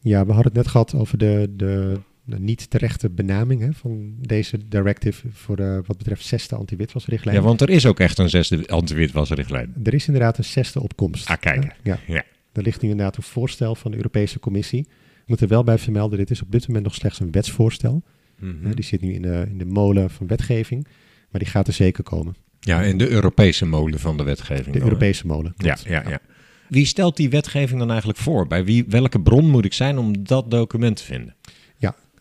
Ja, 0.00 0.26
we 0.26 0.32
hadden 0.32 0.52
het 0.52 0.62
net 0.62 0.66
gehad 0.68 0.94
over 0.94 1.18
de, 1.18 1.52
de, 1.56 2.00
de 2.34 2.40
niet 2.40 2.70
terechte 2.70 3.10
benaming 3.10 3.60
hè, 3.60 3.72
van 3.72 4.14
deze 4.20 4.68
directive 4.68 5.28
voor 5.32 5.56
de, 5.56 5.82
wat 5.86 5.98
betreft 5.98 6.24
zesde 6.24 6.56
anti-witwasrichtlijn. 6.56 7.36
Ja, 7.36 7.42
want 7.42 7.60
er 7.60 7.70
is 7.70 7.86
ook 7.86 8.00
echt 8.00 8.18
een 8.18 8.28
zesde 8.28 8.68
anti-witwasrichtlijn. 8.68 9.74
Er 9.82 9.94
is 9.94 10.06
inderdaad 10.06 10.38
een 10.38 10.44
zesde 10.44 10.80
opkomst. 10.80 11.28
Ah, 11.28 11.40
kijk. 11.40 11.64
hè. 11.64 11.70
Ja. 11.90 11.98
Ja. 12.06 12.24
Er 12.52 12.62
ligt 12.62 12.82
nu 12.82 12.90
inderdaad 12.90 13.16
een 13.16 13.22
voorstel 13.22 13.74
van 13.74 13.90
de 13.90 13.96
Europese 13.96 14.38
Commissie. 14.38 14.80
Ik 15.22 15.28
moet 15.28 15.40
er 15.40 15.48
wel 15.48 15.64
bij 15.64 15.78
vermelden, 15.78 16.18
dit 16.18 16.30
is 16.30 16.42
op 16.42 16.52
dit 16.52 16.66
moment 16.66 16.84
nog 16.84 16.94
slechts 16.94 17.20
een 17.20 17.30
wetsvoorstel. 17.30 18.02
Mhm. 18.38 18.74
Die 18.74 18.84
zit 18.84 19.00
nu 19.00 19.12
in 19.12 19.22
de, 19.22 19.46
in 19.48 19.58
de 19.58 19.64
molen 19.64 20.10
van 20.10 20.26
wetgeving, 20.26 20.86
maar 21.30 21.40
die 21.40 21.50
gaat 21.50 21.66
er 21.66 21.72
zeker 21.72 22.04
komen. 22.04 22.34
Ja, 22.60 22.82
in 22.82 22.98
de 22.98 23.08
Europese 23.08 23.66
molen 23.66 23.98
van 23.98 24.16
de 24.16 24.22
wetgeving. 24.22 24.66
De 24.66 24.72
dan? 24.72 24.82
Europese 24.82 25.26
molen. 25.26 25.54
Ja, 25.56 25.76
ja, 25.84 26.08
ja. 26.08 26.20
Wie 26.68 26.86
stelt 26.86 27.16
die 27.16 27.30
wetgeving 27.30 27.78
dan 27.78 27.88
eigenlijk 27.88 28.18
voor? 28.18 28.46
Bij 28.46 28.64
wie, 28.64 28.84
welke 28.88 29.20
bron 29.20 29.50
moet 29.50 29.64
ik 29.64 29.72
zijn 29.72 29.98
om 29.98 30.24
dat 30.24 30.50
document 30.50 30.96
te 30.96 31.04
vinden? 31.04 31.34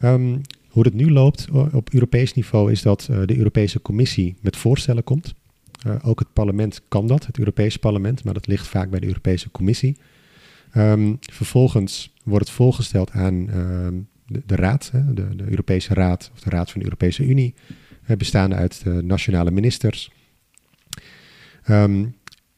Ehm, 0.02 0.38
hoe 0.70 0.84
het 0.84 0.94
nu 0.94 1.12
loopt 1.12 1.48
op 1.52 1.94
Europees 1.94 2.34
niveau 2.34 2.72
is 2.72 2.82
dat 2.82 3.08
eh, 3.12 3.22
de 3.26 3.38
Europese 3.38 3.82
Commissie 3.82 4.36
met 4.42 4.58
voorstellen 4.58 5.04
komt. 5.04 5.34
Eh, 5.86 5.96
ook 6.04 6.20
het 6.20 6.34
parlement 6.34 6.82
kan 6.88 7.08
dat, 7.08 7.26
het 7.26 7.38
Europese 7.38 7.80
parlement, 7.80 8.24
maar 8.24 8.34
dat 8.34 8.48
ligt 8.48 8.68
vaak 8.68 8.90
bij 8.90 9.00
de 9.00 9.08
Europese 9.08 9.52
Commissie. 9.52 9.98
Ehm, 10.72 11.14
vervolgens 11.20 12.14
wordt 12.24 12.46
het 12.46 12.56
voorgesteld 12.56 13.12
aan 13.12 13.50
ehm, 13.50 14.00
de, 14.28 14.42
de 14.46 14.56
Raad, 14.56 14.92
de, 14.94 15.36
de 15.36 15.50
Europese 15.50 15.94
Raad 15.94 16.32
of 16.34 16.40
de 16.40 16.50
Raad 16.50 16.72
van 16.72 16.80
de 16.80 16.86
Europese 16.86 17.26
Unie, 17.26 17.54
eh, 18.04 18.18
bestaande 18.18 18.56
uit 18.56 18.84
de 18.84 19.02
nationale 19.04 19.52
ministers. 19.52 20.12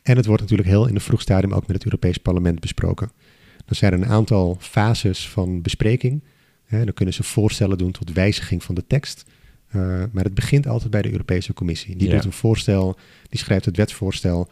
En 0.04 0.18
het 0.18 0.26
wordt 0.26 0.42
natuurlijk 0.42 0.70
heel 0.70 0.88
in 0.88 0.96
een 0.96 1.02
vroeg 1.02 1.22
stadium 1.22 1.54
ook 1.54 1.68
met 1.68 1.76
het 1.76 1.86
Europees 1.86 2.18
parlement 2.18 2.60
besproken. 2.60 3.12
Dan 3.66 3.76
zijn 3.76 3.94
er 3.94 4.02
een 4.02 4.06
aantal 4.06 4.58
fases 4.60 5.30
van 5.30 5.62
bespreking. 5.62 6.22
Hè, 6.74 6.84
dan 6.86 6.94
kunnen 6.94 7.14
ze 7.14 7.24
voorstellen 7.24 7.78
doen 7.78 7.92
tot 7.92 8.14
wijziging 8.14 8.64
van 8.64 8.76
de 8.76 8.88
tekst. 8.88 9.24
Eh, 9.68 10.04
maar 10.12 10.24
het 10.24 10.34
begint 10.34 10.68
altijd 10.68 10.92
bij 10.92 11.02
de 11.02 11.12
Europese 11.12 11.54
Commissie. 11.54 11.96
Die 11.96 12.08
Ja. 12.08 12.14
doet 12.16 12.26
een 12.26 12.32
voorstel, 12.32 12.98
die 13.30 13.40
schrijft 13.40 13.66
het 13.66 13.78
wetsvoorstel. 13.78 14.50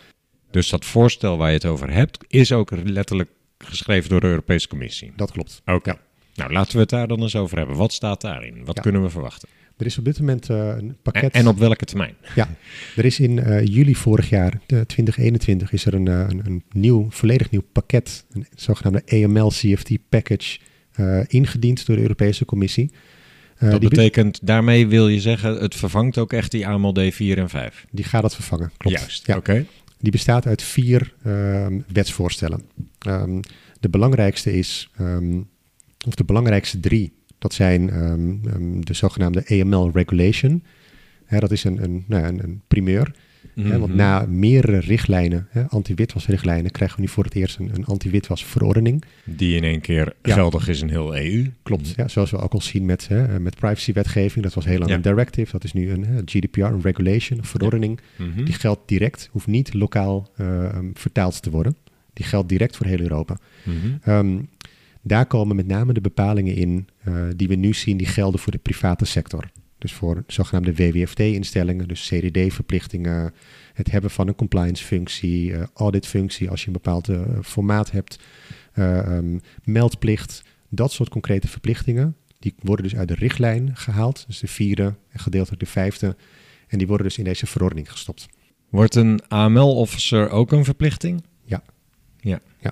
Dus 0.52 0.70
dat 0.70 0.86
voorstel 0.86 1.38
waar 1.38 1.48
je 1.50 1.54
het 1.56 1.66
over 1.66 1.92
hebt, 1.94 2.18
is 2.28 2.52
ook 2.52 2.72
letterlijk 2.84 3.30
geschreven 3.58 4.10
door 4.10 4.22
de 4.22 4.28
Europese 4.28 4.68
Commissie. 4.68 5.12
Dat 5.16 5.32
klopt. 5.32 5.62
Oké. 5.66 5.98
Nou, 6.36 6.52
laten 6.54 6.74
we 6.74 6.80
het 6.80 6.90
daar 6.90 7.08
dan 7.08 7.22
eens 7.22 7.36
over 7.36 7.58
hebben. 7.58 7.76
Wat 7.76 7.94
staat 7.94 8.22
daarin? 8.22 8.66
Wat 8.66 8.76
Ja. 8.76 8.82
kunnen 8.82 9.02
we 9.04 9.10
verwachten? 9.10 9.50
Er 9.78 9.86
is 9.86 9.98
op 9.98 10.06
dit 10.06 10.20
moment 10.20 10.50
eh, 10.50 10.58
een 10.58 10.78
En, 10.78 10.98
pakket. 11.02 11.34
en 11.34 11.48
op 11.48 11.58
welke 11.58 11.86
termijn? 11.86 12.16
Ja, 12.36 12.50
er 12.96 13.06
is 13.06 13.20
in 13.20 13.40
eh, 13.40 13.66
juli 13.66 13.96
vorig 13.96 14.30
jaar, 14.30 14.60
de 14.66 14.86
2021, 14.86 15.72
is 15.72 15.86
er 15.86 15.94
een, 15.94 16.06
een, 16.08 16.42
een 16.46 16.64
nieuw, 16.72 17.08
volledig 17.10 17.50
nieuw 17.52 17.64
pakket, 17.72 18.26
een 18.32 18.46
zogenaamde 18.56 19.04
AML-CFT 19.06 19.92
package, 20.10 20.60
eh, 20.60 20.66
ingediend 21.28 21.86
door 21.86 21.96
de 21.96 22.02
Europese 22.02 22.46
Commissie. 22.46 22.92
Eh, 23.58 23.70
dat 23.70 23.80
die, 23.80 23.90
betekent, 23.90 24.40
daarmee 24.44 24.88
wil 24.88 25.08
je 25.08 25.20
zeggen, 25.20 25.62
het 25.62 25.76
vervangt 25.76 26.18
ook 26.18 26.34
echt 26.34 26.52
die 26.52 26.68
AMLD 26.68 27.00
4 27.14 27.38
en 27.38 27.50
5. 27.50 27.86
die 27.92 28.06
gaat 28.06 28.22
dat 28.22 28.36
vervangen. 28.36 28.72
Klopt. 28.78 28.98
Juist, 29.00 29.28
Ja. 29.28 29.38
oké. 29.38 29.66
Die 30.00 30.12
bestaat 30.12 30.46
uit 30.46 30.62
vier 30.62 31.14
ehm, 31.24 31.80
wetsvoorstellen. 31.94 32.62
Ehm, 33.00 33.40
de 33.80 33.90
belangrijkste 33.90 34.54
is, 34.54 34.90
ehm, 34.98 35.40
of 36.08 36.16
de 36.16 36.24
belangrijkste 36.24 36.80
drie, 36.80 37.14
dat 37.40 37.54
zijn 37.54 37.86
de 38.80 38.94
zogenaamde 38.94 39.44
AML 39.48 39.92
regulation. 39.94 40.64
Hè, 41.26 41.40
dat 41.40 41.52
is 41.52 41.64
een, 41.64 41.84
een, 41.84 42.04
nou, 42.08 42.24
een 42.26 42.62
primeur. 42.68 43.12
Hè, 43.56 43.78
want 43.80 43.88
Mhm. 43.88 43.96
na 43.96 44.26
meerdere 44.30 44.78
richtlijnen, 44.80 45.48
anti-witwasrichtlijnen, 45.70 46.72
krijgen 46.72 46.96
we 46.98 47.02
nu 47.02 47.08
voor 47.08 47.24
het 47.24 47.36
eerst 47.36 47.60
een, 47.60 47.70
een 47.74 47.86
anti-witwasverordening. 47.86 49.04
Die 49.24 49.56
in 49.56 49.64
één 49.64 49.82
keer 49.82 50.14
Ja. 50.22 50.34
geldig 50.34 50.68
is 50.68 50.82
in 50.82 50.90
heel 50.90 51.16
E 51.16 51.32
EU. 51.34 51.52
Klopt, 51.64 51.94
ja, 51.96 52.08
zoals 52.08 52.32
we 52.32 52.38
ook 52.38 52.54
al 52.54 52.62
zien 52.62 52.86
met, 52.86 53.08
hè, 53.08 53.40
met 53.40 53.56
privacywetgeving. 53.56 54.44
Dat 54.44 54.54
was 54.54 54.66
heel 54.66 54.78
lang 54.78 54.90
Ja. 54.90 54.96
een 54.96 55.02
directive, 55.02 55.52
dat 55.52 55.64
is 55.64 55.74
nu 55.74 55.92
een 55.92 56.22
GDPR, 56.26 56.60
een 56.62 56.82
regulation, 56.82 57.40
een 57.40 57.46
verordening. 57.46 58.00
Mhm. 58.18 58.44
Die 58.44 58.54
geldt 58.54 58.82
direct, 58.86 59.30
hoeft 59.32 59.48
niet 59.48 59.74
lokaal 59.74 60.30
eh, 60.36 60.66
ehm, 60.66 60.86
vertaald 60.94 61.42
te 61.42 61.50
worden. 61.50 61.76
Die 62.14 62.26
geldt 62.26 62.50
direct 62.50 62.78
voor 62.78 62.86
heel 62.86 63.00
Europa. 63.00 63.38
Mhm. 63.64 63.76
Ehm, 64.04 64.38
daar 65.02 65.26
komen 65.26 65.56
met 65.56 65.68
name 65.68 65.94
de 65.94 66.02
bepalingen 66.02 66.56
in 66.56 66.88
eh, 67.04 67.14
die 67.36 67.48
we 67.48 67.56
nu 67.56 67.74
zien, 67.74 67.98
die 67.98 68.08
gelden 68.08 68.40
voor 68.40 68.52
de 68.52 68.58
private 68.58 69.06
sector. 69.06 69.50
Dus 69.82 69.94
voor 69.94 70.24
zogenaamde 70.28 70.76
WWFT-instellingen, 70.76 71.88
dus 71.88 72.08
CDD-verplichtingen, 72.08 73.34
het 73.74 73.92
hebben 73.92 74.12
van 74.12 74.28
een 74.28 74.36
compliance-functie, 74.36 75.54
eh, 75.54 75.64
audit-functie 75.74 76.50
als 76.50 76.62
je 76.62 76.68
een 76.68 76.74
bepaald 76.74 77.10
eh, 77.10 77.22
formaat 77.44 77.92
hebt, 77.92 78.20
eh, 78.74 79.00
ehm, 79.00 79.40
meldplicht, 79.64 80.44
dat 80.70 80.92
soort 80.92 81.10
concrete 81.10 81.48
verplichtingen. 81.48 82.16
Die 82.40 82.56
worden 82.60 82.86
dus 82.86 82.96
uit 82.96 83.08
de 83.08 83.14
richtlijn 83.14 83.76
gehaald, 83.76 84.24
dus 84.28 84.40
de 84.40 84.48
vierde 84.48 84.96
en 85.10 85.20
gedeeltelijk 85.20 85.62
de 85.62 85.70
vijfde. 85.70 86.16
En 86.68 86.78
die 86.78 86.88
worden 86.88 87.06
dus 87.06 87.18
in 87.18 87.24
deze 87.24 87.46
verordening 87.48 87.92
gestopt. 87.92 88.28
Wordt 88.70 88.96
een 88.96 89.20
AML-officer 89.28 90.30
ook 90.30 90.52
een 90.52 90.66
verplichting? 90.66 91.24
Ja. 91.44 91.64
Ja. 92.20 92.40
Eh, 92.60 92.72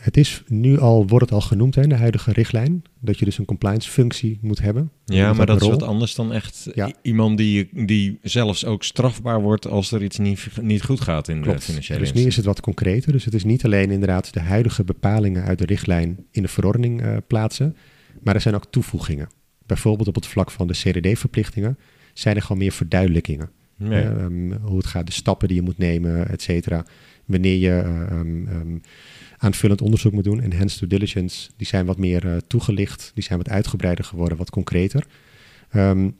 Het 0.00 0.16
is 0.16 0.42
nu 0.46 0.78
al, 0.78 1.06
wordt 1.06 1.24
het 1.24 1.34
al 1.34 1.40
genoemd 1.40 1.74
hè, 1.74 1.82
in 1.82 1.88
de 1.88 1.94
huidige 1.94 2.32
richtlijn, 2.32 2.82
dat 3.00 3.18
je 3.18 3.24
dus 3.24 3.38
een 3.38 3.44
compliance 3.44 3.90
functie 3.90 4.38
moet 4.42 4.60
hebben. 4.60 4.90
Ja, 5.04 5.32
maar 5.32 5.46
dat 5.46 5.62
is 5.62 5.68
wat 5.68 5.82
anders 5.82 6.14
dan 6.14 6.32
echt 6.32 6.68
Ja. 6.74 6.92
iemand 7.02 7.38
die, 7.38 7.68
die 7.86 8.18
zelfs 8.22 8.64
ook 8.64 8.84
strafbaar 8.84 9.40
wordt 9.42 9.66
als 9.66 9.92
er 9.92 10.02
iets 10.02 10.18
niet, 10.18 10.48
niet 10.60 10.82
goed 10.82 11.00
gaat 11.00 11.28
in 11.28 11.36
de 11.36 11.42
Klopt. 11.42 11.64
financiële 11.64 11.98
Dus 11.98 12.12
nu 12.12 12.22
is 12.22 12.36
het 12.36 12.44
wat 12.44 12.60
concreter. 12.60 13.12
Dus 13.12 13.24
het 13.24 13.34
is 13.34 13.44
niet 13.44 13.64
alleen 13.64 13.90
inderdaad 13.90 14.32
de 14.32 14.40
huidige 14.40 14.84
bepalingen 14.84 15.44
uit 15.44 15.58
de 15.58 15.66
richtlijn 15.66 16.26
in 16.30 16.42
de 16.42 16.48
verordening 16.48 17.02
eh, 17.02 17.16
plaatsen, 17.26 17.76
maar 18.22 18.34
er 18.34 18.40
zijn 18.40 18.54
ook 18.54 18.66
toevoegingen. 18.70 19.28
Bijvoorbeeld 19.66 20.08
op 20.08 20.14
het 20.14 20.26
vlak 20.26 20.50
van 20.50 20.66
de 20.66 20.74
CDD-verplichtingen 20.74 21.78
zijn 22.12 22.36
er 22.36 22.42
gewoon 22.42 22.58
meer 22.58 22.72
verduidelijkingen. 22.72 23.50
Nee. 23.76 24.02
Ehm, 24.02 24.52
hoe 24.62 24.76
het 24.76 24.86
gaat, 24.86 25.06
de 25.06 25.12
stappen 25.12 25.48
die 25.48 25.56
je 25.56 25.62
moet 25.62 25.78
nemen, 25.78 26.28
et 26.28 26.42
cetera. 26.42 26.84
Wanneer 27.24 27.56
je 27.56 27.68
eh, 27.70 28.10
ehm, 28.10 28.46
ehm, 28.48 28.76
aanvullend 29.42 29.82
onderzoek 29.82 30.12
moet 30.12 30.24
doen. 30.24 30.40
Enhanced 30.40 30.78
due 30.78 30.88
diligence, 30.88 31.50
die 31.56 31.66
zijn 31.66 31.86
wat 31.86 31.98
meer 31.98 32.26
eh, 32.26 32.36
toegelicht. 32.46 33.10
Die 33.14 33.24
zijn 33.24 33.38
wat 33.38 33.48
uitgebreider 33.48 34.04
geworden, 34.04 34.38
wat 34.38 34.50
concreter. 34.50 35.06
Ehm, 35.70 36.10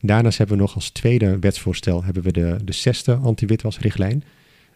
daarnaast 0.00 0.38
hebben 0.38 0.56
we 0.56 0.62
nog 0.62 0.74
als 0.74 0.90
tweede 0.90 1.38
wetsvoorstel 1.38 2.04
hebben 2.04 2.22
we 2.22 2.32
de, 2.32 2.56
de 2.64 2.72
zesde 2.72 3.14
anti-witwasrichtlijn. 3.14 4.24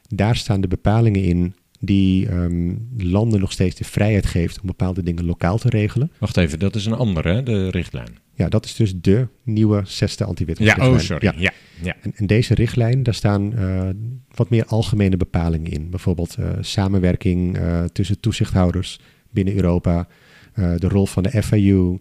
Daar 0.09 0.37
staan 0.37 0.61
de 0.61 0.69
bepalingen 0.69 1.23
in 1.23 1.55
die 1.81 2.29
ehm, 2.29 2.75
landen 2.97 3.41
nog 3.41 3.53
steeds 3.53 3.77
de 3.77 3.85
vrijheid 3.85 4.27
geeft 4.27 4.61
om 4.61 4.67
bepaalde 4.67 5.03
dingen 5.03 5.25
lokaal 5.25 5.59
te 5.59 5.69
regelen. 5.69 6.11
Wacht 6.19 6.37
even, 6.37 6.59
dat 6.59 6.75
is 6.75 6.87
een 6.87 6.93
andere, 6.93 7.29
hè, 7.33 7.43
de 7.43 7.71
richtlijn. 7.71 8.19
Ja, 8.35 8.49
dat 8.49 8.65
is 8.65 8.75
dus 8.75 8.95
de 9.01 9.29
nieuwe 9.43 9.83
zesde 9.85 10.23
Ja, 10.23 10.29
anti-witwasrichtlijn. 10.29 10.93
oh, 10.93 10.99
sorry. 10.99 11.27
Ja. 11.27 11.35
Ja, 11.37 11.53
ja. 11.83 11.97
En, 12.03 12.13
en 12.15 12.27
deze 12.27 12.55
richtlijn, 12.55 13.03
daar 13.03 13.15
staan 13.15 13.57
eh, 13.57 13.89
wat 14.35 14.51
meer 14.51 14.65
algemene 14.65 15.17
bepalingen 15.17 15.71
in. 15.71 15.91
Bijvoorbeeld 15.91 16.35
eh, 16.35 16.51
samenwerking 16.61 17.59
eh, 17.59 17.85
tussen 17.85 18.21
toezichthouders 18.21 19.01
binnen 19.31 19.55
Europa, 19.55 20.09
de 20.55 20.89
rol 20.89 21.07
van 21.07 21.23
de 21.23 21.43
FIU, 21.43 21.99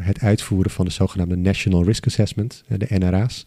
het 0.00 0.20
uitvoeren 0.20 0.70
van 0.70 0.84
de 0.84 0.90
zogenaamde 0.90 1.36
National 1.36 1.84
Risk 1.84 2.06
Assessment, 2.06 2.64
de 2.68 2.98
NRA's. 2.98 3.46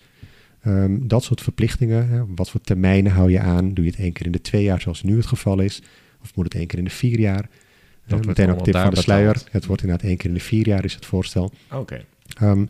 Ehm, 0.64 0.98
dat 1.08 1.24
soort 1.24 1.42
verplichtingen, 1.42 2.10
hè, 2.10 2.22
wat 2.36 2.50
voor 2.50 2.62
termijnen 2.62 3.12
hou 3.12 3.32
je 3.32 3.40
aan? 3.40 3.74
Doe 3.74 3.86
je 3.86 3.92
het 3.92 4.00
één 4.00 4.12
keer 4.14 4.26
in 4.26 4.32
de 4.32 4.42
twee 4.42 4.64
jaar 4.64 4.82
zoals 4.82 5.04
nu 5.04 5.16
het 5.18 5.26
geval 5.26 5.60
is? 5.60 5.82
Of 6.22 6.36
moet 6.36 6.46
het 6.46 6.56
één 6.56 6.68
keer 6.68 6.80
in 6.80 6.86
de 6.86 6.92
vier 6.92 7.20
jaar? 7.20 7.42
Dat 7.42 8.12
wordt 8.12 8.26
meteen 8.26 8.50
ook 8.50 8.64
tip 8.64 8.76
van 8.76 8.90
de 8.90 9.02
sluier. 9.02 9.34
betaald. 9.34 9.52
Het 9.52 9.66
wordt 9.66 9.82
inderdaad 9.82 10.08
één 10.08 10.18
keer 10.18 10.30
in 10.30 10.36
de 10.36 10.42
vier 10.42 10.68
jaar 10.68 10.86
is 10.86 10.94
het 10.94 11.06
voorstel. 11.06 11.52
Oké. 11.72 12.06
Ehm, 12.38 12.66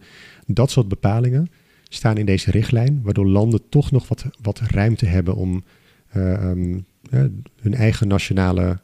dat 0.45 0.71
soort 0.71 0.87
bepalingen 0.87 1.49
staan 1.89 2.17
in 2.17 2.25
deze 2.25 2.51
richtlijn, 2.51 2.99
waardoor 3.03 3.25
landen 3.25 3.69
toch 3.69 3.91
nog 3.91 4.07
wat, 4.07 4.25
wat 4.41 4.59
ruimte 4.59 5.05
hebben 5.05 5.35
om 5.35 5.63
eh, 6.09 6.33
ehm, 6.33 6.79
eh, 7.09 7.23
hun 7.61 7.73
eigen 7.73 8.07
nationale 8.07 8.79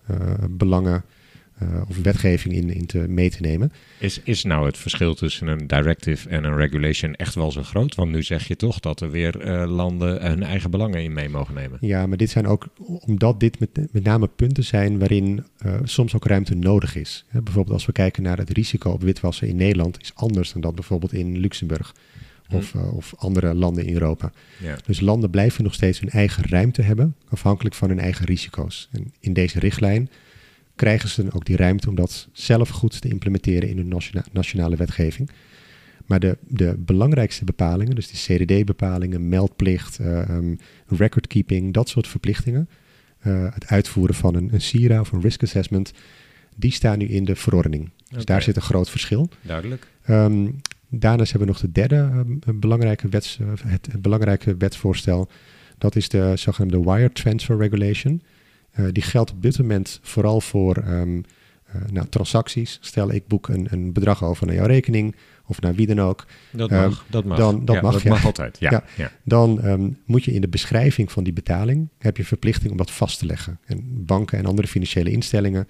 belangen 0.50 1.04
of 1.88 1.98
wetgeving 1.98 2.54
in, 2.54 2.74
in 2.74 2.86
te 2.86 2.98
mee 2.98 3.30
te 3.30 3.42
nemen. 3.42 3.72
Is, 3.98 4.20
is 4.24 4.44
nou 4.44 4.66
het 4.66 4.78
verschil 4.78 5.16
tussen 5.16 5.48
een 5.48 5.68
directive 5.68 6.30
en 6.30 6.44
een 6.44 6.56
regulation 6.56 7.16
echt 7.16 7.36
wel 7.36 7.52
zo 7.52 7.64
groot? 7.64 7.96
Want 7.96 8.12
nu 8.12 8.24
zeg 8.24 8.48
je 8.48 8.56
toch 8.56 8.80
dat 8.80 9.02
er 9.02 9.12
weer 9.12 9.40
eh, 9.40 9.72
landen 9.72 10.22
hun 10.22 10.44
eigen 10.44 10.72
belangen 10.72 11.04
in 11.04 11.14
mee 11.14 11.30
mogen 11.30 11.54
nemen. 11.54 11.78
Ja, 11.82 12.08
maar 12.08 12.18
dit 12.18 12.30
zijn 12.30 12.48
ook, 12.48 12.68
omdat 13.06 13.40
dit 13.40 13.60
met, 13.60 13.70
met 13.92 14.04
name 14.04 14.28
punten 14.28 14.64
zijn 14.64 15.00
waarin 15.00 15.44
eh, 15.58 15.74
soms 15.84 16.16
ook 16.16 16.26
ruimte 16.26 16.56
nodig 16.56 16.96
is. 16.96 17.26
Hè, 17.28 17.42
bijvoorbeeld 17.42 17.76
als 17.76 17.86
we 17.86 17.92
kijken 17.92 18.24
naar 18.24 18.38
het 18.38 18.50
risico 18.50 18.92
op 18.92 19.02
witwassen 19.02 19.48
in 19.48 19.56
Nederland, 19.56 20.02
is 20.02 20.12
anders 20.16 20.52
dan 20.52 20.62
dat 20.62 20.76
bijvoorbeeld 20.76 21.14
in 21.14 21.38
Luxemburg 21.38 21.94
of, 22.52 22.76
eh, 22.76 22.94
of 22.94 23.14
andere 23.18 23.54
landen 23.54 23.86
in 23.86 23.94
Europa. 23.94 24.32
Ja. 24.58 24.78
Dus 24.86 25.00
landen 25.00 25.30
blijven 25.30 25.64
nog 25.64 25.74
steeds 25.74 26.00
hun 26.00 26.10
eigen 26.10 26.44
ruimte 26.50 26.82
hebben, 26.82 27.16
afhankelijk 27.30 27.76
van 27.76 27.90
hun 27.90 28.00
eigen 28.00 28.26
risico's. 28.26 28.90
En 28.92 29.14
in 29.20 29.34
deze 29.34 29.60
richtlijn 29.60 30.10
krijgen 30.80 31.10
ze 31.10 31.24
dan 31.24 31.34
ook 31.34 31.46
die 31.46 31.56
ruimte 31.56 31.90
om 31.90 31.96
dat 31.96 32.28
zelf 32.32 32.70
goed 32.70 33.02
te 33.02 33.08
implementeren 33.08 33.70
in 33.70 33.78
hun 33.78 33.88
nationa- 33.88 34.26
nationale 34.32 34.76
wetgeving. 34.76 35.30
Maar 36.06 36.20
de, 36.20 36.38
de 36.48 36.76
belangrijkste 36.78 37.46
bepalingen, 37.46 37.96
dus 37.96 38.08
die 38.08 38.38
CDD-bepalingen, 38.38 39.30
meldplicht, 39.30 40.00
eh, 40.00 40.30
ehm, 40.30 40.56
recordkeeping, 40.88 41.74
dat 41.74 41.90
soort 41.90 42.08
verplichtingen, 42.08 42.70
eh, 43.20 43.54
het 43.54 43.68
uitvoeren 43.68 44.16
van 44.16 44.36
een, 44.36 44.54
een 44.54 44.62
SIRA 44.62 45.00
of 45.00 45.12
een 45.12 45.22
risk 45.22 45.44
assessment, 45.44 45.92
die 46.56 46.72
staan 46.72 46.98
nu 46.98 47.06
in 47.06 47.26
de 47.26 47.36
verordening. 47.36 47.90
Dus 48.10 48.26
daar 48.26 48.42
zit 48.42 48.56
een 48.56 48.62
groot 48.62 48.90
verschil. 48.90 49.30
Duidelijk. 49.42 49.88
Ehm, 50.04 50.48
daarnaast 50.90 51.32
hebben 51.32 51.48
we 51.48 51.54
nog 51.54 51.62
de 51.62 51.72
derde 51.72 51.96
ehm, 51.96 52.60
belangrijke, 52.60 53.10
wets, 53.10 53.40
eh, 53.40 53.48
het, 53.72 53.88
het 53.92 54.02
belangrijke 54.02 54.56
wetsvoorstel. 54.58 55.30
Dat 55.78 55.96
is 55.96 56.10
de 56.10 56.32
zogenaamde 56.36 56.92
Wire 56.92 57.12
Transfer 57.12 57.58
Regulation. 57.58 58.22
Eh, 58.72 58.86
die 58.92 59.04
geldt 59.04 59.32
op 59.32 59.42
dit 59.42 59.60
moment 59.60 60.00
vooral 60.02 60.42
voor 60.42 60.76
ehm, 60.76 61.22
eh, 61.66 61.82
nou, 61.92 62.08
transacties. 62.08 62.78
Stel, 62.82 63.12
ik 63.12 63.28
boek 63.28 63.48
een, 63.48 63.68
een 63.70 63.94
bedrag 63.94 64.24
over 64.24 64.46
naar 64.46 64.56
jouw 64.56 64.66
rekening 64.66 65.16
of 65.46 65.62
naar 65.62 65.76
wie 65.76 65.88
dan 65.88 66.00
ook. 66.02 66.26
Dat 66.52 66.70
Ehm, 66.70 66.82
mag. 66.90 67.06
dat 67.10 67.26
mag. 67.26 67.38
dan- 67.38 67.66
dat 67.66 67.76
Ja, 67.76 67.82
mag, 67.82 67.94
dat 67.94 68.02
ja. 68.02 68.10
mag 68.10 68.26
altijd. 68.26 68.58
Ja. 68.60 68.70
Ja. 68.76 68.84
Ja. 68.98 69.12
Dan 69.24 69.62
ehm, 69.62 69.90
moet 70.06 70.24
je 70.24 70.34
in 70.34 70.42
de 70.42 70.48
beschrijving 70.48 71.12
van 71.12 71.24
die 71.24 71.34
betaling 71.34 71.90
heb 71.98 72.18
je 72.18 72.26
verplichting 72.26 72.72
om 72.72 72.78
dat 72.78 72.92
vast 72.92 73.20
te 73.20 73.26
leggen. 73.26 73.60
En 73.66 74.06
banken 74.06 74.38
en 74.38 74.46
andere 74.46 74.68
financiële 74.68 75.12
instellingen 75.12 75.68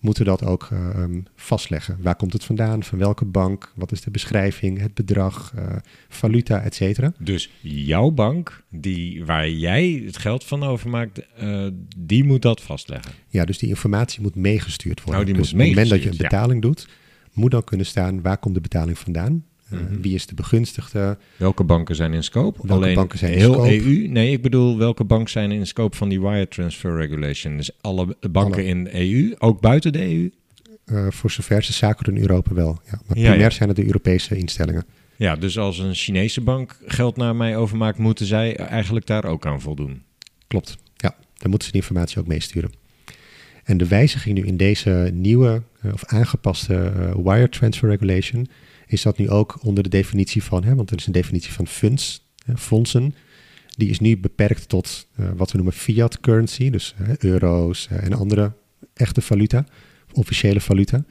moeten 0.00 0.24
dat 0.24 0.44
ook 0.44 0.68
eh, 0.70 0.88
ehm, 0.88 1.20
vastleggen. 1.36 1.98
Waar 2.00 2.16
komt 2.16 2.32
het 2.32 2.44
vandaan? 2.44 2.82
Van 2.82 2.98
welke 2.98 3.24
bank? 3.24 3.72
Wat 3.74 3.92
is 3.92 4.00
de 4.00 4.10
beschrijving? 4.10 4.80
Het 4.80 4.94
bedrag? 4.94 5.52
eh, 5.56 5.76
valuta, 6.08 6.60
et 6.60 6.74
cetera. 6.74 7.12
Dus 7.18 7.50
jouw 7.60 8.10
bank, 8.10 8.62
die, 8.68 9.24
waar 9.24 9.50
jij 9.50 10.02
het 10.04 10.18
geld 10.18 10.44
van 10.44 10.62
overmaakt, 10.62 11.26
eh 11.36 11.66
die 11.96 12.24
moet 12.24 12.42
dat 12.42 12.60
vastleggen. 12.60 13.12
Ja, 13.28 13.44
dus 13.44 13.58
die 13.58 13.68
informatie 13.68 14.22
moet 14.22 14.34
meegestuurd 14.34 15.02
worden. 15.02 15.20
Oh, 15.20 15.26
die 15.26 15.36
dus 15.36 15.52
moet 15.52 15.60
op 15.60 15.66
het 15.66 15.68
moment 15.68 15.90
dat 15.90 16.02
je 16.02 16.08
een 16.08 16.16
ja. 16.16 16.22
betaling 16.22 16.62
doet, 16.62 16.88
moet 17.32 17.50
dan 17.50 17.64
kunnen 17.64 17.86
staan 17.86 18.22
waar 18.22 18.38
komt 18.38 18.54
de 18.54 18.60
betaling 18.60 18.98
vandaan? 18.98 19.44
Eh, 19.70 19.78
Mhm. 19.78 20.00
Wie 20.00 20.14
is 20.14 20.26
de 20.26 20.34
begunstigde? 20.34 21.18
Welke 21.36 21.64
banken 21.64 21.94
zijn 21.96 22.12
in 22.12 22.22
scope? 22.24 22.58
Welke 22.62 22.72
Alleen 22.84 22.94
banken 22.94 23.18
zijn 23.18 23.32
heel 23.32 23.52
scope? 23.52 23.74
EU? 23.84 24.06
Nee, 24.08 24.32
ik 24.32 24.42
bedoel, 24.42 24.78
welke 24.78 25.04
banken 25.04 25.30
zijn 25.30 25.52
in 25.52 25.66
scope 25.66 25.96
van 25.96 26.08
die 26.08 26.20
wire 26.20 26.48
transfer 26.48 26.96
regulation? 26.96 27.56
Dus 27.56 27.70
alle 27.80 28.16
banken 28.30 28.52
Alle. 28.60 28.64
in 28.64 28.84
de 28.84 28.90
EU, 28.94 29.34
ook 29.38 29.60
buiten 29.60 29.92
de 29.92 30.02
E 30.02 30.14
EU? 30.14 30.30
Eh, 30.84 31.06
voor 31.10 31.30
zover 31.30 31.62
ze 31.62 31.72
zaken 31.72 32.04
doen 32.04 32.14
in 32.16 32.20
Europa 32.20 32.54
wel. 32.54 32.80
Ja, 32.84 32.90
maar 33.06 33.16
Ja, 33.18 33.22
primair 33.22 33.38
ja. 33.40 33.50
zijn 33.50 33.68
het 33.68 33.78
de 33.78 33.84
Europese 33.86 34.36
instellingen. 34.36 34.84
Ja, 35.16 35.36
dus 35.36 35.58
als 35.58 35.78
een 35.78 35.94
Chinese 35.94 36.40
bank 36.40 36.76
geld 36.86 37.16
naar 37.16 37.36
mij 37.36 37.56
overmaakt, 37.56 37.98
moeten 37.98 38.26
zij 38.26 38.56
eigenlijk 38.56 39.06
daar 39.06 39.24
ook 39.24 39.46
aan 39.46 39.60
voldoen. 39.60 40.02
Klopt, 40.46 40.76
ja. 40.96 41.14
Dan 41.36 41.50
moeten 41.50 41.68
ze 41.68 41.72
die 41.74 41.82
informatie 41.82 42.18
ook 42.18 42.26
meesturen. 42.26 42.70
En 43.64 43.76
de 43.78 43.88
wijziging 43.88 44.38
nu 44.38 44.44
in 44.46 44.56
deze 44.56 45.10
nieuwe 45.14 45.62
eh, 45.80 45.92
of 45.92 46.04
aangepaste 46.04 46.92
wire 47.24 47.48
transfer 47.48 47.88
regulation 47.88 48.48
is 48.92 49.02
dat 49.02 49.18
nu 49.18 49.30
ook 49.30 49.58
onder 49.62 49.82
de 49.82 49.88
definitie 49.88 50.42
van, 50.42 50.64
hè, 50.64 50.74
want 50.74 50.90
er 50.90 50.96
is 50.96 51.06
een 51.06 51.12
definitie 51.12 51.52
van 51.52 51.66
funds, 51.66 52.24
hè, 52.44 52.56
fondsen, 52.56 53.14
die 53.76 53.88
is 53.88 54.00
nu 54.00 54.18
beperkt 54.18 54.68
tot 54.68 55.06
eh, 55.16 55.30
wat 55.36 55.50
we 55.50 55.56
noemen 55.56 55.74
fiat 55.74 56.20
currency, 56.20 56.70
dus 56.70 56.94
eh, 56.98 57.16
euro's 57.16 57.88
eh, 57.90 58.04
en 58.04 58.12
andere 58.12 58.52
echte 58.94 59.20
valuta, 59.20 59.66
officiële 60.12 60.60
valuta. 60.60 61.04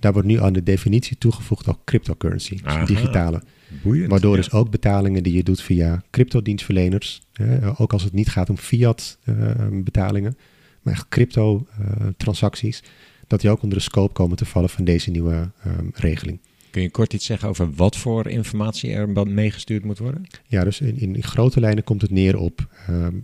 Daar 0.00 0.12
wordt 0.12 0.28
nu 0.28 0.40
aan 0.40 0.52
de 0.52 0.62
definitie 0.62 1.18
toegevoegd 1.18 1.68
ook 1.68 1.84
cryptocurrency, 1.84 2.54
dus 2.54 2.64
Aha. 2.64 2.84
digitale. 2.84 3.42
Boeiend. 3.82 4.10
Waardoor 4.10 4.36
ja. 4.36 4.36
dus 4.36 4.52
ook 4.52 4.70
betalingen 4.70 5.22
die 5.22 5.32
je 5.32 5.42
doet 5.42 5.62
via 5.62 6.02
cryptodienstverleners, 6.10 7.22
hè, 7.32 7.80
ook 7.80 7.92
als 7.92 8.02
het 8.02 8.12
niet 8.12 8.28
gaat 8.28 8.50
om 8.50 8.56
fiat 8.56 9.18
eh, 9.24 9.34
betalingen, 9.70 10.36
maar 10.82 10.94
echt 10.94 11.08
crypto 11.08 11.66
eh, 11.78 12.06
transacties, 12.16 12.82
dat 13.26 13.40
die 13.40 13.50
ook 13.50 13.62
onder 13.62 13.78
de 13.78 13.84
scope 13.84 14.12
komen 14.12 14.36
te 14.36 14.44
vallen 14.44 14.68
van 14.68 14.84
deze 14.84 15.10
nieuwe 15.10 15.50
ehm, 15.62 15.86
regeling. 15.94 16.40
Kun 16.70 16.82
je 16.82 16.90
kort 16.90 17.12
iets 17.12 17.26
zeggen 17.26 17.48
over 17.48 17.72
wat 17.74 17.96
voor 17.96 18.28
informatie 18.28 18.92
er 18.92 19.28
meegestuurd 19.28 19.84
moet 19.84 19.98
worden? 19.98 20.26
Ja, 20.46 20.64
dus 20.64 20.80
in, 20.80 21.00
in, 21.00 21.16
in 21.16 21.22
grote 21.22 21.60
lijnen 21.60 21.84
komt 21.84 22.02
het 22.02 22.10
neer 22.10 22.36
op 22.36 22.68
ehm, 22.86 23.14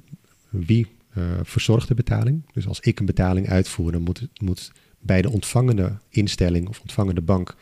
wie 0.51 0.87
eh, 1.13 1.23
verzorgt 1.43 1.89
de 1.89 1.95
betaling. 1.95 2.43
Dus 2.53 2.67
als 2.67 2.81
ik 2.81 3.01
een 3.01 3.07
betaling 3.07 3.49
uitvoer, 3.49 3.93
dan 3.93 4.03
moet, 4.03 4.29
moet 4.41 4.73
bij 4.99 5.23
de 5.23 5.31
ontvangende 5.31 5.93
instelling 6.09 6.69
of 6.69 6.81
ontvangende 6.81 7.21
bank 7.21 7.57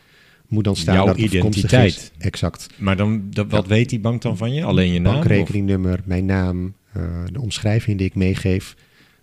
moet 0.47 0.63
dan 0.63 0.75
staan 0.75 0.95
Jouw 0.95 1.05
dat 1.05 1.17
identiteit. 1.17 1.95
is. 1.95 2.11
Exact. 2.17 2.67
Maar 2.77 2.97
dan, 2.97 3.29
dat, 3.29 3.49
wat 3.49 3.67
weet 3.67 3.89
die 3.89 3.99
bank 3.99 4.21
dan 4.21 4.37
van 4.37 4.53
je? 4.53 4.63
Alleen 4.63 4.91
je 4.93 4.99
naam? 4.99 5.13
bankrekeningnummer, 5.13 5.99
mijn 6.05 6.25
naam, 6.25 6.73
eh, 6.91 7.03
de 7.31 7.41
omschrijving 7.41 7.97
die 7.97 8.07
ik 8.07 8.15
meegeef, 8.15 8.75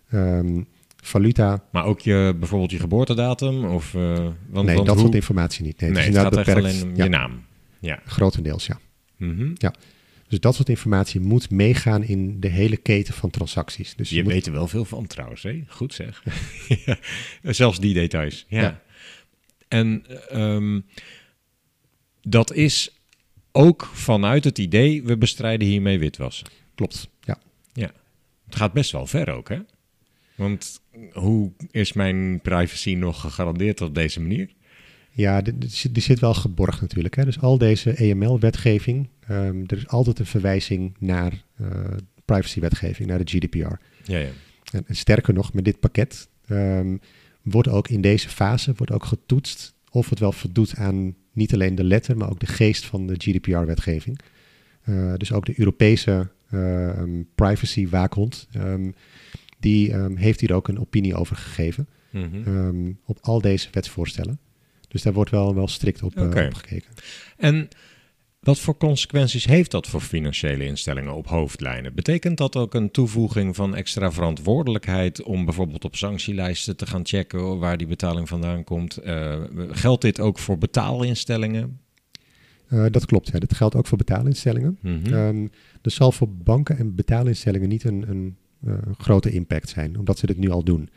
ehm, 0.09 0.61
valuta. 1.07 1.63
Maar 1.71 1.85
ook 1.85 1.99
je, 1.99 2.35
bijvoorbeeld 2.39 2.71
je 2.71 2.79
geboortedatum? 2.79 3.65
Of, 3.65 3.95
eh, 3.95 4.01
want, 4.49 4.65
nee, 4.65 4.75
want 4.75 4.87
dat 4.87 4.95
hoe- 4.95 5.03
soort 5.03 5.15
informatie 5.15 5.63
niet. 5.65 5.79
Nee, 5.81 5.89
Nee, 5.89 5.99
het 5.99 6.09
is 6.09 6.15
het 6.15 6.23
gaat 6.23 6.31
inderdaad 6.33 6.55
echt 6.55 6.57
beperkt. 6.57 6.81
alleen 6.83 6.91
om 6.91 6.97
ja, 6.97 7.03
je 7.03 7.09
naam. 7.09 7.45
Ja. 7.79 7.99
grotendeels, 8.05 8.65
ja. 8.65 8.79
Mhm. 9.17 9.53
Dus 10.27 10.39
dat 10.39 10.55
soort 10.55 10.69
informatie 10.69 11.19
moet 11.19 11.49
meegaan 11.49 12.03
in 12.03 12.39
de 12.39 12.47
hele 12.47 12.77
keten 12.77 13.13
van 13.13 13.29
transacties. 13.29 13.95
Dus 13.95 14.09
je, 14.09 14.15
Je 14.15 14.23
moet, 14.23 14.31
weet 14.31 14.45
er 14.45 14.51
wel 14.53 14.67
veel 14.67 14.85
van 14.85 15.07
trouwens, 15.07 15.43
hè? 15.43 15.63
Goed 15.67 15.93
zeg. 15.93 16.23
Ja, 16.85 16.97
Zelfs 17.53 17.79
die 17.79 17.93
details. 17.93 18.45
Ja. 18.47 18.61
Ja. 18.61 18.81
En 19.67 20.03
ehm, 20.29 20.79
dat 22.21 22.53
is 22.53 22.97
ook 23.51 23.89
vanuit 23.93 24.43
het 24.43 24.57
idee, 24.57 25.03
we 25.03 25.17
bestrijden 25.17 25.67
hiermee 25.67 25.99
witwassen. 25.99 26.47
klopt, 26.75 27.09
ja. 27.21 27.37
Het 28.45 28.55
gaat 28.61 28.73
best 28.73 28.91
wel 28.91 29.05
ver 29.07 29.29
ook, 29.29 29.49
hè? 29.49 29.57
Want 30.35 30.81
hoe 31.11 31.51
is 31.71 31.93
mijn 31.93 32.39
privacy 32.41 32.93
nog 32.93 33.21
gegarandeerd 33.21 33.81
op 33.81 33.95
deze 33.95 34.21
manier? 34.21 34.49
Ja, 35.11 35.41
die, 35.41 36.01
zit- 36.01 36.19
wel 36.19 36.33
geborgd 36.33 36.81
natuurlijk. 36.81 37.15
Hè. 37.15 37.25
Dus 37.25 37.39
al 37.39 37.57
deze 37.57 37.91
EML-wetgeving, 37.91 39.09
ehm, 39.27 39.63
er 39.67 39.77
is 39.77 39.87
altijd 39.87 40.19
een 40.19 40.25
verwijzing 40.25 40.95
naar 40.99 41.43
eh, 41.57 41.67
privacywetgeving, 42.25 43.09
naar 43.09 43.23
de 43.23 43.37
GDPR. 43.37 43.57
Ja, 44.03 44.17
ja. 44.17 44.29
En, 44.71 44.83
en 44.87 44.95
sterker 44.95 45.33
nog, 45.33 45.53
met 45.53 45.65
dit 45.65 45.79
pakket 45.79 46.29
ehm, 46.47 46.97
wordt 47.41 47.67
ook 47.67 47.87
in 47.87 48.01
deze 48.01 48.29
fase 48.29 48.73
wordt 48.75 48.91
ook 48.91 49.05
getoetst 49.05 49.73
of 49.89 50.09
het 50.09 50.19
wel 50.19 50.31
voldoet 50.31 50.75
aan 50.75 51.15
niet 51.31 51.53
alleen 51.53 51.75
de 51.75 51.83
letter, 51.83 52.17
maar 52.17 52.29
ook 52.29 52.39
de 52.39 52.45
geest 52.45 52.85
van 52.85 53.07
de 53.07 53.15
GDPR-wetgeving. 53.17 54.19
dus 55.17 55.31
ook 55.31 55.45
de 55.45 55.59
Europese 55.59 56.29
ehm, 56.49 57.21
privacy-waakhond, 57.35 58.47
die 59.63 59.91
ehm, 59.91 60.15
heeft 60.15 60.39
hier 60.39 60.53
ook 60.53 60.67
een 60.67 60.79
opinie 60.79 61.15
over 61.15 61.35
gegeven 61.35 61.87
Mhm. 62.11 62.43
ehm, 62.45 62.91
op 63.05 63.17
al 63.21 63.41
deze 63.41 63.67
wetsvoorstellen. 63.71 64.39
Dus 64.87 65.01
daar 65.01 65.13
wordt 65.13 65.31
wel, 65.31 65.55
wel 65.55 65.67
strikt 65.67 66.03
op, 66.03 66.15
eh, 66.15 66.23
op 66.45 66.53
gekeken. 66.53 66.89
En 67.37 67.67
wat 68.39 68.59
voor 68.59 68.77
consequenties 68.77 69.45
heeft 69.45 69.71
dat 69.71 69.87
voor 69.87 70.01
financiële 70.01 70.65
instellingen 70.65 71.13
op 71.13 71.27
hoofdlijnen? 71.27 71.93
Betekent 71.93 72.37
dat 72.37 72.55
ook 72.55 72.73
een 72.73 72.91
toevoeging 72.91 73.55
van 73.55 73.75
extra 73.75 74.11
verantwoordelijkheid 74.11 75.23
om 75.23 75.45
bijvoorbeeld 75.45 75.85
op 75.85 75.95
sanctielijsten 75.95 76.77
te 76.77 76.85
gaan 76.85 77.05
checken 77.05 77.59
waar 77.59 77.77
die 77.77 77.87
betaling 77.87 78.27
vandaan 78.27 78.63
komt? 78.63 78.97
Eh, 78.97 79.41
geldt 79.69 80.01
dit 80.01 80.19
ook 80.19 80.39
voor 80.39 80.57
betaalinstellingen? 80.57 81.79
Eh, 82.67 82.85
dat 82.91 83.05
klopt, 83.05 83.29
ja. 83.31 83.39
dat 83.39 83.53
geldt 83.53 83.75
ook 83.75 83.87
voor 83.87 83.97
betaalinstellingen. 83.97 84.77
Ehm, 85.05 85.47
er 85.81 85.91
zal 85.91 86.11
voor 86.11 86.29
banken 86.29 86.77
en 86.77 86.95
betaalinstellingen 86.95 87.69
niet 87.69 87.83
een, 87.83 88.09
een 88.09 88.37
grote 88.97 89.31
impact 89.31 89.69
zijn, 89.69 89.97
omdat 89.99 90.17
ze 90.19 90.25
dit 90.25 90.37
nu 90.37 90.49
al 90.49 90.63
doen. 90.63 90.89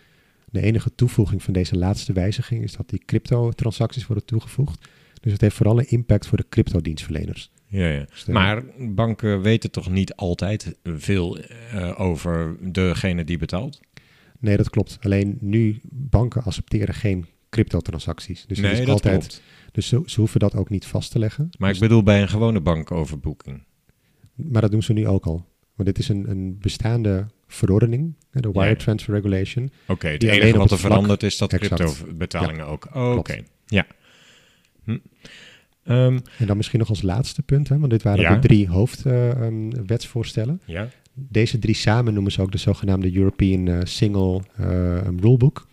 De 0.50 0.60
enige 0.60 0.94
toevoeging 0.94 1.42
van 1.42 1.52
deze 1.52 1.76
laatste 1.76 2.12
wijziging 2.12 2.62
is 2.62 2.72
dat 2.76 2.88
die 2.88 3.02
crypto-transacties 3.06 4.06
worden 4.06 4.24
toegevoegd. 4.24 4.88
Dus 5.20 5.32
het 5.32 5.40
heeft 5.40 5.56
vooral 5.56 5.78
een 5.78 5.88
impact 5.90 6.26
voor 6.26 6.38
de 6.38 6.46
crypto-dienstverleners. 6.48 7.50
Ja, 7.66 7.88
ja. 7.88 8.04
Dus 8.10 8.24
Maar 8.24 8.62
banken 8.78 9.40
weten 9.40 9.70
toch 9.70 9.90
niet 9.90 10.14
altijd 10.14 10.76
veel 10.84 11.38
eh, 11.38 12.00
over 12.00 12.56
degene 12.72 13.24
die 13.24 13.38
betaalt? 13.38 13.80
Nee, 14.40 14.56
dat 14.56 14.70
klopt. 14.70 14.98
Alleen 15.00 15.38
nu, 15.40 15.80
banken 15.90 16.42
accepteren 16.42 16.94
geen 16.94 17.26
crypto-transacties. 17.50 18.44
Dus, 18.46 18.58
nee, 18.58 18.76
dat 18.78 18.88
altijd, 18.88 19.18
klopt. 19.18 19.42
dus 19.72 19.88
ze, 19.88 20.02
ze 20.06 20.20
hoeven 20.20 20.40
dat 20.40 20.54
ook 20.54 20.70
niet 20.70 20.86
vast 20.86 21.10
te 21.10 21.18
leggen. 21.18 21.48
Maar 21.58 21.68
Dus- 21.68 21.78
ik 21.78 21.88
bedoel 21.88 22.02
bij 22.02 22.22
een 22.22 22.28
gewone 22.28 22.60
bankoverboeking. 22.60 23.64
maar 24.34 24.62
dat 24.62 24.70
doen 24.70 24.82
ze 24.82 24.92
nu 24.92 25.06
ook 25.06 25.24
al. 25.26 25.44
Want 25.74 25.88
dit 25.88 25.98
is 25.98 26.08
een, 26.08 26.30
een 26.30 26.58
bestaande 26.58 27.26
verordening, 27.46 28.14
de 28.30 28.50
Wire 28.52 28.66
ja. 28.68 28.74
Transfer 28.74 29.14
Regulation. 29.14 29.70
Oké, 29.86 30.08
het 30.08 30.20
Die 30.20 30.30
enige 30.30 30.56
wat 30.58 30.66
er 30.66 30.72
het 30.72 30.80
verandert 30.80 31.22
is 31.22 31.38
dat 31.38 31.56
crypto-betalingen 31.56 32.66
ook. 32.66 32.88
Oh, 32.94 33.16
Oké, 33.16 33.42
ja. 33.66 33.86
Hm. 34.84 34.96
Ehm, 35.84 36.18
En 36.38 36.46
dan 36.46 36.56
misschien 36.56 36.78
nog 36.78 36.88
als 36.88 37.02
laatste 37.02 37.42
punt, 37.42 37.68
hè, 37.68 37.78
want 37.78 37.90
dit 37.90 38.02
waren 38.02 38.20
Ja. 38.20 38.34
de 38.34 38.46
drie 38.46 38.68
hoofdwetsvoorstellen. 38.68 40.60
ja. 40.64 40.88
Deze 41.18 41.58
drie 41.58 41.74
samen 41.74 42.12
noemen 42.14 42.32
ze 42.32 42.42
ook 42.42 42.52
de 42.52 42.58
zogenaamde 42.58 43.16
European 43.16 43.68
eh, 43.68 43.78
Single 43.82 44.40
eh, 44.56 45.00
Rulebook. 45.20 45.66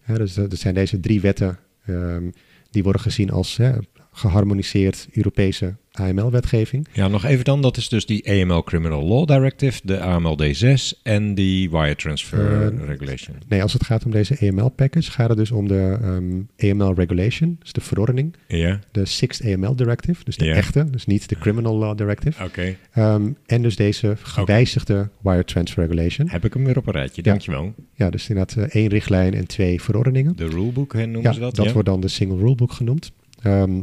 Hè, 0.00 0.16
dus 0.16 0.34
dat 0.34 0.50
dat 0.50 0.58
zijn 0.58 0.74
deze 0.74 1.00
drie 1.00 1.20
wetten 1.20 1.58
ehm, 1.86 2.30
die 2.70 2.82
worden 2.82 3.02
gezien 3.02 3.30
als 3.30 3.56
hè, 3.56 3.72
geharmoniseerd 4.12 5.08
Europese 5.12 5.76
AML-wetgeving. 5.92 6.86
ja, 6.92 7.08
nog 7.08 7.24
even 7.24 7.44
dan. 7.44 7.62
Dat 7.62 7.76
is 7.76 7.88
dus 7.88 8.06
die 8.06 8.30
AML 8.30 8.62
Criminal 8.62 9.02
Law 9.04 9.26
Directive, 9.26 9.80
de 9.84 10.00
AML 10.00 10.38
D6 10.42 11.00
en 11.02 11.34
die 11.34 11.70
Wire 11.70 11.96
Transfer 11.96 12.62
Eh, 12.78 12.84
Regulation. 12.86 13.36
Nee, 13.48 13.62
als 13.62 13.72
het 13.72 13.84
gaat 13.84 14.04
om 14.04 14.10
deze 14.10 14.36
AML-package, 14.40 15.10
gaat 15.10 15.28
het 15.28 15.38
dus 15.38 15.50
om 15.50 15.68
de 15.68 15.98
ehm, 16.02 16.70
AML 16.70 16.94
Regulation, 16.94 17.56
dus 17.60 17.72
de 17.72 17.80
verordening, 17.80 18.34
Ja, 18.48 18.78
de 18.90 19.04
Sixth 19.04 19.44
AML 19.44 19.76
Directive, 19.76 20.24
dus 20.24 20.36
de 20.36 20.50
echte, 20.50 20.90
dus 20.90 21.06
niet 21.06 21.28
de 21.28 21.38
Criminal 21.38 21.76
Law 21.76 21.96
Directive. 21.98 22.44
oké. 22.44 22.76
Ehm, 22.92 23.30
en 23.46 23.62
dus 23.62 23.76
deze 23.76 24.16
gewijzigde 24.22 25.08
Wire 25.22 25.44
Transfer 25.44 25.82
Regulation. 25.86 26.28
Heb 26.28 26.44
ik 26.44 26.54
hem 26.54 26.64
weer 26.64 26.76
op 26.78 26.86
een 26.86 26.92
rijtje, 26.92 27.22
Ja. 27.24 27.30
dankjewel. 27.30 27.74
Ja, 27.94 28.10
dus 28.10 28.28
inderdaad 28.28 28.56
eh, 28.56 28.80
één 28.80 28.88
richtlijn 28.88 29.34
en 29.34 29.46
twee 29.46 29.82
verordeningen. 29.82 30.36
De 30.36 30.48
rulebook 30.48 30.92
hè, 30.92 31.04
noemen 31.06 31.22
Ja, 31.22 31.32
ze 31.32 31.40
dat? 31.40 31.54
dat 31.56 31.66
ja? 31.66 31.72
wordt 31.72 31.88
dan 31.88 32.00
de 32.00 32.08
Single 32.08 32.36
Rulebook 32.38 32.72
genoemd. 32.72 33.12
Ehm, 33.42 33.80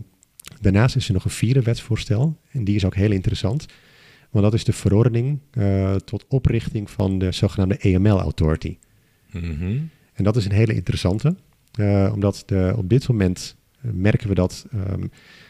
daarnaast 0.59 0.95
is 0.95 1.07
er 1.07 1.13
nog 1.13 1.23
een 1.23 1.31
vierde 1.31 1.61
wetsvoorstel. 1.61 2.39
En 2.51 2.63
die 2.63 2.75
is 2.75 2.85
ook 2.85 2.95
heel 2.95 3.11
interessant. 3.11 3.65
Want 4.29 4.43
dat 4.43 4.53
is 4.53 4.63
de 4.63 4.73
verordening 4.73 5.39
eh, 5.51 5.95
tot 5.95 6.25
oprichting 6.27 6.89
van 6.89 7.19
de 7.19 7.31
zogenaamde 7.31 7.79
AML 7.81 8.19
Authority. 8.19 8.77
Mhm. 9.31 9.77
En 10.13 10.23
dat 10.23 10.35
is 10.35 10.45
een 10.45 10.51
hele 10.51 10.73
interessante. 10.73 11.35
eh, 11.71 12.11
omdat 12.13 12.43
de, 12.45 12.73
op 12.75 12.89
dit 12.89 13.07
moment 13.07 13.55
eh, 13.81 13.91
merken 13.91 14.27
we 14.27 14.35
dat 14.35 14.65
ehm, 14.71 15.07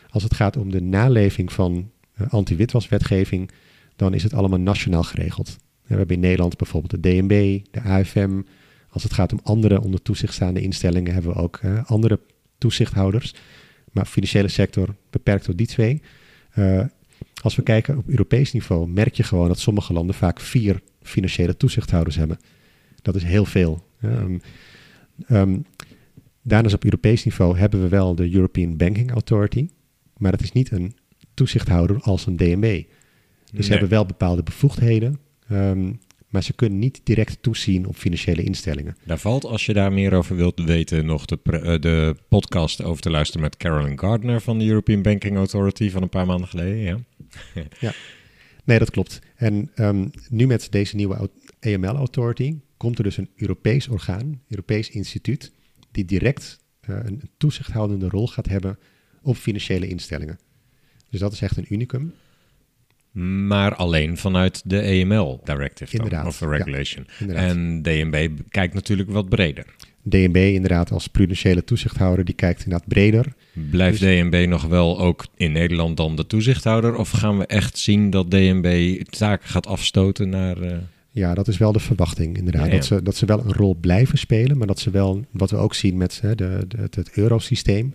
als 0.09 0.23
het 0.23 0.33
gaat 0.33 0.57
om 0.57 0.71
de 0.71 0.81
naleving 0.81 1.51
van 1.51 1.91
anti-witwaswetgeving, 2.29 3.51
dan 3.95 4.13
is 4.13 4.23
het 4.23 4.33
allemaal 4.33 4.59
nationaal 4.59 5.03
geregeld. 5.03 5.57
we 5.85 5.95
hebben 5.95 6.15
in 6.15 6.21
Nederland 6.21 6.57
bijvoorbeeld 6.57 7.03
de 7.03 7.09
DNB, 7.09 7.59
de 7.71 7.81
AFM. 7.81 8.41
Als 8.89 9.03
het 9.03 9.13
gaat 9.13 9.31
om 9.31 9.39
andere 9.43 9.81
onder 9.81 10.01
toezicht 10.01 10.33
staande 10.33 10.61
instellingen, 10.61 11.13
hebben 11.13 11.33
we 11.33 11.39
ook 11.39 11.59
andere 11.85 12.19
toezichthouders. 12.57 13.33
Maar 13.91 14.05
financiële 14.05 14.47
sector 14.47 14.95
beperkt 15.09 15.43
tot 15.43 15.57
die 15.57 15.67
twee. 15.67 16.01
Eh, 16.49 16.85
als 17.41 17.55
we 17.55 17.61
kijken 17.61 17.97
op 17.97 18.09
Europees 18.09 18.51
niveau, 18.53 18.87
merk 18.87 19.15
je 19.15 19.23
gewoon 19.23 19.47
dat 19.47 19.59
sommige 19.59 19.93
landen 19.93 20.15
vaak 20.15 20.39
vier 20.39 20.81
financiële 21.01 21.57
toezichthouders 21.57 22.15
hebben. 22.15 22.37
Dat 23.01 23.15
is 23.15 23.23
heel 23.23 23.45
veel. 23.45 23.83
Ehm, 24.01 24.37
ehm, 25.27 25.57
daarnaast 26.41 26.75
op 26.75 26.83
Europees 26.83 27.23
niveau 27.23 27.57
hebben 27.57 27.81
we 27.81 27.87
wel 27.87 28.15
de 28.15 28.33
European 28.33 28.77
Banking 28.77 29.11
Authority, 29.11 29.69
maar 30.17 30.31
het 30.31 30.41
is 30.41 30.51
niet 30.51 30.71
een 30.71 30.95
toezichthouder 31.33 32.01
als 32.01 32.25
een 32.25 32.37
DNB. 32.37 32.61
Dus 32.61 33.51
Nee. 33.51 33.63
ze 33.63 33.71
hebben 33.71 33.89
wel 33.89 34.05
bepaalde 34.05 34.43
bevoegdheden, 34.43 35.19
ehm, 35.47 35.93
maar 36.29 36.43
ze 36.43 36.53
kunnen 36.53 36.79
niet 36.79 37.01
direct 37.03 37.37
toezien 37.41 37.87
op 37.87 37.95
financiële 37.95 38.43
instellingen. 38.43 38.97
Daar 39.05 39.17
valt, 39.17 39.45
als 39.45 39.65
je 39.65 39.73
daar 39.73 39.93
meer 39.93 40.13
over 40.13 40.35
wilt 40.35 40.59
weten, 40.63 41.05
nog 41.05 41.25
de, 41.25 41.39
eh, 41.43 41.81
de 41.81 42.15
podcast 42.27 42.83
over 42.83 43.01
te 43.01 43.09
luisteren 43.09 43.41
met 43.41 43.57
Carolyn 43.57 43.99
Gardner 43.99 44.41
van 44.41 44.59
de 44.59 44.65
European 44.65 45.01
Banking 45.01 45.35
Authority 45.35 45.89
van 45.89 46.01
een 46.01 46.09
paar 46.09 46.25
maanden 46.25 46.47
geleden. 46.47 47.05
Ja. 47.79 47.93
Nee, 48.63 48.79
dat 48.79 48.91
klopt. 48.91 49.19
En 49.35 49.71
ehm, 49.75 50.07
nu 50.29 50.47
met 50.47 50.67
deze 50.71 50.95
nieuwe 50.95 51.29
AML 51.59 51.95
Authority 51.95 52.55
komt 52.77 52.97
er 52.97 53.03
dus 53.03 53.17
een 53.17 53.29
Europees 53.35 53.87
orgaan, 53.87 54.41
Europees 54.47 54.89
instituut, 54.89 55.51
die 55.91 56.05
direct 56.05 56.59
eh, 56.79 56.95
een 57.03 57.21
toezichthoudende 57.37 58.09
rol 58.09 58.27
gaat 58.27 58.47
hebben 58.47 58.79
op 59.21 59.35
financiële 59.35 59.87
instellingen. 59.87 60.39
Dus 61.09 61.19
dat 61.19 61.33
is 61.33 61.41
echt 61.41 61.57
een 61.57 61.73
unicum. 61.73 62.13
Maar 63.47 63.75
alleen 63.75 64.17
vanuit 64.17 64.61
de 64.65 64.81
AML 65.03 65.41
Directive 65.43 66.09
dan, 66.09 66.25
of 66.27 66.37
de 66.37 66.45
ja, 66.45 66.51
Regulation. 66.51 67.07
en 67.27 67.81
DNB 67.81 68.29
kijkt 68.49 68.73
natuurlijk 68.73 69.11
wat 69.11 69.29
breder. 69.29 69.65
DNB 70.03 70.35
inderdaad 70.35 70.91
als 70.91 71.07
prudentiële 71.07 71.63
toezichthouder, 71.63 72.25
die 72.25 72.35
kijkt 72.35 72.63
inderdaad 72.63 72.87
breder. 72.87 73.25
Blijft 73.69 73.99
Dus- 73.99 74.19
DNB 74.29 74.45
nog 74.49 74.63
wel 74.63 74.99
ook 74.99 75.25
in 75.35 75.51
Nederland 75.51 75.97
dan 75.97 76.15
de 76.15 76.27
toezichthouder? 76.27 76.95
Of 76.95 77.09
gaan 77.09 77.37
we 77.37 77.45
echt 77.45 77.77
zien 77.77 78.09
dat 78.09 78.31
DNB 78.31 79.01
taken 79.09 79.49
gaat 79.49 79.67
afstoten 79.67 80.29
naar... 80.29 80.61
eh, 80.61 80.77
Ja, 81.11 81.33
dat 81.33 81.47
is 81.47 81.57
wel 81.57 81.71
de 81.71 81.79
verwachting 81.79 82.37
inderdaad. 82.37 82.65
Ja, 82.65 82.71
ja. 82.71 82.75
Dat, 82.75 82.85
ze, 82.85 83.03
dat 83.03 83.15
ze 83.15 83.25
wel 83.25 83.39
een 83.45 83.53
rol 83.53 83.75
blijven 83.81 84.17
spelen, 84.17 84.57
maar 84.57 84.67
dat 84.67 84.79
ze 84.79 84.89
wel, 84.89 85.25
wat 85.31 85.51
we 85.51 85.57
ook 85.57 85.73
zien 85.73 85.97
met 85.97 86.21
hè, 86.21 86.35
de, 86.35 86.65
de, 86.67 86.77
het, 86.77 86.95
het 86.95 87.11
eurosysteem, 87.13 87.93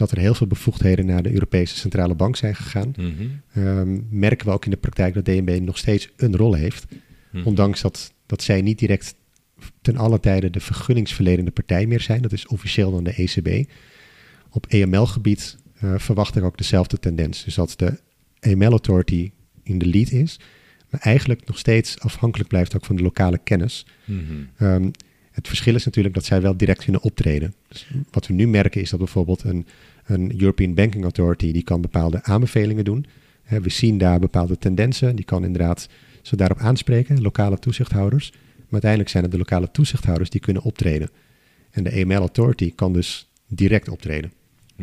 dat 0.00 0.10
er 0.10 0.18
heel 0.18 0.34
veel 0.34 0.46
bevoegdheden 0.46 1.06
naar 1.06 1.22
de 1.22 1.32
Europese 1.32 1.76
Centrale 1.76 2.14
Bank 2.14 2.36
zijn 2.36 2.54
gegaan. 2.54 2.92
mhm, 2.96 3.12
Ehm, 3.54 3.98
merken 4.10 4.46
we 4.46 4.52
ook 4.52 4.64
in 4.64 4.70
de 4.70 4.76
praktijk 4.76 5.14
dat 5.14 5.24
DNB 5.24 5.58
nog 5.62 5.78
steeds 5.78 6.08
een 6.16 6.36
rol 6.36 6.54
heeft. 6.54 6.86
mhm. 7.30 7.46
Ondanks 7.46 7.80
dat, 7.80 8.12
dat 8.26 8.42
zij 8.42 8.62
niet 8.62 8.78
direct 8.78 9.14
ten 9.82 9.96
alle 9.96 10.20
tijde 10.20 10.50
de 10.50 10.60
vergunningsverlenende 10.60 11.50
partij 11.50 11.86
meer 11.86 12.00
zijn. 12.00 12.22
Dat 12.22 12.32
is 12.32 12.46
officieel 12.46 12.90
dan 12.90 13.04
de 13.04 13.14
ECB. 13.16 13.70
Op 14.50 14.66
EML-gebied 14.66 15.56
eh, 15.80 15.94
verwacht 15.98 16.36
ik 16.36 16.42
ook 16.42 16.58
dezelfde 16.58 16.98
tendens. 16.98 17.44
Dus 17.44 17.54
dat 17.54 17.74
de 17.76 18.00
EML 18.40 18.70
Authority 18.70 19.30
in 19.62 19.78
de 19.78 19.86
lead 19.86 20.10
is. 20.10 20.40
Maar 20.90 21.00
eigenlijk 21.00 21.46
nog 21.46 21.58
steeds 21.58 21.98
afhankelijk 21.98 22.48
blijft 22.48 22.76
ook 22.76 22.84
van 22.84 22.96
de 22.96 23.02
lokale 23.02 23.38
kennis. 23.38 23.86
Mhm. 24.04 24.20
Ehm, 24.56 24.90
het 25.30 25.48
verschil 25.48 25.74
is 25.74 25.84
natuurlijk 25.84 26.14
dat 26.14 26.24
zij 26.24 26.42
wel 26.42 26.56
direct 26.56 26.84
kunnen 26.84 27.02
optreden. 27.02 27.54
Dus 27.68 27.90
wat 28.10 28.26
we 28.26 28.32
nu 28.32 28.48
merken 28.48 28.80
is 28.80 28.90
dat 28.90 28.98
bijvoorbeeld 28.98 29.42
een, 29.44 29.66
een 30.10 30.40
European 30.40 30.74
Banking 30.74 31.02
Authority... 31.02 31.52
die 31.52 31.62
kan 31.62 31.80
bepaalde 31.80 32.22
aanbevelingen 32.22 32.84
doen. 32.84 33.06
We 33.48 33.70
zien 33.70 33.98
daar 33.98 34.18
bepaalde 34.18 34.58
tendensen. 34.58 35.16
Die 35.16 35.24
kan 35.24 35.44
inderdaad 35.44 35.88
ze 36.22 36.36
daarop 36.36 36.58
aanspreken, 36.58 37.20
lokale 37.20 37.58
toezichthouders. 37.58 38.30
Maar 38.30 38.72
uiteindelijk 38.72 39.10
zijn 39.10 39.22
het 39.22 39.32
de 39.32 39.38
lokale 39.38 39.70
toezichthouders 39.70 40.30
die 40.30 40.40
kunnen 40.40 40.62
optreden. 40.62 41.10
En 41.70 41.84
de 41.84 42.02
AML 42.02 42.14
Authority 42.14 42.74
kan 42.74 42.92
dus 42.92 43.30
direct 43.46 43.88
optreden. 43.88 44.32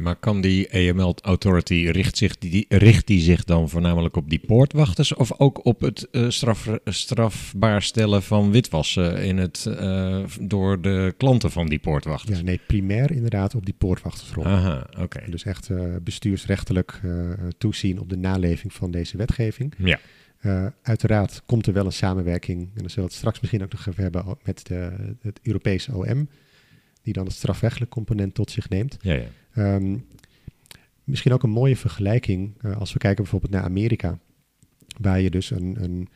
Maar 0.02 0.16
kan 0.16 0.42
die 0.42 0.74
AML 0.74 1.16
Authority, 1.22 1.90
richt, 1.92 2.18
zich 2.18 2.38
die, 2.38 2.66
richt 2.70 3.08
die 3.08 3.22
zich 3.22 3.44
dan 3.44 3.70
voornamelijk 3.70 4.16
op 4.16 4.30
die 4.30 4.40
poortwachters 4.40 5.14
of 5.14 5.40
ook 5.40 5.66
op 5.66 5.82
het 5.82 6.08
eh, 6.12 6.30
straf, 6.30 6.70
strafbaar 6.86 7.82
stellen 7.82 8.24
van 8.24 8.52
witwassen 8.52 9.24
in 9.24 9.38
het, 9.38 9.66
eh, 9.66 10.24
door 10.42 10.82
de 10.82 11.14
klanten 11.18 11.52
van 11.52 11.68
die 11.68 11.80
poortwachters? 11.80 12.38
Ja, 12.38 12.44
nee, 12.44 12.60
primair 12.68 13.12
inderdaad 13.12 13.56
op 13.56 13.66
die 13.66 13.76
poortwachtersrol. 13.78 14.46
Aha, 14.46 14.88
oké. 15.00 15.24
Dus 15.30 15.44
echt 15.44 15.70
eh, 15.70 15.96
bestuursrechtelijk 16.02 17.02
toezien 17.58 18.00
op 18.00 18.10
de 18.10 18.18
naleving 18.18 18.74
van 18.74 18.92
deze 18.92 19.18
wetgeving. 19.18 19.74
Ja, 19.78 20.00
Uh, 20.42 20.66
uiteraard 20.82 21.42
komt 21.46 21.68
er 21.68 21.74
wel 21.74 21.86
een 21.86 21.92
samenwerking, 21.92 22.60
en 22.60 22.82
dan 22.82 22.90
zullen 22.90 22.96
we 22.96 23.02
het 23.02 23.14
straks 23.14 23.40
misschien 23.40 23.64
ook 23.64 23.72
nog 23.72 23.88
even 23.88 24.04
hebben 24.04 24.38
met 24.44 24.68
de, 24.68 24.92
het 25.22 25.40
Europese 25.44 25.96
OM, 25.96 26.30
die 27.08 27.16
dan 27.16 27.26
het 27.26 27.36
strafrechtelijk 27.36 27.92
component 27.92 28.34
tot 28.34 28.52
zich 28.52 28.70
neemt. 28.70 28.98
ja, 29.02 29.14
ja. 29.14 29.28
Ehm, 29.54 29.98
misschien 31.04 31.34
ook 31.34 31.44
een 31.44 31.50
mooie 31.50 31.78
vergelijking, 31.78 32.54
eh, 32.62 32.78
als 32.78 32.94
we 32.94 33.00
kijken 33.00 33.24
bijvoorbeeld 33.24 33.52
naar 33.52 33.64
Amerika. 33.64 34.20
waar 34.98 35.20
je 35.20 35.30
dus 35.30 35.52
een, 35.52 35.84
een 35.84 36.08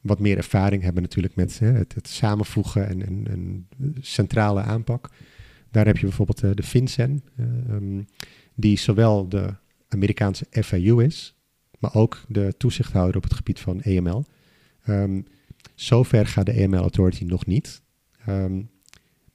wat 0.00 0.18
meer 0.18 0.36
ervaring 0.36 0.82
hebben 0.82 1.02
natuurlijk 1.02 1.34
met 1.34 1.58
hè, 1.58 1.66
het, 1.66 1.94
het 1.94 2.08
samenvoegen 2.08 2.88
en 2.88 3.30
een, 3.32 3.66
centrale 4.00 4.60
aanpak. 4.60 5.10
Daar 5.70 5.86
heb 5.86 5.96
je 5.96 6.06
bijvoorbeeld 6.06 6.42
eh, 6.42 6.50
de 6.54 6.62
FinCEN, 6.62 7.22
eh, 7.36 7.46
ehm, 7.68 8.02
die 8.54 8.78
zowel 8.78 9.28
de 9.28 9.54
Amerikaanse 9.88 10.46
FAU 10.50 11.04
is, 11.04 11.34
maar 11.78 11.94
ook 11.94 12.24
de 12.28 12.54
toezichthouder 12.58 13.16
op 13.16 13.22
het 13.22 13.34
gebied 13.34 13.60
van 13.60 13.80
EML. 13.80 14.24
Ehm, 14.84 15.20
zover 15.74 16.26
gaat 16.26 16.46
de 16.46 16.60
EML 16.60 16.80
Authority 16.80 17.24
nog 17.24 17.46
niet. 17.46 17.82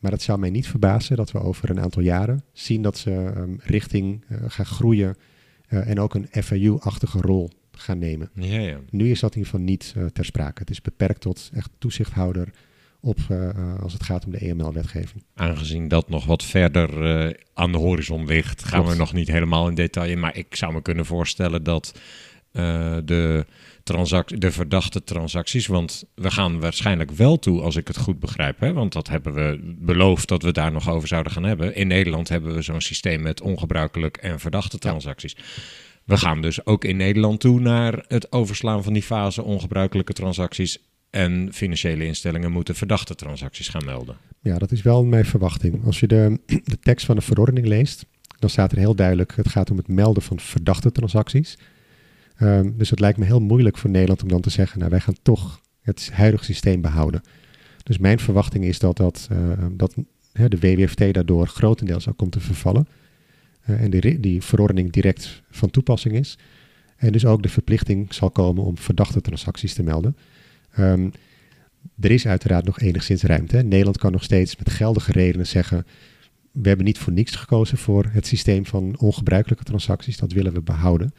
Maar 0.03 0.11
het 0.11 0.21
zou 0.21 0.39
mij 0.39 0.49
niet 0.49 0.67
verbazen 0.67 1.17
dat 1.17 1.31
we 1.31 1.39
over 1.39 1.69
een 1.69 1.79
aantal 1.79 2.01
jaren 2.01 2.43
zien 2.53 2.81
dat 2.81 2.97
ze 2.97 3.11
ehm, 3.11 3.53
richting 3.59 4.23
eh, 4.27 4.37
gaan 4.47 4.65
groeien 4.65 5.17
eh, 5.67 5.89
en 5.89 5.99
ook 5.99 6.15
een 6.15 6.27
FAU-achtige 6.31 7.21
rol 7.21 7.49
gaan 7.71 7.99
nemen. 7.99 8.29
Ja, 8.33 8.59
ja. 8.59 8.79
Nu 8.89 9.11
is 9.11 9.19
dat 9.19 9.31
in 9.31 9.37
ieder 9.37 9.51
geval 9.51 9.65
niet 9.65 9.93
eh, 9.97 10.05
ter 10.05 10.25
sprake. 10.25 10.59
Het 10.59 10.69
is 10.69 10.81
beperkt 10.81 11.21
tot 11.21 11.49
echt 11.53 11.69
toezichthouder 11.77 12.49
op 12.99 13.17
als 13.81 13.93
het 13.93 14.03
gaat 14.03 14.25
om 14.25 14.31
de 14.31 14.37
EML-wetgeving. 14.37 15.23
Aangezien 15.35 15.87
dat 15.87 16.09
nog 16.09 16.25
wat 16.25 16.43
verder 16.43 16.89
aan 17.53 17.71
de 17.71 17.77
horizon 17.77 18.25
ligt, 18.25 18.63
gaan 18.63 18.85
we 18.85 18.95
nog 18.95 19.13
niet 19.13 19.27
helemaal 19.27 19.67
in 19.67 19.75
detail 19.75 20.09
in. 20.09 20.19
Maar 20.19 20.37
ik 20.37 20.55
zou 20.55 20.73
me 20.73 20.81
kunnen 20.81 21.05
voorstellen 21.05 21.63
dat 21.63 21.99
de, 22.51 23.45
transac- 23.83 24.41
de 24.41 24.51
verdachte 24.51 25.03
transacties, 25.03 25.67
want 25.67 26.03
we 26.15 26.31
gaan 26.31 26.59
waarschijnlijk 26.59 27.11
wel 27.11 27.39
toe, 27.39 27.61
als 27.61 27.75
ik 27.75 27.87
het 27.87 27.97
goed 27.97 28.19
begrijp, 28.19 28.59
hè, 28.59 28.73
want 28.73 28.93
dat 28.93 29.07
hebben 29.07 29.33
we 29.33 29.75
beloofd 29.79 30.27
dat 30.27 30.43
we 30.43 30.51
daar 30.51 30.71
nog 30.71 30.89
over 30.89 31.07
zouden 31.07 31.31
gaan 31.31 31.43
hebben. 31.43 31.75
In 31.75 31.87
Nederland 31.87 32.29
hebben 32.29 32.53
we 32.53 32.61
zo'n 32.61 32.81
systeem 32.81 33.21
met 33.21 33.41
ongebruikelijk 33.41 34.17
en 34.17 34.39
verdachte 34.39 34.77
transacties. 34.77 35.35
We 36.03 36.17
gaan 36.17 36.41
dus 36.41 36.65
ook 36.65 36.85
in 36.85 36.97
Nederland 36.97 37.39
toe 37.39 37.59
naar 37.59 38.05
het 38.07 38.31
overslaan 38.31 38.83
van 38.83 38.93
die 38.93 39.03
fase 39.03 39.43
ongebruikelijke 39.43 40.13
transacties. 40.13 40.77
En 41.09 41.49
financiële 41.53 42.05
instellingen 42.05 42.51
moeten 42.51 42.75
verdachte 42.75 43.15
transacties 43.15 43.67
gaan 43.67 43.85
melden. 43.85 44.17
Ja, 44.41 44.57
dat 44.57 44.71
is 44.71 44.81
wel 44.81 45.03
mijn 45.05 45.25
verwachting. 45.25 45.85
Als 45.85 45.99
je 45.99 46.07
de, 46.07 46.39
de 46.45 46.79
tekst 46.79 47.05
van 47.05 47.15
de 47.15 47.21
verordening 47.21 47.67
leest, 47.67 48.05
dan 48.39 48.49
staat 48.49 48.71
er 48.71 48.77
heel 48.77 48.95
duidelijk: 48.95 49.35
het 49.35 49.49
gaat 49.49 49.71
om 49.71 49.77
het 49.77 49.87
melden 49.87 50.23
van 50.23 50.39
verdachte 50.39 50.91
transacties. 50.91 51.57
Ehm, 52.35 52.71
dus 52.77 52.89
het 52.89 52.99
lijkt 52.99 53.17
me 53.17 53.25
heel 53.25 53.39
moeilijk 53.39 53.77
voor 53.77 53.89
Nederland 53.89 54.23
om 54.23 54.29
dan 54.29 54.41
te 54.41 54.49
zeggen: 54.49 54.79
nou, 54.79 54.91
wij 54.91 54.99
gaan 54.99 55.17
toch 55.21 55.61
het 55.81 56.09
huidige 56.13 56.43
systeem 56.43 56.81
behouden. 56.81 57.21
Dus 57.83 57.97
mijn 57.97 58.19
verwachting 58.19 58.63
is 58.63 58.79
dat, 58.79 58.97
dat, 58.97 59.27
eh, 59.31 59.37
dat 59.71 59.95
de 60.33 60.59
WWFT 60.59 61.13
daardoor 61.13 61.47
grotendeels 61.47 62.09
ook 62.09 62.17
komt 62.17 62.31
te 62.31 62.39
vervallen. 62.39 62.87
Eh, 63.61 63.81
en 63.81 63.89
die, 63.89 64.19
die 64.19 64.41
verordening 64.41 64.91
direct 64.91 65.41
van 65.49 65.69
toepassing 65.69 66.15
is. 66.15 66.37
En 66.95 67.11
dus 67.11 67.25
ook 67.25 67.43
de 67.43 67.49
verplichting 67.49 68.13
zal 68.13 68.29
komen 68.31 68.63
om 68.63 68.77
verdachte 68.77 69.21
transacties 69.21 69.73
te 69.73 69.83
melden. 69.83 70.17
Ehm, 70.71 71.09
er 71.99 72.11
is 72.11 72.27
uiteraard 72.27 72.65
nog 72.65 72.79
enigszins 72.79 73.23
ruimte. 73.23 73.57
Nederland 73.57 73.97
kan 73.97 74.11
nog 74.11 74.23
steeds 74.23 74.57
met 74.57 74.69
geldige 74.69 75.11
redenen 75.11 75.47
zeggen: 75.47 75.85
we 76.51 76.67
hebben 76.67 76.85
niet 76.85 76.97
voor 76.97 77.13
niks 77.13 77.35
gekozen 77.35 77.77
voor 77.77 78.05
het 78.11 78.27
systeem 78.27 78.65
van 78.65 78.97
ongebruikelijke 78.99 79.63
transacties. 79.63 80.17
Dat 80.17 80.31
willen 80.31 80.53
we 80.53 80.61
behouden. 80.61 81.13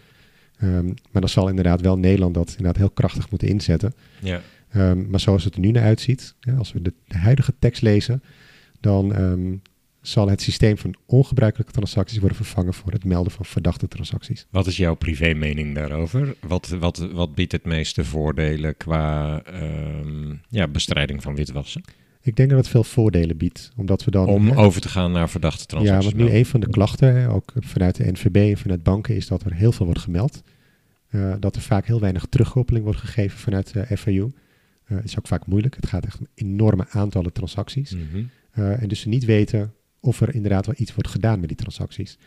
Ehm, 0.58 0.86
maar 0.86 1.20
dan 1.20 1.28
zal 1.28 1.48
inderdaad 1.48 1.80
wel 1.80 1.98
Nederland 1.98 2.34
dat 2.34 2.48
inderdaad 2.48 2.76
heel 2.76 2.90
krachtig 2.90 3.30
moeten 3.30 3.48
inzetten. 3.48 3.94
Ja. 4.20 4.40
Ehm, 4.70 5.10
maar 5.10 5.20
zoals 5.20 5.44
het 5.44 5.54
er 5.54 5.60
nu 5.60 5.70
naar 5.70 5.82
uitziet, 5.82 6.34
als 6.58 6.72
we 6.72 6.82
de, 6.82 6.92
de 7.06 7.18
huidige 7.18 7.54
tekst 7.58 7.82
lezen, 7.82 8.22
dan 8.80 9.14
ehm, 9.14 9.56
zal 10.00 10.28
het 10.28 10.42
systeem 10.42 10.78
van 10.78 10.94
ongebruikelijke 11.06 11.72
transacties 11.72 12.18
worden 12.18 12.36
vervangen 12.36 12.74
voor 12.74 12.92
het 12.92 13.04
melden 13.04 13.32
van 13.32 13.44
verdachte 13.44 13.88
transacties. 13.88 14.46
Wat 14.50 14.66
is 14.66 14.76
jouw 14.76 14.94
privé 14.94 15.34
mening 15.34 15.74
daarover? 15.74 16.34
Wat, 16.40 16.68
wat, 16.68 16.98
wat 17.12 17.34
biedt 17.34 17.52
het 17.52 17.64
meeste 17.64 18.04
voordelen 18.04 18.76
qua 18.76 19.42
ja, 20.48 20.68
bestrijding 20.68 21.22
van 21.22 21.34
witwassen? 21.34 21.82
Ik 22.24 22.36
denk 22.36 22.48
dat 22.48 22.58
het 22.58 22.68
veel 22.68 22.84
voordelen 22.84 23.36
biedt, 23.36 23.72
omdat 23.76 24.04
we 24.04 24.10
dan... 24.10 24.26
Om 24.26 24.48
hè, 24.48 24.56
over 24.56 24.80
te 24.80 24.88
gaan 24.88 25.12
naar 25.12 25.30
verdachte 25.30 25.60
Ja, 25.60 25.66
transacties. 25.66 26.12
want 26.12 26.16
nu 26.16 26.36
een 26.36 26.46
van 26.46 26.60
de 26.60 26.68
klachten, 26.68 27.14
hè, 27.14 27.30
ook 27.30 27.52
vanuit 27.58 27.96
de 27.96 28.12
NVB 28.12 28.36
en 28.36 28.58
vanuit 28.58 28.82
banken, 28.82 29.16
is 29.16 29.26
dat 29.26 29.44
er 29.44 29.54
heel 29.54 29.72
veel 29.72 29.86
wordt 29.86 30.00
gemeld. 30.00 30.42
Eh, 31.08 31.34
dat 31.40 31.56
er 31.56 31.62
vaak 31.62 31.86
heel 31.86 32.00
weinig 32.00 32.26
terugkoppeling 32.28 32.84
wordt 32.84 33.00
gegeven 33.00 33.38
vanuit 33.38 33.72
de 33.72 33.96
FAU. 33.96 34.32
Eh, 34.84 34.96
het 34.96 35.04
is 35.04 35.18
ook 35.18 35.26
vaak 35.26 35.46
moeilijk. 35.46 35.76
Het 35.76 35.86
gaat 35.86 36.04
echt 36.04 36.18
om 36.18 36.26
enorme 36.34 36.86
aantallen 36.88 37.32
transacties. 37.32 37.94
Mhm. 37.94 38.24
Eh, 38.50 38.82
en 38.82 38.88
dus 38.88 39.00
ze 39.00 39.08
niet 39.08 39.24
weten 39.24 39.74
of 40.00 40.20
er 40.20 40.34
inderdaad 40.34 40.66
wel 40.66 40.74
iets 40.78 40.94
wordt 40.94 41.10
gedaan 41.10 41.40
met 41.40 41.48
die 41.48 41.56
transacties. 41.56 42.18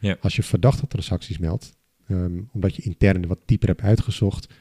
Ja. 0.00 0.16
Als 0.20 0.36
je 0.36 0.42
verdachte 0.42 0.86
transacties 0.86 1.38
meldt, 1.38 1.76
ehm, 2.08 2.40
omdat 2.52 2.76
je 2.76 2.82
intern 2.82 3.26
wat 3.26 3.38
dieper 3.44 3.68
hebt 3.68 3.82
uitgezocht, 3.82 4.52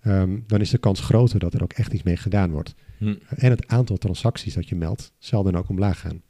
ehm, 0.00 0.38
dan 0.46 0.60
is 0.60 0.70
de 0.70 0.78
kans 0.78 1.00
groter 1.00 1.38
dat 1.38 1.54
er 1.54 1.62
ook 1.62 1.72
echt 1.72 1.92
iets 1.92 2.02
mee 2.02 2.16
gedaan 2.16 2.50
wordt. 2.50 2.74
Hm. 2.98 3.14
En 3.28 3.50
het 3.50 3.68
aantal 3.68 3.96
transacties 3.96 4.54
dat 4.54 4.68
je 4.68 4.76
meldt, 4.76 5.12
zal 5.18 5.42
dan 5.42 5.56
ook 5.56 5.68
omlaag 5.68 6.00
gaan. 6.00 6.22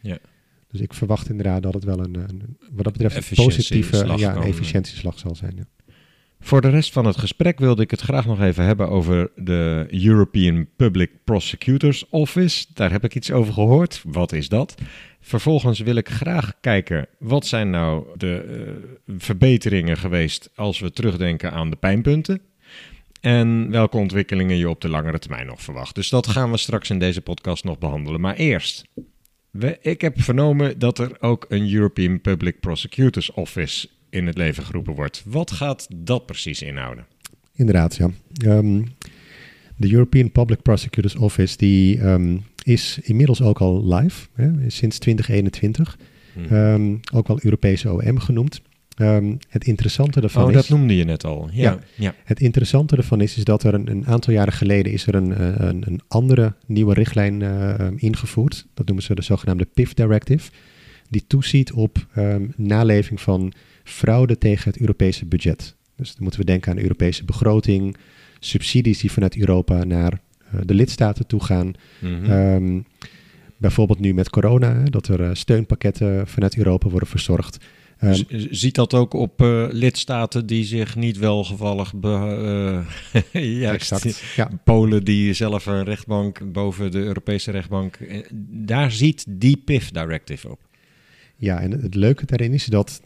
Ja. 0.00 0.18
Dus 0.70 0.80
ik 0.80 0.94
verwacht 0.94 1.28
inderdaad 1.28 1.62
dat 1.62 1.74
het 1.74 1.84
wel 1.84 1.98
een, 1.98 2.14
een 2.14 2.56
wat 2.72 2.84
dat 2.84 2.92
betreft 2.92 3.30
een 3.30 3.44
positieve 3.44 4.16
ja, 4.16 4.36
een 4.36 4.42
efficiëntieslag 4.42 5.18
zal 5.18 5.34
zijn. 5.34 5.52
Ja. 5.56 5.64
Voor 6.40 6.60
de 6.60 6.68
rest 6.68 6.92
van 6.92 7.04
het 7.04 7.16
gesprek 7.16 7.58
wilde 7.58 7.82
ik 7.82 7.90
het 7.90 8.00
graag 8.00 8.26
nog 8.26 8.40
even 8.40 8.64
hebben 8.64 8.88
over 8.88 9.30
de 9.36 9.86
European 9.90 10.66
Public 10.76 11.10
Prosecutors 11.24 12.08
Office. 12.08 12.66
Daar 12.74 12.90
heb 12.90 13.04
ik 13.04 13.14
iets 13.14 13.30
over 13.30 13.52
gehoord. 13.52 14.02
Wat 14.06 14.32
is 14.32 14.48
dat? 14.48 14.74
Vervolgens 15.20 15.80
wil 15.80 15.94
ik 15.94 16.08
graag 16.08 16.52
kijken, 16.60 17.06
wat 17.18 17.46
zijn 17.46 17.70
nou 17.70 18.06
de 18.16 18.40
eh, 18.40 19.14
verbeteringen 19.18 19.96
geweest 19.96 20.50
als 20.54 20.78
we 20.78 20.92
terugdenken 20.92 21.52
aan 21.52 21.70
de 21.70 21.76
pijnpunten? 21.76 22.40
En 23.20 23.70
welke 23.70 23.96
ontwikkelingen 23.96 24.56
je 24.56 24.68
op 24.68 24.80
de 24.80 24.88
langere 24.88 25.18
termijn 25.18 25.46
nog 25.46 25.62
verwacht. 25.62 25.94
Dus 25.94 26.08
dat 26.08 26.26
gaan 26.26 26.50
we 26.50 26.56
straks 26.56 26.90
in 26.90 26.98
deze 26.98 27.20
podcast 27.20 27.64
nog 27.64 27.78
behandelen. 27.78 28.20
Maar 28.20 28.34
eerst, 28.34 28.84
we, 29.50 29.78
ik 29.80 30.00
heb 30.00 30.20
vernomen 30.20 30.78
dat 30.78 30.98
er 30.98 31.16
ook 31.20 31.46
een 31.48 31.72
European 31.72 32.20
Public 32.20 32.60
Prosecutors 32.60 33.32
Office 33.32 33.88
in 34.10 34.26
het 34.26 34.36
leven 34.36 34.62
geroepen 34.62 34.94
wordt. 34.94 35.22
Wat 35.26 35.50
gaat 35.50 35.88
dat 35.96 36.26
precies 36.26 36.62
inhouden? 36.62 37.06
Inderdaad, 37.54 37.96
ja. 37.96 38.10
Ehm, 38.44 38.82
de 39.76 39.92
European 39.92 40.32
Public 40.32 40.62
Prosecutors 40.62 41.16
Office 41.16 41.56
die, 41.56 42.00
ehm, 42.00 42.36
is 42.62 42.98
inmiddels 43.02 43.42
ook 43.42 43.58
al 43.58 43.94
live, 43.94 44.26
hè, 44.32 44.70
sinds 44.70 44.98
2021. 44.98 45.98
Hm. 46.32 46.54
Ehm, 46.54 46.96
ook 47.12 47.26
wel 47.26 47.38
Europese 47.42 47.92
OM 47.92 48.18
genoemd. 48.18 48.60
Ehm, 48.98 49.34
het 49.48 49.64
interessante 49.64 50.20
daarvan 50.20 50.42
oh, 50.44 50.48
is... 50.48 50.54
dat 50.54 50.68
noemde 50.68 50.96
je 50.96 51.04
net 51.04 51.24
al. 51.24 51.48
Ja, 51.52 51.62
Ja. 51.62 51.78
ja. 51.94 52.14
Het 52.24 52.40
interessante 52.40 52.96
ervan 52.96 53.20
is, 53.20 53.36
is 53.36 53.44
dat 53.44 53.62
er 53.62 53.74
een, 53.74 53.90
een 53.90 54.06
aantal 54.06 54.32
jaren 54.32 54.52
geleden 54.52 54.92
is 54.92 55.06
er 55.06 55.14
een, 55.14 55.34
eh, 55.34 55.54
een, 55.56 55.82
een 55.86 56.00
andere 56.08 56.54
nieuwe 56.66 56.94
richtlijn 56.94 57.42
um, 57.42 57.94
ingevoerd. 57.98 58.66
Dat 58.74 58.86
noemen 58.86 59.04
ze 59.04 59.14
de 59.14 59.22
zogenaamde 59.22 59.66
PIF 59.74 59.94
Directive. 59.94 60.50
Die 61.10 61.24
toeziet 61.26 61.72
op 61.72 62.06
ehm, 62.14 62.46
naleving 62.56 63.20
van 63.20 63.52
fraude 63.84 64.38
tegen 64.38 64.70
het 64.70 64.80
Europese 64.80 65.26
budget. 65.26 65.74
Dus 65.96 66.08
dan 66.14 66.22
moeten 66.22 66.40
we 66.40 66.46
denken 66.46 66.70
aan 66.70 66.76
de 66.76 66.82
Europese 66.82 67.24
begroting, 67.24 67.96
subsidies 68.38 69.00
die 69.00 69.12
vanuit 69.12 69.36
Europa 69.36 69.84
naar 69.84 70.12
eh, 70.12 70.60
de 70.64 70.74
lidstaten 70.74 71.26
toe 71.26 71.44
gaan. 71.44 71.72
Mhm. 72.00 72.80
Bijvoorbeeld 73.56 74.00
nu 74.00 74.14
met 74.14 74.30
corona, 74.30 74.82
dat 74.82 75.08
er 75.08 75.36
steunpakketten 75.36 76.26
vanuit 76.26 76.56
Europa 76.56 76.88
worden 76.88 77.08
verzorgd. 77.08 77.58
Z- 78.00 78.22
ziet 78.50 78.74
dat 78.74 78.94
ook 78.94 79.12
op 79.14 79.42
eh, 79.42 79.66
lidstaten 79.70 80.46
die 80.46 80.64
zich 80.64 80.96
niet 80.96 81.18
welgevallig 81.18 81.94
be, 81.94 82.84
eh, 83.32 83.42
juist, 83.60 83.92
exact. 83.92 84.18
Ja, 84.36 84.50
Polen 84.64 85.04
die 85.04 85.32
zelf 85.32 85.66
een 85.66 85.84
rechtbank 85.84 86.52
boven 86.52 86.90
de 86.90 86.98
Europese 86.98 87.50
rechtbank. 87.50 87.96
eh, 87.96 88.18
Daar 88.50 88.90
ziet 88.92 89.24
die 89.28 89.56
PIF 89.56 89.90
Directive 89.90 90.50
op. 90.50 90.60
Ja, 91.36 91.60
en 91.60 91.70
het 91.70 91.94
leuke 91.94 92.26
daarin 92.26 92.52
is 92.52 92.64
dat 92.64 93.00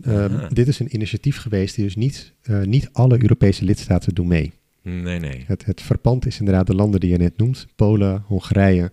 dit 0.52 0.68
is 0.68 0.78
een 0.78 0.94
initiatief 0.94 1.36
geweest 1.36 1.74
die 1.74 1.84
dus 1.84 1.96
niet, 1.96 2.32
niet 2.64 2.88
alle 2.92 3.22
Europese 3.22 3.64
lidstaten 3.64 4.14
doen 4.14 4.26
mee. 4.26 4.52
Nee, 4.82 5.18
nee. 5.18 5.44
Het, 5.46 5.64
het 5.64 5.80
verpand 5.80 6.26
is 6.26 6.38
inderdaad 6.38 6.66
de 6.66 6.74
landen 6.74 7.00
die 7.00 7.10
je 7.10 7.16
net 7.16 7.36
noemt, 7.36 7.66
Polen, 7.76 8.22
Hongarije, 8.26 8.90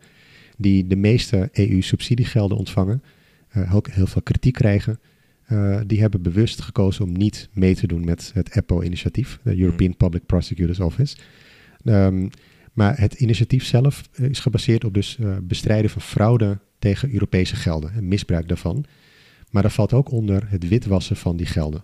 die 0.57 0.87
de 0.87 0.95
meeste 0.95 1.49
EU-subsidiegelden 1.53 2.57
ontvangen, 2.57 3.03
ook 3.71 3.87
heel 3.89 4.07
veel 4.07 4.21
kritiek 4.21 4.53
krijgen. 4.53 4.99
Eh, 5.49 5.79
die 5.85 6.01
hebben 6.01 6.21
bewust 6.21 6.61
gekozen 6.61 7.05
om 7.05 7.11
niet 7.11 7.49
mee 7.53 7.75
te 7.75 7.87
doen 7.87 8.05
met 8.05 8.31
het 8.33 8.49
EPPO-initiatief, 8.49 9.39
de 9.43 9.59
European 9.59 9.97
Public 9.97 10.25
Prosecutors 10.25 10.79
Office. 10.79 11.17
Ehm, 11.83 12.27
maar 12.73 12.99
het 12.99 13.13
initiatief 13.13 13.65
zelf 13.65 14.09
eh, 14.11 14.29
is 14.29 14.39
gebaseerd 14.39 14.83
op 14.83 14.93
dus 14.93 15.17
eh, 15.19 15.37
bestrijden 15.41 15.89
van 15.89 16.01
fraude 16.01 16.59
tegen 16.79 17.13
Europese 17.13 17.55
gelden 17.55 17.91
en 17.93 18.07
misbruik 18.07 18.47
daarvan. 18.47 18.85
Maar 19.51 19.61
daar 19.61 19.71
valt 19.71 19.93
ook 19.93 20.11
onder 20.11 20.43
het 20.47 20.67
witwassen 20.67 21.15
van 21.15 21.37
die 21.37 21.45
gelden. 21.45 21.83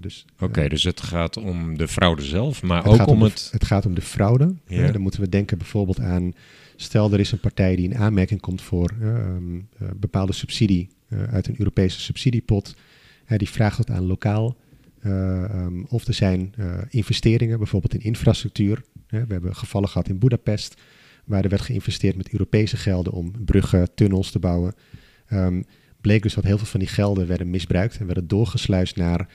Dus, 0.00 0.24
Oké, 0.40 0.68
dus 0.68 0.82
het 0.82 1.00
gaat 1.00 1.36
om 1.36 1.78
de 1.78 1.88
fraude 1.88 2.22
zelf, 2.22 2.62
maar 2.62 2.84
het 2.84 3.00
ook 3.00 3.06
om 3.06 3.18
de- 3.18 3.24
het... 3.24 3.48
het 3.52 3.64
gaat 3.64 3.86
om 3.86 3.94
de 3.94 4.00
fraude. 4.00 4.54
Dan 4.68 5.00
moeten 5.00 5.20
we 5.20 5.28
denken 5.28 5.58
bijvoorbeeld 5.58 6.00
aan... 6.00 6.32
stel 6.76 7.12
er 7.12 7.20
is 7.20 7.32
een 7.32 7.40
partij 7.40 7.76
die 7.76 7.84
in 7.84 7.96
aanmerking 7.96 8.40
komt 8.40 8.62
voor 8.62 8.94
eh, 9.00 9.08
ehm, 9.08 9.56
eh, 9.56 9.88
bepaalde 9.96 10.32
subsidie... 10.32 10.88
eh, 11.08 11.22
uit 11.22 11.48
een 11.48 11.58
Europese 11.58 12.00
subsidiepot. 12.00 12.74
Die 13.36 13.48
vraagt 13.48 13.78
het 13.78 13.90
aan 13.90 14.06
lokaal 14.06 14.56
ehm, 15.00 15.82
of 15.88 16.06
er 16.06 16.14
zijn 16.14 16.54
eh, 16.56 16.78
investeringen, 16.88 17.58
bijvoorbeeld 17.58 17.94
in 17.94 18.00
infrastructuur. 18.00 18.82
We 19.08 19.24
hebben 19.28 19.56
gevallen 19.56 19.88
gehad 19.88 20.08
in 20.08 20.18
Budapest, 20.18 20.80
waar 21.24 21.44
er 21.44 21.50
werd 21.50 21.62
geïnvesteerd 21.62 22.16
met 22.16 22.32
Europese 22.32 22.76
gelden 22.76 23.12
om 23.12 23.44
bruggen, 23.44 23.94
tunnels 23.94 24.30
te 24.30 24.38
bouwen. 24.38 24.74
Ehm, 25.26 25.62
bleek 26.00 26.22
dus 26.22 26.34
dat 26.34 26.44
heel 26.44 26.58
veel 26.58 26.66
van 26.66 26.80
die 26.80 26.88
gelden 26.88 27.26
werden 27.26 27.50
misbruikt 27.50 27.98
en 27.98 28.06
werden 28.06 28.28
doorgesluist 28.28 28.96
naar 28.96 29.28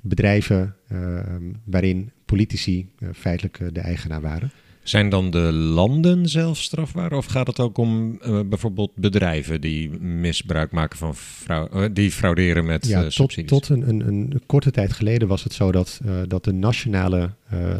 bedrijven 0.00 0.76
ehm, 0.88 1.52
waarin 1.64 2.10
politici 2.24 2.88
feitelijk 3.12 3.74
de 3.74 3.80
eigenaar 3.80 4.20
waren. 4.20 4.52
Zijn 4.88 5.08
dan 5.08 5.30
de 5.30 5.52
landen 5.52 6.28
zelf 6.28 6.58
strafbaar? 6.58 7.12
Of 7.12 7.26
gaat 7.26 7.46
het 7.46 7.60
ook 7.60 7.78
om 7.78 8.18
eh, 8.22 8.40
bijvoorbeeld 8.46 8.94
bedrijven 8.94 9.60
die 9.60 9.90
misbruik 10.00 10.72
maken 10.72 10.98
van 10.98 11.14
frau- 11.16 11.68
eh, 11.72 11.84
die 11.92 12.10
frauderen 12.10 12.64
met 12.64 12.86
Ja, 12.86 12.96
eh, 12.98 13.02
tot, 13.02 13.12
subsidies? 13.12 13.50
tot 13.50 13.68
een, 13.68 13.88
een, 13.88 14.06
een 14.06 14.42
korte 14.46 14.70
tijd 14.70 14.92
geleden 14.92 15.28
was 15.28 15.44
het 15.44 15.52
zo 15.52 15.72
dat, 15.72 16.00
dat 16.28 16.44
de 16.44 16.52
nationale 16.52 17.30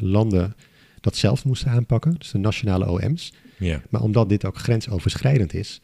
landen 0.00 0.54
dat 1.00 1.16
zelf 1.16 1.44
moesten 1.44 1.70
aanpakken, 1.70 2.14
dus 2.18 2.30
de 2.30 2.38
nationale 2.38 2.90
OM's. 2.90 3.32
Ja, 3.58 3.82
Maar 3.90 4.02
omdat 4.02 4.28
dit 4.28 4.44
ook 4.44 4.58
grensoverschrijdend 4.58 5.54
is, 5.54 5.80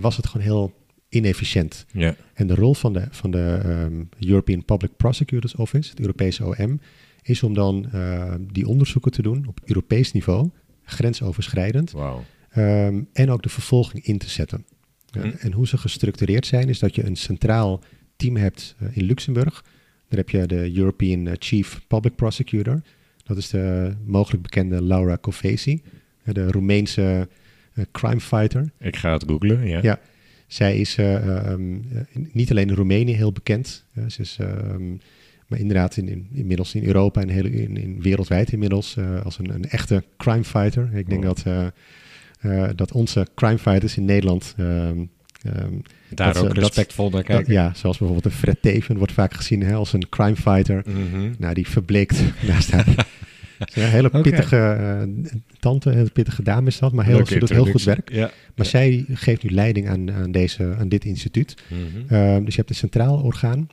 was 0.00 0.16
het 0.16 0.26
gewoon 0.26 0.46
heel 0.46 0.72
inefficiënt. 1.08 1.86
ja. 1.92 2.14
En 2.34 2.46
de 2.46 2.54
rol 2.54 2.74
van 2.74 2.92
de, 2.92 3.06
van 3.10 3.30
de 3.30 3.60
ehm, 3.64 4.02
European 4.30 4.64
Public 4.64 4.90
Prosecutors 4.96 5.54
Office, 5.54 5.90
het 5.90 6.00
Europese 6.00 6.44
OM, 6.44 6.80
is 7.22 7.42
om 7.42 7.54
dan 7.54 7.88
eh, 7.92 8.34
die 8.52 8.66
onderzoeken 8.66 9.12
te 9.12 9.22
doen 9.22 9.46
op 9.46 9.60
Europees 9.64 10.12
niveau, 10.12 10.50
grensoverschrijdend, 10.84 11.90
Wauw. 11.90 12.24
ehm, 12.50 13.02
en 13.12 13.30
ook 13.30 13.42
de 13.42 13.48
vervolging 13.48 14.04
in 14.04 14.18
te 14.18 14.30
zetten. 14.30 14.64
Hm. 15.10 15.30
En 15.38 15.52
hoe 15.52 15.66
ze 15.66 15.78
gestructureerd 15.78 16.46
zijn, 16.46 16.68
is 16.68 16.78
dat 16.78 16.94
je 16.94 17.04
een 17.04 17.16
centraal 17.16 17.80
team 18.16 18.36
hebt 18.36 18.74
eh, 18.78 18.96
in 18.96 19.04
Luxemburg. 19.04 19.64
Daar 20.08 20.18
heb 20.18 20.30
je 20.30 20.46
de 20.46 20.76
European 20.76 21.26
eh, 21.26 21.34
Chief 21.38 21.80
Public 21.86 22.14
Prosecutor. 22.14 22.80
Dat 23.24 23.36
is 23.36 23.48
de 23.48 23.94
mogelijk 24.04 24.42
bekende 24.42 24.82
Laura 24.82 25.18
Covesi, 25.20 25.82
de 26.24 26.50
Roemeense 26.50 27.28
crime 27.92 28.20
fighter. 28.20 28.72
Ik 28.78 28.96
ga 28.96 29.12
het 29.12 29.24
googlen, 29.26 29.66
ja. 29.66 29.78
Ja. 29.82 30.00
Zij 30.52 30.76
is 30.76 30.96
eh, 30.96 31.14
ehm, 31.16 31.74
eh, 31.74 32.22
niet 32.32 32.50
alleen 32.50 32.68
in 32.68 32.74
Roemenië 32.74 33.14
heel 33.14 33.32
bekend. 33.32 33.84
ze 34.08 34.20
is, 34.20 34.36
ehm, 34.40 34.94
maar 35.52 35.60
inderdaad 35.60 35.96
in, 35.96 36.08
in, 36.08 36.28
inmiddels 36.32 36.74
in 36.74 36.84
Europa 36.84 37.20
en 37.20 37.28
heel, 37.28 37.44
in, 37.44 37.76
in 37.76 38.02
wereldwijd 38.02 38.52
inmiddels 38.52 38.96
eh, 38.96 39.24
als 39.24 39.38
een, 39.38 39.54
een 39.54 39.64
echte 39.68 40.04
crime 40.16 40.44
fighter. 40.44 40.90
Ik 40.94 41.08
denk 41.08 41.24
Wow. 41.24 41.34
dat, 41.36 41.42
eh, 41.46 42.64
eh, 42.66 42.70
dat 42.76 42.92
onze 42.92 43.26
crime 43.34 43.58
fighters 43.58 43.96
in 43.96 44.04
Nederland... 44.04 44.54
ehm, 44.56 44.68
ehm, 45.42 45.72
Daar 46.14 46.32
Dat 46.32 46.42
ook 46.42 46.48
ze- 46.48 46.54
dat- 46.54 46.64
respectvol 46.64 47.10
naar 47.10 47.22
dat- 47.22 47.26
kijken. 47.36 47.52
ja, 47.52 47.72
zoals 47.74 47.98
bijvoorbeeld 47.98 48.32
een 48.32 48.38
Fred 48.40 48.62
Teven 48.62 48.96
wordt 48.96 49.12
vaak 49.12 49.34
gezien 49.34 49.62
hè, 49.62 49.74
als 49.74 49.92
een 49.92 50.08
crime 50.08 50.36
fighter. 50.36 50.82
Mhm. 50.86 51.30
Nou, 51.38 51.54
die 51.54 51.66
verbleekt 51.68 52.22
naast 52.48 52.70
haar. 52.70 52.86
Een 53.74 53.82
hele 53.88 54.10
pittige 54.10 55.08
tante, 55.60 55.90
een 55.90 55.96
hele 55.96 56.10
pittige 56.10 56.42
dame 56.42 56.66
is 56.66 56.78
dat, 56.78 56.92
maar 56.92 57.04
heel, 57.04 57.26
ze 57.26 57.38
doet 57.38 57.48
heel 57.48 57.64
goed 57.66 57.82
werk. 57.84 58.12
Ja. 58.12 58.30
Maar 58.54 58.66
zij 58.66 59.04
geeft 59.12 59.42
nu 59.42 59.50
leiding 59.50 59.88
aan, 59.88 60.12
aan, 60.12 60.30
deze, 60.32 60.74
aan 60.78 60.88
dit 60.88 61.04
instituut. 61.04 61.54
Mhm. 61.68 62.14
Ehm, 62.14 62.44
dus 62.44 62.54
je 62.54 62.58
hebt 62.60 62.70
een 62.70 62.76
centraal 62.76 63.20
orgaan. 63.22 63.68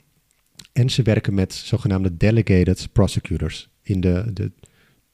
En 0.79 0.89
ze 0.89 1.01
werken 1.01 1.33
met 1.33 1.53
zogenaamde 1.53 2.17
delegated 2.17 2.89
prosecutors. 2.91 3.69
In 3.81 4.01
de, 4.01 4.31
de 4.33 4.51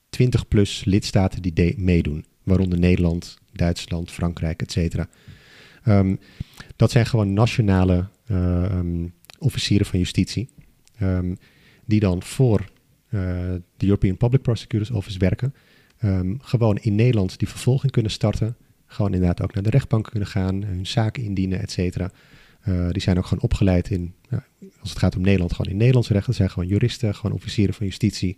20 0.10 0.48
plus 0.48 0.84
lidstaten 0.84 1.42
die 1.42 1.74
meedoen. 1.78 2.26
Waaronder 2.44 2.80
Nederland, 2.80 3.38
Duitsland, 3.52 4.12
Frankrijk, 4.12 4.62
et 4.62 4.72
cetera. 4.72 5.08
Ehm, 5.84 6.16
dat 6.76 6.92
zijn 6.92 7.06
gewoon 7.06 7.34
nationale 7.34 8.08
eh, 8.26 8.64
ehm, 8.66 9.08
officieren 9.40 9.86
van 9.86 10.00
justitie. 10.00 10.50
ehm, 10.98 11.36
die 11.86 12.00
dan 12.00 12.24
voor 12.24 12.60
eh, 12.60 13.20
de 13.78 13.86
European 13.86 14.18
Public 14.18 14.42
Prosecutors 14.42 14.92
Office 14.92 15.20
werken. 15.20 15.54
Gewoon 16.40 16.78
in 16.78 16.96
Nederland 16.96 17.40
die 17.40 17.48
vervolging 17.48 17.92
kunnen 17.92 18.12
starten. 18.12 18.56
Gewoon 18.86 19.14
inderdaad 19.14 19.42
ook 19.42 19.54
naar 19.54 19.64
de 19.64 19.70
rechtbank 19.70 20.10
kunnen 20.10 20.28
gaan. 20.28 20.64
Hun 20.64 20.86
zaken 20.86 21.24
indienen, 21.24 21.60
et 21.62 21.72
cetera. 21.72 22.12
Eh, 22.66 22.90
die 22.90 23.02
zijn 23.02 23.18
ook 23.18 23.26
gewoon 23.26 23.44
opgeleid 23.44 23.90
in, 23.90 24.14
ja, 24.30 24.46
als 24.80 24.90
het 24.90 25.00
gaat 25.00 25.16
om 25.16 25.22
Nederland, 25.22 25.54
gewoon 25.54 25.72
in 25.72 25.78
Nederlands 25.78 26.10
recht. 26.10 26.26
Dat 26.26 26.36
zijn 26.36 26.50
gewoon 26.50 26.68
juristen, 26.68 27.16
gewoon 27.16 27.36
officieren 27.36 27.74
van 27.74 27.86
justitie. 27.86 28.38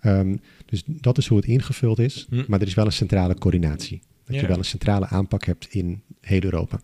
Ehm, 0.00 0.36
dus 0.66 0.82
dat 0.86 1.18
is 1.18 1.26
hoe 1.26 1.36
het 1.38 1.46
ingevuld 1.46 1.98
is. 1.98 2.26
Hm. 2.30 2.42
Maar 2.48 2.60
er 2.60 2.66
is 2.66 2.74
wel 2.74 2.86
een 2.86 2.92
centrale 2.92 3.34
coördinatie. 3.34 4.02
Dat 4.24 4.34
Ja. 4.34 4.40
je 4.40 4.46
wel 4.48 4.58
een 4.58 4.64
centrale 4.64 5.06
aanpak 5.06 5.44
hebt 5.44 5.66
in 5.70 6.02
heel 6.20 6.42
Europa. 6.42 6.80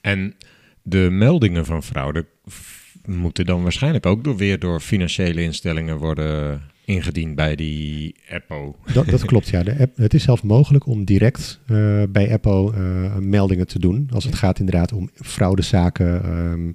En 0.00 0.34
de 0.82 1.08
meldingen 1.10 1.64
van 1.64 1.82
fraude 1.82 2.26
moeten 3.04 3.46
dan 3.46 3.62
waarschijnlijk 3.62 4.06
ook 4.06 4.24
door, 4.24 4.36
weer 4.36 4.58
door 4.58 4.80
financiële 4.80 5.42
instellingen 5.42 5.96
worden 5.98 6.62
ingediend 6.84 7.34
bij 7.34 7.56
die 7.56 8.14
EPO. 8.28 8.76
Dat, 8.92 9.06
dat 9.06 9.24
klopt, 9.24 9.48
ja. 9.48 9.62
De 9.62 9.78
app, 9.78 9.96
het 9.96 10.14
is 10.14 10.22
zelf 10.22 10.42
mogelijk 10.42 10.86
om 10.86 11.04
direct 11.04 11.60
eh, 11.66 12.02
bij 12.08 12.30
EPO 12.30 12.70
eh, 12.70 13.16
meldingen 13.16 13.66
te 13.66 13.78
doen. 13.78 14.08
Als 14.12 14.24
het 14.24 14.34
gaat 14.34 14.58
inderdaad 14.58 14.92
om 14.92 15.10
fraudezaken 15.14 16.22
ehm, 16.24 16.72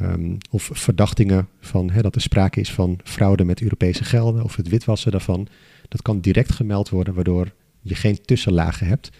ehm, 0.00 0.36
of 0.50 0.70
verdachtingen 0.72 1.48
van 1.60 1.90
hè, 1.90 2.02
dat 2.02 2.14
er 2.14 2.20
sprake 2.20 2.60
is 2.60 2.72
van 2.72 2.98
fraude 3.04 3.44
met 3.44 3.62
Europese 3.62 4.04
gelden 4.04 4.44
of 4.44 4.56
het 4.56 4.68
witwassen 4.68 5.10
daarvan. 5.10 5.48
Dat 5.88 6.02
kan 6.02 6.20
direct 6.20 6.52
gemeld 6.52 6.88
worden, 6.88 7.14
waardoor 7.14 7.52
je 7.80 7.94
geen 7.94 8.20
tussenlagen 8.24 8.86
hebt. 8.86 9.10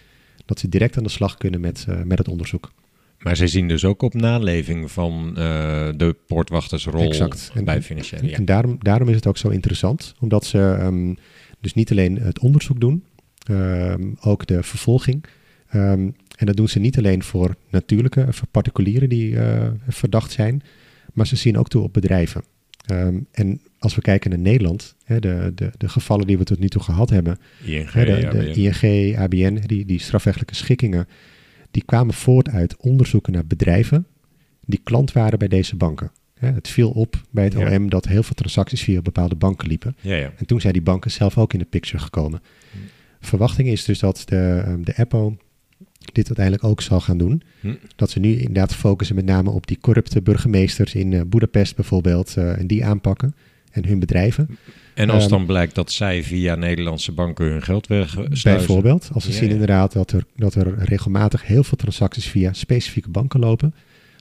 Dat 0.45 0.59
ze 0.59 0.69
direct 0.69 0.97
aan 0.97 1.03
de 1.03 1.09
slag 1.09 1.37
kunnen 1.37 1.59
met, 1.59 1.85
eh, 1.89 2.01
met 2.01 2.17
het 2.17 2.27
onderzoek. 2.27 2.71
Maar 3.19 3.35
zij 3.35 3.47
zien 3.47 3.67
dus 3.67 3.85
ook 3.85 4.01
op 4.01 4.13
naleving 4.13 4.91
van 4.91 5.27
eh, 5.37 5.89
de 5.95 6.15
poortwachtersrol 6.27 7.01
Exact. 7.01 7.51
En- 7.53 7.65
bij 7.65 7.81
financiële. 7.81 8.29
Ja. 8.29 8.37
En 8.37 8.45
daarom, 8.45 8.77
daarom 8.79 9.09
is 9.09 9.15
het 9.15 9.27
ook 9.27 9.37
zo 9.37 9.49
interessant, 9.49 10.15
omdat 10.19 10.45
ze 10.45 10.77
ehm, 10.79 11.13
dus 11.59 11.73
niet 11.73 11.91
alleen 11.91 12.19
het 12.19 12.39
onderzoek 12.39 12.79
doen, 12.79 13.03
ehm, 13.43 14.03
ook 14.21 14.45
de 14.45 14.63
vervolging. 14.63 15.25
Ehm, 15.69 16.09
en 16.35 16.45
dat 16.45 16.55
doen 16.55 16.69
ze 16.69 16.79
niet 16.79 16.97
alleen 16.97 17.23
voor 17.23 17.55
natuurlijke, 17.69 18.25
voor 18.29 18.47
particulieren 18.47 19.09
die 19.09 19.39
eh, 19.39 19.67
verdacht 19.87 20.31
zijn, 20.31 20.61
maar 21.13 21.27
ze 21.27 21.35
zien 21.35 21.57
ook 21.57 21.67
toe 21.67 21.83
op 21.83 21.93
bedrijven. 21.93 22.43
En 23.31 23.61
als 23.79 23.95
we 23.95 24.01
kijken 24.01 24.29
naar 24.29 24.39
Nederland, 24.39 24.95
hè, 25.03 25.19
de, 25.19 25.51
de, 25.55 25.71
de 25.77 25.89
gevallen 25.89 26.27
die 26.27 26.37
we 26.37 26.43
tot 26.43 26.59
nu 26.59 26.67
toe 26.67 26.81
gehad 26.81 27.09
hebben, 27.09 27.37
ING, 27.65 27.91
hè, 27.91 28.05
de, 28.05 28.29
de. 28.29 28.53
ING, 28.53 29.17
ABN, 29.17 29.61
die, 29.65 29.85
die 29.85 29.99
strafrechtelijke 29.99 30.55
schikkingen, 30.55 31.07
die 31.71 31.83
kwamen 31.85 32.13
voort 32.13 32.49
uit 32.49 32.77
onderzoeken 32.77 33.33
naar 33.33 33.45
bedrijven 33.45 34.07
die 34.65 34.79
klant 34.83 35.11
waren 35.11 35.39
bij 35.39 35.47
deze 35.47 35.75
banken. 35.75 36.11
Het 36.39 36.67
viel 36.67 36.89
op 36.89 37.21
bij 37.31 37.43
het 37.43 37.53
Ja. 37.53 37.75
OM 37.75 37.89
dat 37.89 38.07
heel 38.07 38.23
veel 38.23 38.35
transacties 38.35 38.81
via 38.83 39.01
bepaalde 39.01 39.35
banken 39.35 39.67
liepen. 39.67 39.95
Ja, 40.01 40.15
ja. 40.15 40.33
En 40.37 40.45
toen 40.45 40.61
zijn 40.61 40.73
die 40.73 40.81
banken 40.81 41.11
zelf 41.11 41.37
ook 41.37 41.53
in 41.53 41.59
de 41.59 41.65
picture 41.65 42.03
gekomen. 42.03 42.41
Verwachting 43.19 43.67
is 43.67 43.85
dus 43.85 43.99
dat 43.99 44.21
de, 44.25 44.61
ehm, 44.65 44.81
de 44.83 44.93
EPO 44.95 45.37
dit 46.13 46.27
uiteindelijk 46.27 46.63
ook 46.65 46.81
zal 46.81 46.99
gaan 47.01 47.17
doen. 47.17 47.41
Hm. 47.59 47.75
Dat 47.95 48.09
ze 48.09 48.19
nu 48.19 48.35
inderdaad 48.35 48.75
focussen 48.75 49.15
met 49.15 49.25
name 49.25 49.49
op 49.49 49.67
die 49.67 49.77
corrupte 49.81 50.21
burgemeesters 50.21 50.95
in 50.95 51.13
eh 51.13 51.21
Boedapest 51.27 51.75
bijvoorbeeld. 51.75 52.37
eh, 52.37 52.57
en 52.59 52.67
die 52.67 52.85
aanpakken 52.85 53.35
en 53.71 53.85
hun 53.85 53.99
bedrijven. 53.99 54.57
En 54.93 55.09
als 55.09 55.21
Ehm, 55.23 55.31
dan 55.31 55.45
blijkt 55.45 55.75
dat 55.75 55.91
zij 55.91 56.23
via 56.23 56.55
Nederlandse 56.55 57.11
banken 57.11 57.45
hun 57.45 57.61
geld 57.63 57.87
wegsluizen. 57.87 58.51
Bijvoorbeeld, 58.57 59.09
als 59.13 59.23
ze 59.23 59.29
Ja, 59.31 59.35
zien 59.35 59.47
ja. 59.47 59.51
inderdaad 59.53 59.93
dat 59.93 60.11
er, 60.11 60.23
dat 60.35 60.55
er 60.55 60.77
regelmatig 60.83 61.45
heel 61.47 61.63
veel 61.63 61.77
transacties 61.77 62.27
via 62.27 62.53
specifieke 62.53 63.09
banken 63.09 63.39
lopen, 63.39 63.73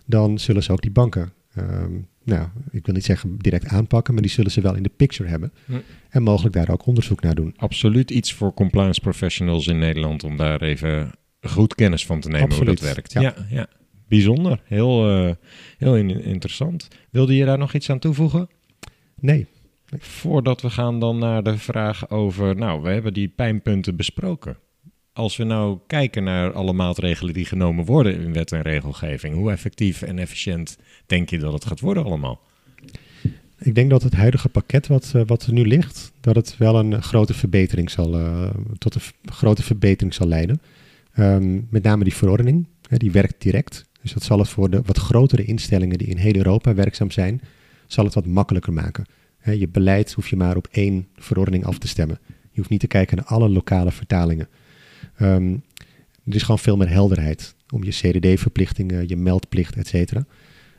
dan 0.06 0.38
zullen 0.38 0.62
ze 0.62 0.72
ook 0.72 0.82
die 0.82 0.90
banken, 0.90 1.32
ehm, 1.54 1.92
nou, 2.24 2.48
ik 2.70 2.86
wil 2.86 2.94
niet 2.94 3.04
zeggen 3.04 3.36
direct 3.38 3.66
aanpakken, 3.66 4.14
maar 4.14 4.22
die 4.22 4.32
zullen 4.32 4.50
ze 4.50 4.60
wel 4.60 4.74
in 4.74 4.82
de 4.82 4.90
picture 4.96 5.28
hebben. 5.28 5.52
Hm. 5.64 5.72
En 6.10 6.22
mogelijk 6.22 6.54
daar 6.54 6.70
ook 6.70 6.86
onderzoek 6.86 7.20
naar 7.20 7.34
doen. 7.34 7.54
Absoluut 7.56 8.10
iets 8.10 8.32
voor 8.32 8.54
compliance 8.54 9.00
professionals 9.00 9.66
in 9.66 9.78
Nederland 9.78 10.24
om 10.24 10.36
daar 10.36 10.62
even 10.62 11.10
goed 11.40 11.74
kennis 11.74 12.06
van 12.06 12.20
te 12.20 12.28
nemen 12.28 12.48
Absoluut, 12.48 12.66
hoe 12.78 12.86
dat 12.86 12.94
werkt. 12.94 13.12
ja. 13.12 13.20
Ja, 13.20 13.34
ja. 13.50 13.66
Bijzonder. 14.08 14.60
Heel, 14.64 15.10
eh, 15.10 15.30
heel 15.78 15.96
in- 15.96 16.22
interessant. 16.24 16.88
Wilde 17.10 17.34
je 17.36 17.44
daar 17.44 17.58
nog 17.58 17.74
iets 17.74 17.90
aan 17.90 17.98
toevoegen? 17.98 18.48
Nee, 19.20 19.46
Voordat 19.99 20.61
we 20.61 20.70
gaan 20.70 21.01
dan 21.01 21.18
naar 21.18 21.43
de 21.43 21.59
vraag 21.59 22.11
over, 22.11 22.57
nou, 22.57 22.82
we 22.82 22.89
hebben 22.89 23.12
die 23.12 23.28
pijnpunten 23.28 23.97
besproken. 23.97 24.57
Als 25.12 25.36
we 25.36 25.45
nou 25.45 25.78
kijken 25.86 26.24
naar 26.24 26.53
alle 26.53 26.72
maatregelen 26.72 27.34
die 27.34 27.45
genomen 27.45 27.84
worden 27.84 28.20
in 28.20 28.32
wet 28.32 28.53
en 28.53 28.62
regelgeving, 28.62 29.34
hoe 29.34 29.51
effectief 29.51 30.03
en 30.03 30.18
efficiënt 30.18 30.78
denk 31.07 31.30
je 31.30 31.39
dat 31.39 31.53
het 31.53 31.64
gaat 31.64 31.80
worden 31.80 32.05
allemaal? 32.05 32.41
ik 33.59 33.74
denk 33.74 33.91
dat 33.91 34.03
het 34.03 34.14
huidige 34.14 34.49
pakket 34.49 34.86
wat, 34.86 35.12
eh, 35.14 35.22
wat 35.26 35.47
er 35.47 35.53
nu 35.53 35.66
ligt, 35.66 36.12
dat 36.20 36.36
het 36.36 36.57
wel 36.57 36.78
een 36.78 37.03
grote 37.03 37.34
verbetering 37.34 37.91
zal, 37.91 38.18
eh, 38.18 38.51
tot 38.78 38.95
een 38.95 39.32
grote 39.32 39.62
verbetering 39.62 40.14
zal 40.14 40.26
leiden. 40.26 40.61
Ehm, 41.12 41.61
met 41.70 41.82
name 41.82 42.05
die 42.05 42.14
verordening, 42.14 42.66
hè, 42.89 42.97
die 42.97 43.11
werkt 43.11 43.43
direct. 43.43 43.84
Dus 44.03 44.12
dat 44.12 44.22
zal 44.22 44.39
het 44.39 44.49
voor 44.49 44.70
de 44.70 44.82
wat 44.84 44.99
grotere 44.99 45.45
instellingen 45.45 45.99
die 45.99 46.07
in 46.07 46.16
heel 46.16 46.36
Europa 46.36 46.74
werkzaam 46.74 47.11
zijn, 47.11 47.41
zal 47.86 48.05
het 48.05 48.14
wat 48.14 48.26
makkelijker 48.26 48.72
maken. 48.72 49.05
Je 49.43 49.68
beleid 49.68 50.12
hoef 50.12 50.28
je 50.28 50.36
maar 50.36 50.57
op 50.57 50.68
één 50.70 51.07
verordening 51.16 51.64
af 51.64 51.78
te 51.78 51.89
stemmen. 51.89 52.18
Je 52.26 52.57
hoeft 52.64 52.70
niet 52.70 52.80
te 52.80 52.86
kijken 52.86 53.16
naar 53.16 53.26
alle 53.26 53.49
lokale 53.49 53.93
vertalingen. 53.93 54.49
Ehm, 55.16 55.53
er 56.24 56.34
is 56.34 56.43
gewoon 56.43 56.59
veel 56.59 56.76
meer 56.76 56.89
helderheid 56.89 57.55
om 57.72 57.84
je 57.84 57.91
CDD-verplichtingen, 57.91 59.09
je 59.09 59.16
meldplicht, 59.16 59.76
et 59.76 59.86
cetera. 59.86 60.24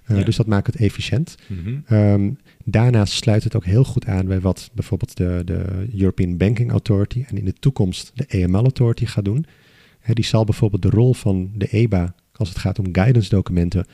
Eh, 0.03 0.17
Ja. 0.17 0.23
Dus 0.23 0.35
dat 0.35 0.47
maakt 0.47 0.67
het 0.67 0.75
efficiënt. 0.75 1.35
Mhm. 1.47 1.77
Ehm, 1.85 2.31
daarnaast 2.65 3.13
sluit 3.13 3.43
het 3.43 3.55
ook 3.55 3.65
heel 3.65 3.83
goed 3.83 4.05
aan 4.05 4.25
bij 4.25 4.39
wat 4.39 4.69
bijvoorbeeld 4.73 5.17
de, 5.17 5.41
de 5.45 5.87
European 5.97 6.37
Banking 6.37 6.71
Authority 6.71 7.23
en 7.27 7.37
in 7.37 7.45
de 7.45 7.53
toekomst 7.53 8.11
de 8.15 8.43
AML 8.43 8.61
Authority 8.61 9.05
gaat 9.05 9.25
doen. 9.25 9.45
Die 10.13 10.25
zal 10.25 10.43
bijvoorbeeld 10.43 10.81
de 10.81 10.89
rol 10.89 11.13
van 11.13 11.51
de 11.55 11.67
EBA 11.67 12.15
als 12.33 12.49
het 12.49 12.57
gaat 12.57 12.79
om 12.79 12.85
guidance 12.91 13.29
documenten 13.29 13.85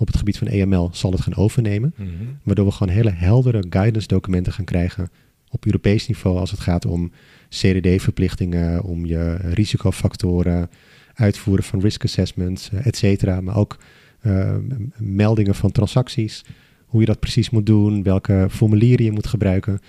op 0.00 0.06
het 0.06 0.16
gebied 0.16 0.38
van 0.38 0.48
AML 0.48 0.90
zal 0.92 1.12
het 1.12 1.20
gaan 1.20 1.36
overnemen. 1.36 1.94
Mhm. 1.96 2.08
Waardoor 2.42 2.66
we 2.66 2.72
gewoon 2.72 2.94
hele 2.94 3.10
heldere 3.10 3.64
guidance 3.70 4.06
documenten 4.06 4.52
gaan 4.52 4.64
krijgen 4.64 5.10
op 5.50 5.66
Europees 5.66 6.06
niveau 6.06 6.38
als 6.38 6.50
het 6.50 6.60
gaat 6.60 6.86
om 6.86 7.10
CDD-verplichtingen, 7.48 8.82
om 8.82 9.06
je 9.06 9.34
risicofactoren, 9.34 10.70
uitvoeren 11.14 11.64
van 11.64 11.80
risk 11.80 12.04
assessments, 12.04 12.70
eh, 12.70 12.86
et 12.86 12.96
cetera. 12.96 13.40
Maar 13.40 13.56
ook 13.56 13.78
eh, 14.20 14.56
meldingen 14.96 15.54
van 15.54 15.72
transacties, 15.72 16.44
hoe 16.86 17.00
je 17.00 17.06
dat 17.06 17.20
precies 17.20 17.50
moet 17.50 17.66
doen, 17.66 18.02
welke 18.02 18.46
formulieren 18.50 19.04
je 19.04 19.12
moet 19.12 19.26
gebruiken. 19.26 19.80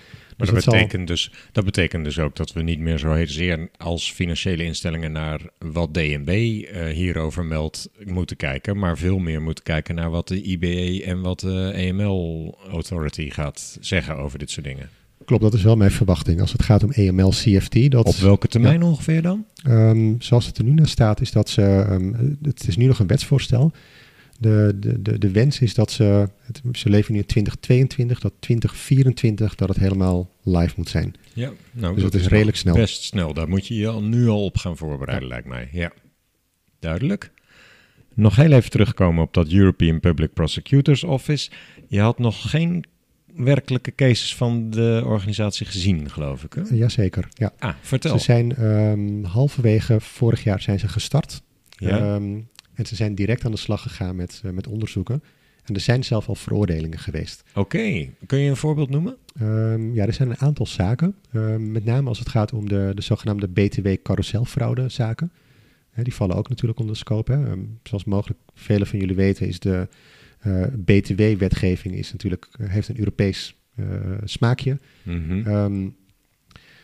Dus 0.46 0.54
dat, 0.54 0.64
dat 0.64 0.74
zal- 0.74 0.82
betekent 0.82 1.06
dus, 1.08 1.32
dat 1.52 1.64
betekent 1.64 2.04
dus 2.04 2.18
ook 2.18 2.36
dat 2.36 2.52
we 2.52 2.62
niet 2.62 2.78
meer 2.78 2.98
zo 2.98 3.16
zeer 3.24 3.68
als 3.76 4.12
financiële 4.12 4.64
instellingen 4.64 5.12
naar 5.12 5.40
wat 5.58 5.94
DNB 5.94 6.28
eh, 6.28 6.86
hierover 6.86 7.44
meldt 7.44 7.88
moeten 8.04 8.36
kijken, 8.36 8.78
maar 8.78 8.98
veel 8.98 9.18
meer 9.18 9.42
moeten 9.42 9.64
kijken 9.64 9.94
naar 9.94 10.10
wat 10.10 10.28
de 10.28 10.42
IBE 10.42 11.02
en 11.04 11.20
wat 11.20 11.40
de 11.40 11.88
AML 11.90 12.58
Authority 12.70 13.30
gaat 13.30 13.76
zeggen 13.80 14.16
over 14.16 14.38
dit 14.38 14.50
soort 14.50 14.66
dingen. 14.66 14.88
Klopt, 15.24 15.42
dat 15.42 15.54
is 15.54 15.62
wel 15.62 15.76
mijn 15.76 15.90
verwachting. 15.90 16.40
Als 16.40 16.52
het 16.52 16.62
gaat 16.62 16.82
om 16.84 16.92
AML 16.96 17.30
CFT, 17.30 17.90
dat, 17.90 18.06
Op 18.06 18.14
welke 18.16 18.48
termijn 18.48 18.82
ongeveer 18.82 19.22
dan? 19.22 19.44
Ehm, 19.64 20.14
zoals 20.18 20.46
het 20.46 20.58
er 20.58 20.64
nu 20.64 20.70
naar 20.72 20.88
staat, 20.88 21.20
is 21.20 21.30
dat 21.30 21.48
ze. 21.48 21.62
ehm, 21.62 22.12
het 22.42 22.68
is 22.68 22.76
nu 22.76 22.84
nog 22.86 22.98
een 22.98 23.06
wetsvoorstel. 23.06 23.72
De, 24.42 24.76
de, 24.76 25.02
de, 25.02 25.18
de 25.18 25.30
wens 25.30 25.60
is 25.60 25.74
dat 25.74 25.90
ze. 25.90 26.28
Het, 26.40 26.62
ze 26.72 26.88
leven 26.88 27.12
nu 27.12 27.18
in 27.18 27.26
2022, 27.26 28.20
dat 28.20 28.32
2024 28.38 29.54
dat 29.54 29.68
het 29.68 29.78
helemaal 29.78 30.30
live 30.42 30.74
moet 30.76 30.88
zijn. 30.88 31.14
Ja, 31.32 31.52
nou, 31.70 31.94
Dus 31.94 32.02
dat 32.02 32.14
is 32.14 32.26
redelijk 32.26 32.56
snel. 32.56 32.74
Best 32.74 33.02
snel. 33.02 33.34
Daar 33.34 33.48
moet 33.48 33.66
je 33.66 33.74
je 33.74 33.88
al 33.88 34.02
nu 34.02 34.28
al 34.28 34.44
op 34.44 34.56
gaan 34.56 34.76
voorbereiden, 34.76 35.28
lijkt 35.28 35.48
mij. 35.48 35.68
Ja, 35.72 35.92
duidelijk. 36.78 37.30
Nog 38.14 38.36
heel 38.36 38.52
even 38.52 38.70
terugkomen 38.70 39.22
op 39.22 39.34
dat 39.34 39.52
European 39.52 40.00
Public 40.00 40.32
Prosecutors 40.32 41.04
Office. 41.04 41.50
Je 41.88 42.00
had 42.00 42.18
nog 42.18 42.50
geen 42.50 42.84
werkelijke 43.34 43.94
cases 43.94 44.34
van 44.36 44.70
de 44.70 45.02
organisatie 45.04 45.66
gezien, 45.66 46.10
geloof 46.10 46.44
ik. 46.44 46.52
Hè? 46.52 46.62
Jazeker. 46.74 47.28
Ja. 47.30 47.52
Ah, 47.58 47.74
vertel. 47.80 48.18
Ze 48.18 48.24
zijn 48.24 48.56
ehm, 48.56 49.24
halverwege 49.24 50.00
vorig 50.00 50.44
jaar 50.44 50.60
zijn 50.60 50.78
ze 50.78 50.88
gestart. 50.88 51.42
Ja? 51.68 51.98
Ehm, 51.98 52.40
en 52.74 52.86
ze 52.86 52.94
zijn 52.94 53.14
direct 53.14 53.44
aan 53.44 53.50
de 53.50 53.56
slag 53.56 53.82
gegaan 53.82 54.16
met, 54.16 54.40
eh, 54.44 54.50
met 54.50 54.66
onderzoeken. 54.66 55.22
En 55.62 55.74
er 55.74 55.80
zijn 55.80 56.04
zelf 56.04 56.28
al 56.28 56.34
veroordelingen 56.34 56.98
geweest. 56.98 57.42
Oké, 57.54 58.08
kun 58.26 58.38
je 58.38 58.50
een 58.50 58.56
voorbeeld 58.56 58.90
noemen? 58.90 59.16
Ehm, 59.40 59.94
ja, 59.94 60.06
er 60.06 60.12
zijn 60.12 60.30
een 60.30 60.40
aantal 60.40 60.66
zaken. 60.66 61.14
Ehm, 61.32 61.72
met 61.72 61.84
name 61.84 62.08
als 62.08 62.18
het 62.18 62.28
gaat 62.28 62.52
om 62.52 62.68
de, 62.68 62.92
de 62.94 63.02
zogenaamde 63.02 63.48
BTW-carouselfraude 63.48 64.88
zaken. 64.88 65.32
Hè, 65.90 66.02
die 66.02 66.14
vallen 66.14 66.36
ook 66.36 66.48
natuurlijk 66.48 66.78
onder 66.78 66.94
de 66.94 67.00
scope. 67.00 67.32
Hè. 67.32 67.44
Ehm, 67.46 67.60
zoals 67.82 68.04
mogelijk 68.04 68.40
velen 68.54 68.86
van 68.86 68.98
jullie 68.98 69.16
weten 69.16 69.46
is 69.46 69.58
de 69.60 69.88
eh, 70.38 70.62
BTW-wetgeving 70.84 71.94
is 71.94 72.12
natuurlijk, 72.12 72.48
eh, 72.58 72.68
heeft 72.68 72.88
een 72.88 72.98
Europees 72.98 73.56
smaakje. 74.24 74.78
Mhm. 75.02 75.88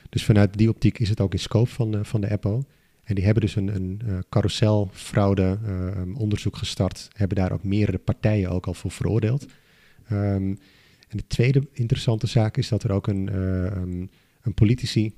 Dus 0.08 0.24
vanuit 0.24 0.56
die 0.56 0.68
optiek 0.68 0.98
is 0.98 1.08
het 1.08 1.20
ook 1.20 1.32
in 1.32 1.38
scope 1.38 1.70
van, 1.70 2.04
van 2.04 2.20
de 2.20 2.30
EPO. 2.30 2.62
En 3.08 3.14
die 3.14 3.24
hebben 3.24 3.42
dus 3.42 3.56
een, 3.56 3.74
een 3.74 4.00
eh, 4.06 4.18
carouselfraude 4.28 5.58
eh, 5.64 6.20
onderzoek 6.20 6.56
gestart. 6.56 7.08
Hebben 7.12 7.36
daar 7.36 7.52
ook 7.52 7.62
meerdere 7.62 7.98
partijen 7.98 8.50
ook 8.50 8.66
al 8.66 8.74
voor 8.74 8.90
veroordeeld. 8.90 9.46
Ehm, 10.08 10.54
en 11.08 11.16
de 11.16 11.26
tweede 11.26 11.68
interessante 11.72 12.26
zaak 12.26 12.56
is 12.56 12.68
dat 12.68 12.82
er 12.82 12.92
ook 12.92 13.06
een, 13.06 13.28
eh, 13.28 13.64
een, 13.64 14.10
een 14.42 14.54
politici 14.54 15.14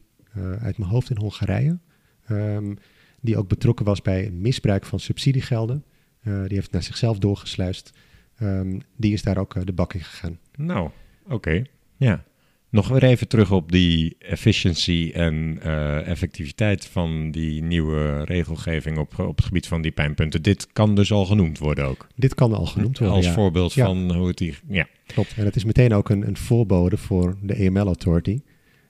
uit 0.60 0.78
mijn 0.78 0.90
hoofd 0.90 1.10
in 1.10 1.16
Hongarije... 1.16 1.78
ehm, 2.26 2.74
die 3.20 3.36
ook 3.36 3.48
betrokken 3.48 3.84
was 3.84 4.02
bij 4.02 4.30
misbruik 4.30 4.84
van 4.84 5.00
subsidiegelden. 5.00 5.84
Die 6.22 6.54
heeft 6.56 6.70
naar 6.70 6.82
zichzelf 6.82 7.18
doorgesluist. 7.18 7.92
Ehm, 8.36 8.80
die 8.96 9.12
is 9.12 9.22
daar 9.22 9.38
ook 9.38 9.66
de 9.66 9.72
bak 9.72 9.94
in 9.94 10.00
gegaan. 10.00 10.38
Nou, 10.56 10.90
oké. 11.28 11.62
Ja. 11.96 12.24
Nog 12.70 12.88
weer 12.88 13.02
even 13.02 13.28
terug 13.28 13.50
op 13.52 13.72
die 13.72 14.16
efficiency 14.18 15.10
en 15.14 15.58
eh, 15.62 16.08
effectiviteit 16.08 16.86
van 16.86 17.30
die 17.30 17.62
nieuwe 17.62 18.24
regelgeving 18.24 18.98
op, 18.98 19.18
op 19.18 19.36
het 19.36 19.44
gebied 19.46 19.66
van 19.66 19.82
die 19.82 19.90
pijnpunten. 19.90 20.42
Dit 20.42 20.72
kan 20.72 20.94
dus 20.94 21.12
al 21.12 21.26
genoemd 21.26 21.58
worden 21.58 21.84
ook. 21.84 22.06
Dit 22.16 22.34
kan 22.34 22.52
al 22.52 22.66
genoemd 22.66 22.98
worden. 22.98 23.16
Als 23.16 23.26
ja. 23.26 23.32
voorbeeld 23.32 23.72
Ja. 23.72 23.86
van 23.86 24.14
hoe 24.14 24.28
het 24.28 24.38
hier... 24.38 24.60
Ja. 24.68 24.86
Klopt. 25.06 25.34
En 25.36 25.44
het 25.44 25.56
is 25.56 25.64
meteen 25.64 25.92
ook 25.92 26.08
een, 26.08 26.26
een 26.26 26.36
voorbode 26.36 26.96
voor 26.96 27.36
de 27.42 27.66
AML 27.66 27.86
Authority. 27.86 28.40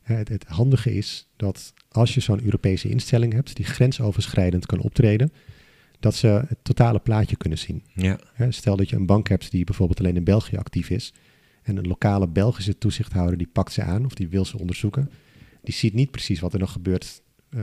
Hè, 0.02 0.14
Het, 0.14 0.28
het 0.28 0.44
handige 0.48 0.94
is 0.94 1.28
dat 1.36 1.74
als 1.88 2.14
je 2.14 2.20
zo'n 2.20 2.44
Europese 2.44 2.88
instelling 2.88 3.32
hebt 3.32 3.56
die 3.56 3.64
grensoverschrijdend 3.64 4.66
kan 4.66 4.80
optreden, 4.80 5.32
dat 6.00 6.14
ze 6.14 6.26
het 6.26 6.58
totale 6.62 6.98
plaatje 6.98 7.36
kunnen 7.36 7.58
zien. 7.58 7.82
Ja. 7.94 8.18
Hè, 8.34 8.52
Stel 8.52 8.76
dat 8.76 8.88
je 8.88 8.96
een 8.96 9.06
bank 9.06 9.28
hebt 9.28 9.50
die 9.50 9.64
bijvoorbeeld 9.64 9.98
alleen 9.98 10.16
in 10.16 10.24
België 10.24 10.56
actief 10.56 10.90
is 10.90 11.12
en 11.62 11.76
een 11.76 11.86
lokale 11.86 12.28
Belgische 12.28 12.78
toezichthouder 12.78 13.36
die 13.38 13.48
pakt 13.52 13.72
ze 13.72 13.82
aan 13.82 14.04
of 14.04 14.14
die 14.14 14.28
wil 14.28 14.44
ze 14.44 14.58
onderzoeken. 14.58 15.10
Die 15.62 15.74
ziet 15.74 15.94
niet 15.94 16.10
precies 16.10 16.40
wat 16.40 16.52
er 16.52 16.58
nog 16.58 16.72
gebeurt 16.72 17.22
eh, 17.50 17.60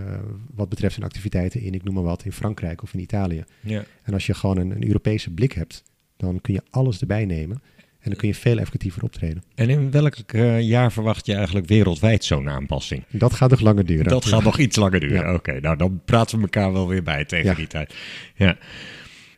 wat 0.56 0.70
betreft 0.70 0.94
zijn 0.94 1.06
activiteiten 1.06 1.62
in, 1.62 1.74
ik 1.74 1.84
noem 1.84 1.94
maar 1.94 2.04
wat, 2.04 2.26
in 2.26 2.32
Frankrijk 2.32 2.84
of 2.84 2.94
in 2.94 3.00
Italië. 3.00 3.44
ja. 3.62 3.84
En 4.04 4.14
als 4.14 4.26
je 4.26 4.34
gewoon 4.34 4.58
een, 4.58 4.72
een 4.72 4.88
Europese 4.88 5.30
blik 5.30 5.52
hebt, 5.54 5.84
dan 6.18 6.42
kun 6.42 6.54
je 6.54 6.62
alles 6.70 7.00
erbij 7.00 7.26
nemen 7.26 7.62
en 8.00 8.10
dan 8.14 8.16
kun 8.16 8.28
je 8.28 8.36
veel 8.36 8.58
effectiever 8.58 9.04
optreden. 9.04 9.44
En 9.56 9.70
in 9.70 9.92
welk 9.92 10.16
eh, 10.16 10.62
jaar 10.62 10.92
verwacht 10.92 11.26
je 11.26 11.34
eigenlijk 11.34 11.68
wereldwijd 11.68 12.24
zo'n 12.24 12.50
aanpassing? 12.50 13.04
Dat 13.10 13.34
gaat 13.34 13.50
nog 13.50 13.60
langer 13.60 13.86
duren. 13.86 14.08
Dat 14.08 14.26
gaat 14.26 14.44
nog 14.44 14.58
iets 14.60 14.76
langer 14.76 15.00
duren. 15.00 15.20
Ja. 15.26 15.34
Oké, 15.34 15.60
nou 15.60 15.78
dan 15.78 16.02
praten 16.06 16.38
we 16.38 16.44
elkaar 16.44 16.74
wel 16.74 16.88
weer 16.88 17.04
bij 17.04 17.26
tegen 17.26 17.50
Ja. 17.50 17.54
die 17.56 17.68
tijd. 17.68 17.94
Ja. 18.36 18.58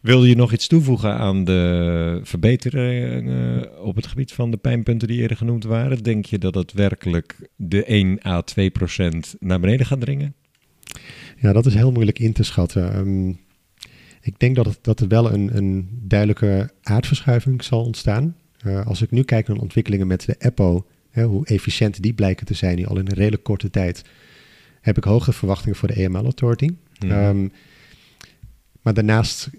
Wil 0.02 0.26
je 0.26 0.36
nog 0.36 0.54
iets 0.54 0.68
toevoegen 0.68 1.18
aan 1.18 1.43
de 1.43 2.20
verbeteringen 2.24 3.64
eh, 3.64 3.86
op 3.86 3.95
het 3.95 4.08
gebied 4.08 4.32
van 4.32 4.52
de 4.52 4.58
pijnpunten 4.58 5.08
die 5.08 5.22
eerder 5.22 5.38
genoemd 5.38 5.64
waren? 5.64 6.04
Denk 6.04 6.26
je 6.26 6.38
dat 6.38 6.56
het 6.56 6.74
werkelijk 6.74 7.50
de 7.56 7.84
1 7.84 8.26
à 8.26 8.41
2 8.41 8.70
procent 8.70 9.36
naar 9.39 9.60
beneden 9.60 9.86
gaat 9.86 10.02
dringen? 10.02 10.34
Ja, 11.38 11.54
dat 11.54 11.66
is 11.66 11.74
heel 11.74 11.91
moeilijk 11.91 12.20
in 12.20 12.34
te 12.34 12.43
schatten. 12.43 12.93
Ehm, 12.93 13.30
ik 14.22 14.39
denk 14.39 14.56
dat, 14.56 14.66
het, 14.66 14.80
dat 14.82 15.00
er 15.00 15.08
wel 15.08 15.34
een, 15.34 15.58
een 15.58 15.89
duidelijke 16.02 16.70
aardverschuiving 16.82 17.64
zal 17.64 17.84
ontstaan. 17.84 18.36
Eh, 18.60 18.86
als 18.86 19.02
ik 19.02 19.12
nu 19.12 19.24
kijk 19.24 19.47
naar 19.47 19.56
de 19.56 19.62
ontwikkelingen 19.62 20.08
met 20.08 20.26
de 20.26 20.36
EPO, 20.38 20.86
hè, 21.10 21.24
hoe 21.24 21.45
efficiënt 21.45 22.02
die 22.02 22.14
blijken 22.14 22.45
te 22.45 22.54
zijn, 22.54 22.76
die 22.76 22.88
al 22.88 22.97
in 22.97 23.08
een 23.08 23.14
redelijk 23.14 23.43
korte 23.43 23.70
tijd, 23.70 24.04
heb 24.82 24.97
ik 24.97 25.04
hoge 25.04 25.34
verwachtingen 25.34 25.76
voor 25.76 25.88
de 25.88 26.06
AML 26.06 26.24
Authority. 26.24 26.70
Mhm. 27.00 27.12
Ehm, 27.12 27.47
maar 28.82 28.93
daarnaast 28.93 29.50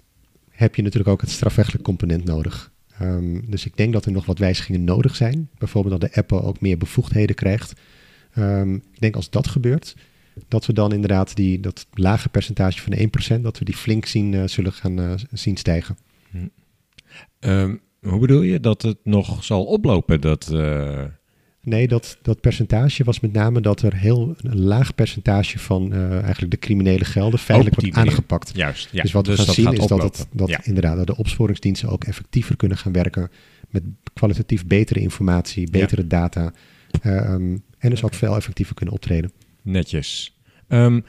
heb 0.61 0.75
je 0.75 0.81
natuurlijk 0.81 1.09
ook 1.09 1.21
het 1.21 1.29
strafrechtelijk 1.29 1.83
component 1.83 2.23
nodig. 2.23 2.71
Ehm, 2.99 3.39
dus 3.45 3.65
ik 3.65 3.77
denk 3.77 3.93
dat 3.93 4.05
er 4.05 4.11
nog 4.11 4.25
wat 4.25 4.37
wijzigingen 4.37 4.83
nodig 4.83 5.15
zijn. 5.15 5.49
Bijvoorbeeld 5.57 6.01
dat 6.01 6.11
de 6.11 6.19
EPO 6.19 6.39
ook 6.39 6.61
meer 6.61 6.77
bevoegdheden 6.77 7.35
krijgt. 7.35 7.73
Ehm, 8.33 8.73
ik 8.73 8.99
denk 8.99 9.15
als 9.15 9.29
dat 9.29 9.47
gebeurt, 9.47 9.95
dat 10.47 10.65
we 10.65 10.73
dan 10.73 10.93
inderdaad 10.93 11.35
die, 11.35 11.59
dat 11.59 11.87
lage 11.93 12.29
percentage 12.29 12.81
van 12.81 12.91
de 12.91 12.99
1%, 12.99 13.43
dat 13.43 13.59
we 13.59 13.65
die 13.65 13.75
flink 13.75 14.05
zien, 14.05 14.33
eh, 14.33 14.47
zullen 14.47 14.73
gaan 14.73 14.99
eh, 14.99 15.13
zien 15.31 15.57
stijgen. 15.57 15.97
Ehm, 17.39 17.75
hoe 18.01 18.19
bedoel 18.19 18.41
je 18.41 18.59
dat 18.59 18.81
het 18.81 18.97
nog 19.03 19.43
zal 19.43 19.65
oplopen? 19.65 20.21
Dat, 20.21 20.51
eh, 20.51 21.03
Nee, 21.63 21.87
dat, 21.87 22.17
dat 22.21 22.41
percentage 22.41 23.03
was 23.03 23.19
met 23.19 23.33
name 23.33 23.61
dat 23.61 23.81
er 23.81 23.95
heel 23.95 24.35
een 24.41 24.59
laag 24.59 24.95
percentage 24.95 25.59
van 25.59 25.93
eh, 25.93 26.11
eigenlijk 26.11 26.51
de 26.51 26.59
criminele 26.59 27.05
gelden 27.05 27.39
feitelijk 27.39 27.81
wordt 27.81 27.95
aangepakt. 27.97 28.51
Juist, 28.55 28.89
ja. 28.91 29.01
dus 29.01 29.11
wat 29.11 29.27
we 29.27 29.35
gaan 29.35 29.45
dat 29.45 29.55
zien 29.55 29.73
is 29.73 29.87
dat, 29.87 30.03
het, 30.03 30.27
dat 30.31 30.49
Ja. 30.49 30.59
inderdaad 30.63 30.97
dat 30.97 31.07
de 31.07 31.17
opsporingsdiensten 31.17 31.89
ook 31.89 32.03
effectiever 32.03 32.55
kunnen 32.55 32.77
gaan 32.77 32.91
werken 32.91 33.31
met 33.69 33.83
kwalitatief 34.13 34.65
betere 34.65 34.99
informatie, 34.99 35.69
betere 35.69 36.07
data 36.07 36.53
eh, 37.01 37.17
ehm, 37.17 37.57
en 37.77 37.89
dus 37.89 38.03
ook 38.03 38.13
veel 38.13 38.35
effectiever 38.35 38.75
kunnen 38.75 38.93
optreden. 38.93 39.31
Netjes. 39.61 40.37
Ehm, 40.67 40.99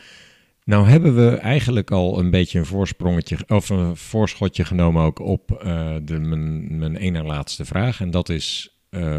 nou 0.65 0.89
hebben 0.89 1.15
we 1.15 1.37
eigenlijk 1.37 1.91
al 1.91 2.19
een 2.19 2.31
beetje 2.31 2.59
een 2.59 2.67
voorsprongetje 2.67 3.37
of 3.47 3.69
een 3.69 3.97
voorschotje 3.97 4.65
genomen 4.65 5.03
ook 5.03 5.19
op 5.19 5.53
eh, 5.53 5.95
de, 6.03 6.19
mijn, 6.19 6.79
mijn 6.79 6.97
ene 6.97 7.23
laatste 7.23 7.65
vraag. 7.65 8.01
En 8.01 8.11
dat 8.11 8.29
is 8.29 8.72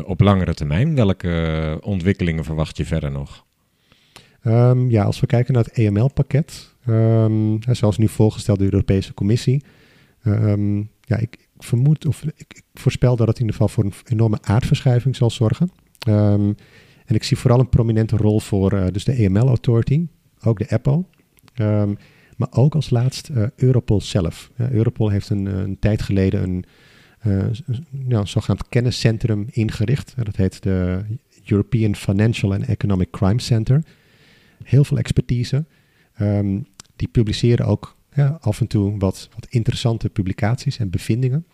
op 0.05 0.19
langere 0.19 0.53
termijn. 0.53 0.95
Welke 0.95 1.77
ontwikkelingen 1.81 2.43
verwacht 2.43 2.77
je 2.77 2.85
verder 2.85 3.11
nog? 3.11 3.45
Ehm, 4.41 4.89
ja, 4.89 5.03
als 5.03 5.19
we 5.19 5.25
kijken 5.25 5.53
naar 5.53 5.63
het 5.63 5.77
EML-pakket, 5.77 6.75
ehm, 6.85 7.57
zoals 7.71 7.97
nu 7.97 8.07
voorgesteld 8.07 8.57
door 8.57 8.67
de 8.67 8.73
Europese 8.73 9.13
Commissie, 9.13 9.63
ehm, 10.23 10.77
ja, 11.01 11.17
ik, 11.17 11.47
vermoed 11.57 12.05
of 12.05 12.23
ik, 12.35 12.61
voorspel 12.73 13.15
dat 13.15 13.27
het 13.27 13.39
in 13.39 13.45
ieder 13.45 13.61
geval 13.61 13.73
voor 13.73 13.83
een 13.83 13.93
enorme 14.05 14.37
aardverschuiving 14.41 15.15
zal 15.15 15.29
zorgen. 15.29 15.71
En 17.05 17.15
ik 17.15 17.23
zie 17.23 17.37
vooral 17.37 17.59
een 17.59 17.69
prominente 17.69 18.17
rol 18.17 18.39
voor 18.39 18.71
eh, 18.71 18.85
dus 18.91 19.03
de 19.03 19.13
EML 19.13 19.47
Authority, 19.47 20.07
ook 20.43 20.57
de 20.57 20.65
EPO, 20.65 21.05
maar 22.37 22.47
ook 22.51 22.75
als 22.75 22.89
laatst 22.89 23.29
eh, 23.29 23.43
Europol 23.55 24.01
zelf. 24.01 24.51
Europol 24.55 25.09
heeft 25.09 25.29
een, 25.29 25.45
een 25.45 25.79
tijd 25.79 26.01
geleden 26.01 26.43
een, 26.43 26.65
uh, 27.27 28.23
zogenaamd 28.23 28.69
kenniscentrum 28.69 29.47
ingericht. 29.51 30.13
dat 30.23 30.35
heet 30.35 30.63
de 30.63 31.01
European 31.45 31.95
Financial 31.95 32.53
and 32.53 32.65
Economic 32.65 33.09
Crime 33.11 33.41
Center. 33.41 33.83
Heel 34.63 34.83
veel 34.83 34.97
expertise. 34.97 35.65
Ehm, 36.13 36.59
die 36.95 37.07
publiceren 37.07 37.65
ook 37.65 37.97
ja, 38.13 38.37
af 38.41 38.59
en 38.59 38.67
toe 38.67 38.97
wat, 38.97 39.29
wat 39.33 39.47
interessante 39.49 40.09
publicaties 40.09 40.77
en 40.77 40.89
bevindingen. 40.89 41.45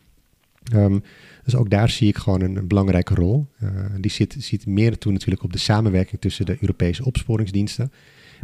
Um, 0.74 1.03
dus 1.43 1.55
ook 1.55 1.70
daar 1.70 1.89
zie 1.89 2.07
ik 2.07 2.17
gewoon 2.17 2.41
een, 2.41 2.67
belangrijke 2.67 3.13
rol. 3.13 3.47
Uh, 3.63 3.70
die 3.99 4.11
zit, 4.11 4.36
ziet 4.39 4.65
meer 4.65 4.97
toe 4.97 5.11
natuurlijk 5.11 5.43
op 5.43 5.53
de 5.53 5.59
samenwerking 5.59 6.22
tussen 6.22 6.45
de 6.45 6.57
Europese 6.59 7.05
opsporingsdiensten. 7.05 7.91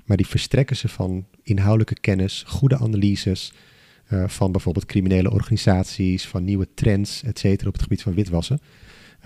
Maar 0.06 0.18
die 0.18 0.28
verstrekken 0.28 0.76
ze 0.76 0.88
van 0.88 1.26
inhoudelijke 1.44 2.00
kennis, 2.00 2.44
goede 2.48 2.78
analyses 2.78 3.54
uh, 4.10 4.28
van 4.28 4.52
bijvoorbeeld 4.52 4.86
criminele 4.86 5.32
organisaties, 5.32 6.28
van 6.28 6.44
nieuwe 6.44 6.68
trends, 6.74 7.24
et 7.24 7.40
cetera, 7.40 7.68
op 7.68 7.74
het 7.74 7.84
gebied 7.84 8.02
van 8.02 8.14
witwassen. 8.14 8.60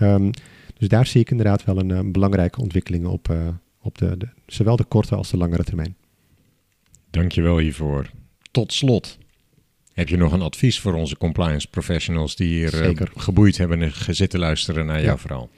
Um, 0.00 0.30
dus 0.78 0.88
daar 0.88 1.06
zie 1.06 1.20
ik 1.20 1.30
inderdaad 1.30 1.64
wel 1.64 1.78
een, 1.78 1.90
een 1.90 2.12
belangrijke 2.12 2.60
ontwikkeling 2.60 3.06
op, 3.06 3.28
uh, 3.28 3.48
op 3.80 3.98
de, 3.98 4.16
de, 4.16 4.28
zowel 4.46 4.76
de 4.76 4.84
korte 4.84 5.14
als 5.14 5.30
de 5.30 5.36
langere 5.36 5.64
termijn. 5.64 5.96
Dankjewel 7.10 7.58
hiervoor. 7.58 8.10
Tot 8.50 8.72
slot, 8.72 9.18
heb 9.92 10.08
je 10.08 10.16
nog 10.16 10.32
een 10.32 10.42
advies 10.42 10.80
voor 10.80 10.94
onze 10.94 11.16
compliance 11.16 11.68
professionals 11.68 12.36
die 12.36 12.48
hier 12.48 12.88
uh, 12.88 13.06
geboeid 13.14 13.58
hebben 13.58 13.82
en 13.82 13.92
gezitten 13.92 14.38
luisteren 14.38 14.86
naar 14.86 15.02
jouw 15.02 15.18
verhaal? 15.18 15.48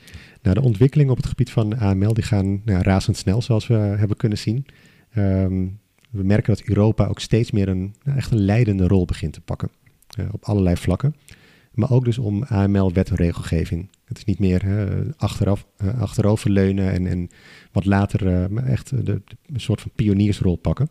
Nou, 0.42 0.54
de 0.54 0.62
ontwikkelingen 0.62 1.12
op 1.12 1.18
het 1.18 1.26
gebied 1.26 1.50
van 1.50 1.78
AML 1.78 2.14
die 2.14 2.24
gaan 2.24 2.62
nou, 2.64 2.82
razendsnel, 2.82 3.42
zoals 3.42 3.66
we 3.66 3.74
hebben 3.74 4.16
kunnen 4.16 4.38
zien. 4.38 4.66
Um, 5.16 5.80
we 6.12 6.22
merken 6.22 6.54
dat 6.54 6.66
Europa 6.66 7.06
ook 7.06 7.20
steeds 7.20 7.50
meer 7.50 7.68
een, 7.68 7.94
nou, 8.02 8.16
echt 8.18 8.30
een 8.30 8.44
leidende 8.44 8.86
rol 8.86 9.04
begint 9.04 9.32
te 9.32 9.40
pakken. 9.40 9.70
Uh, 10.18 10.26
op 10.32 10.44
allerlei 10.44 10.76
vlakken. 10.76 11.14
Maar 11.72 11.90
ook 11.90 12.04
dus 12.04 12.18
om 12.18 12.42
AML 12.42 12.92
wet 12.92 13.10
en 13.10 13.16
regelgeving. 13.16 13.88
Het 14.04 14.18
is 14.18 14.24
niet 14.24 14.38
meer 14.38 14.62
achteraf, 15.16 15.66
uh, 15.84 16.00
achteroverleunen 16.00 16.92
en, 16.92 17.06
en 17.06 17.28
wat 17.72 17.84
later 17.84 18.26
uh, 18.26 18.68
echt 18.68 19.06
de, 19.06 19.22
een 19.46 19.60
soort 19.60 19.80
van 19.80 19.90
pioniersrol 19.94 20.56
pakken. 20.56 20.88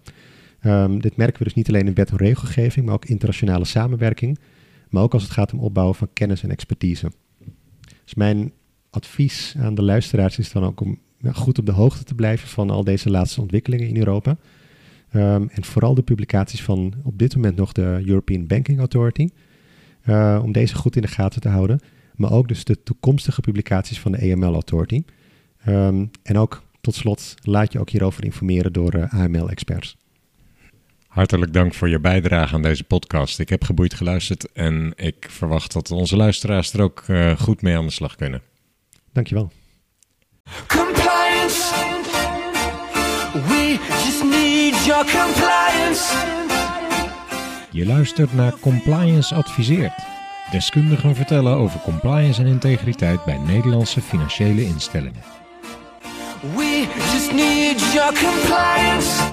Um, 0.66 1.02
dit 1.02 1.16
merken 1.16 1.38
we 1.38 1.44
dus 1.44 1.54
niet 1.54 1.68
alleen 1.68 1.88
in 1.88 1.94
wet 1.94 2.10
en 2.10 2.18
regelgeving, 2.18 2.86
maar 2.86 2.96
ook 2.96 3.06
internationale 3.06 3.66
samenwerking. 3.66 4.40
Maar 4.90 5.04
ook 5.04 5.14
als 5.14 5.24
het 5.24 5.32
gaat 5.32 5.54
om 5.54 5.60
opbouwen 5.60 5.96
van 5.96 6.10
kennis 6.14 6.44
en 6.44 6.52
expertise. 6.52 7.12
Dus 8.04 8.14
mijn 8.14 8.52
advies 8.90 9.56
aan 9.58 9.76
de 9.76 9.84
luisteraars 9.84 10.38
is 10.38 10.52
dan 10.52 10.64
ook 10.64 10.82
om 10.82 11.00
goed 11.32 11.60
op 11.60 11.66
de 11.66 11.72
hoogte 11.72 12.04
te 12.04 12.16
blijven 12.16 12.48
van 12.48 12.70
al 12.70 12.84
deze 12.84 13.10
laatste 13.10 13.42
ontwikkelingen 13.42 13.88
in 13.88 13.98
Europa. 13.98 14.38
Um, 15.16 15.49
en 15.49 15.66
vooral 15.66 15.93
de 15.93 16.01
publicaties 16.01 16.64
van 16.64 16.93
op 17.03 17.18
dit 17.18 17.36
moment 17.36 17.55
nog 17.55 17.72
de 17.72 18.03
European 18.05 18.47
Banking 18.47 18.80
Authority. 18.80 19.30
Uh, 20.05 20.39
om 20.43 20.51
deze 20.51 20.76
goed 20.76 20.95
in 20.95 21.01
de 21.01 21.07
gaten 21.07 21.41
te 21.41 21.49
houden. 21.49 21.80
Maar 22.16 22.32
ook 22.32 22.47
dus 22.47 22.64
de 22.64 22.84
toekomstige 22.84 23.41
publicaties 23.41 23.99
van 23.99 24.12
de 24.12 24.32
AML 24.34 24.53
Authority. 24.53 25.03
Um, 25.68 26.12
en 26.24 26.38
ook 26.38 26.64
tot 26.82 26.95
slot 26.95 27.36
laat 27.41 27.72
je 27.74 27.80
ook 27.80 27.89
hierover 27.89 28.24
informeren 28.24 28.74
door 28.74 28.95
uh, 28.95 29.14
AML-experts. 29.14 29.97
Hartelijk 31.07 31.53
dank 31.53 31.74
voor 31.74 31.89
je 31.89 31.99
bijdrage 31.99 32.53
aan 32.53 32.62
deze 32.62 32.84
podcast. 32.84 33.39
Ik 33.39 33.49
heb 33.49 33.64
geboeid 33.64 33.93
geluisterd 33.93 34.51
en 34.51 34.93
ik 34.95 35.28
verwacht 35.30 35.74
dat 35.74 35.91
onze 35.91 36.16
luisteraars 36.18 36.74
er 36.74 36.82
ook 36.82 37.03
uh, 37.07 37.39
goed 37.39 37.62
mee 37.62 37.78
aan 37.78 37.86
de 37.86 37.91
slag 37.91 38.16
kunnen. 38.16 38.41
Dankjewel. 39.12 39.51
Compliance. 40.68 41.21
We 43.34 43.80
just 44.04 44.24
need 44.24 44.76
your 44.86 45.06
compliance. 45.06 46.14
Je 47.70 47.86
luistert 47.86 48.34
naar 48.34 48.54
Compliance 48.60 49.36
Adviseert. 49.36 49.94
Deskundigen 50.52 51.16
vertellen 51.16 51.56
over 51.56 51.80
compliance 51.80 52.42
en 52.42 52.48
integriteit 52.48 53.26
bij 53.26 53.38
Nederlandse 53.38 54.02
financiële 54.02 54.66
instellingen. 54.66 55.24
We 56.56 56.88
just 57.12 57.32
need 57.32 57.94
your 57.94 58.14
compliance. 58.14 59.24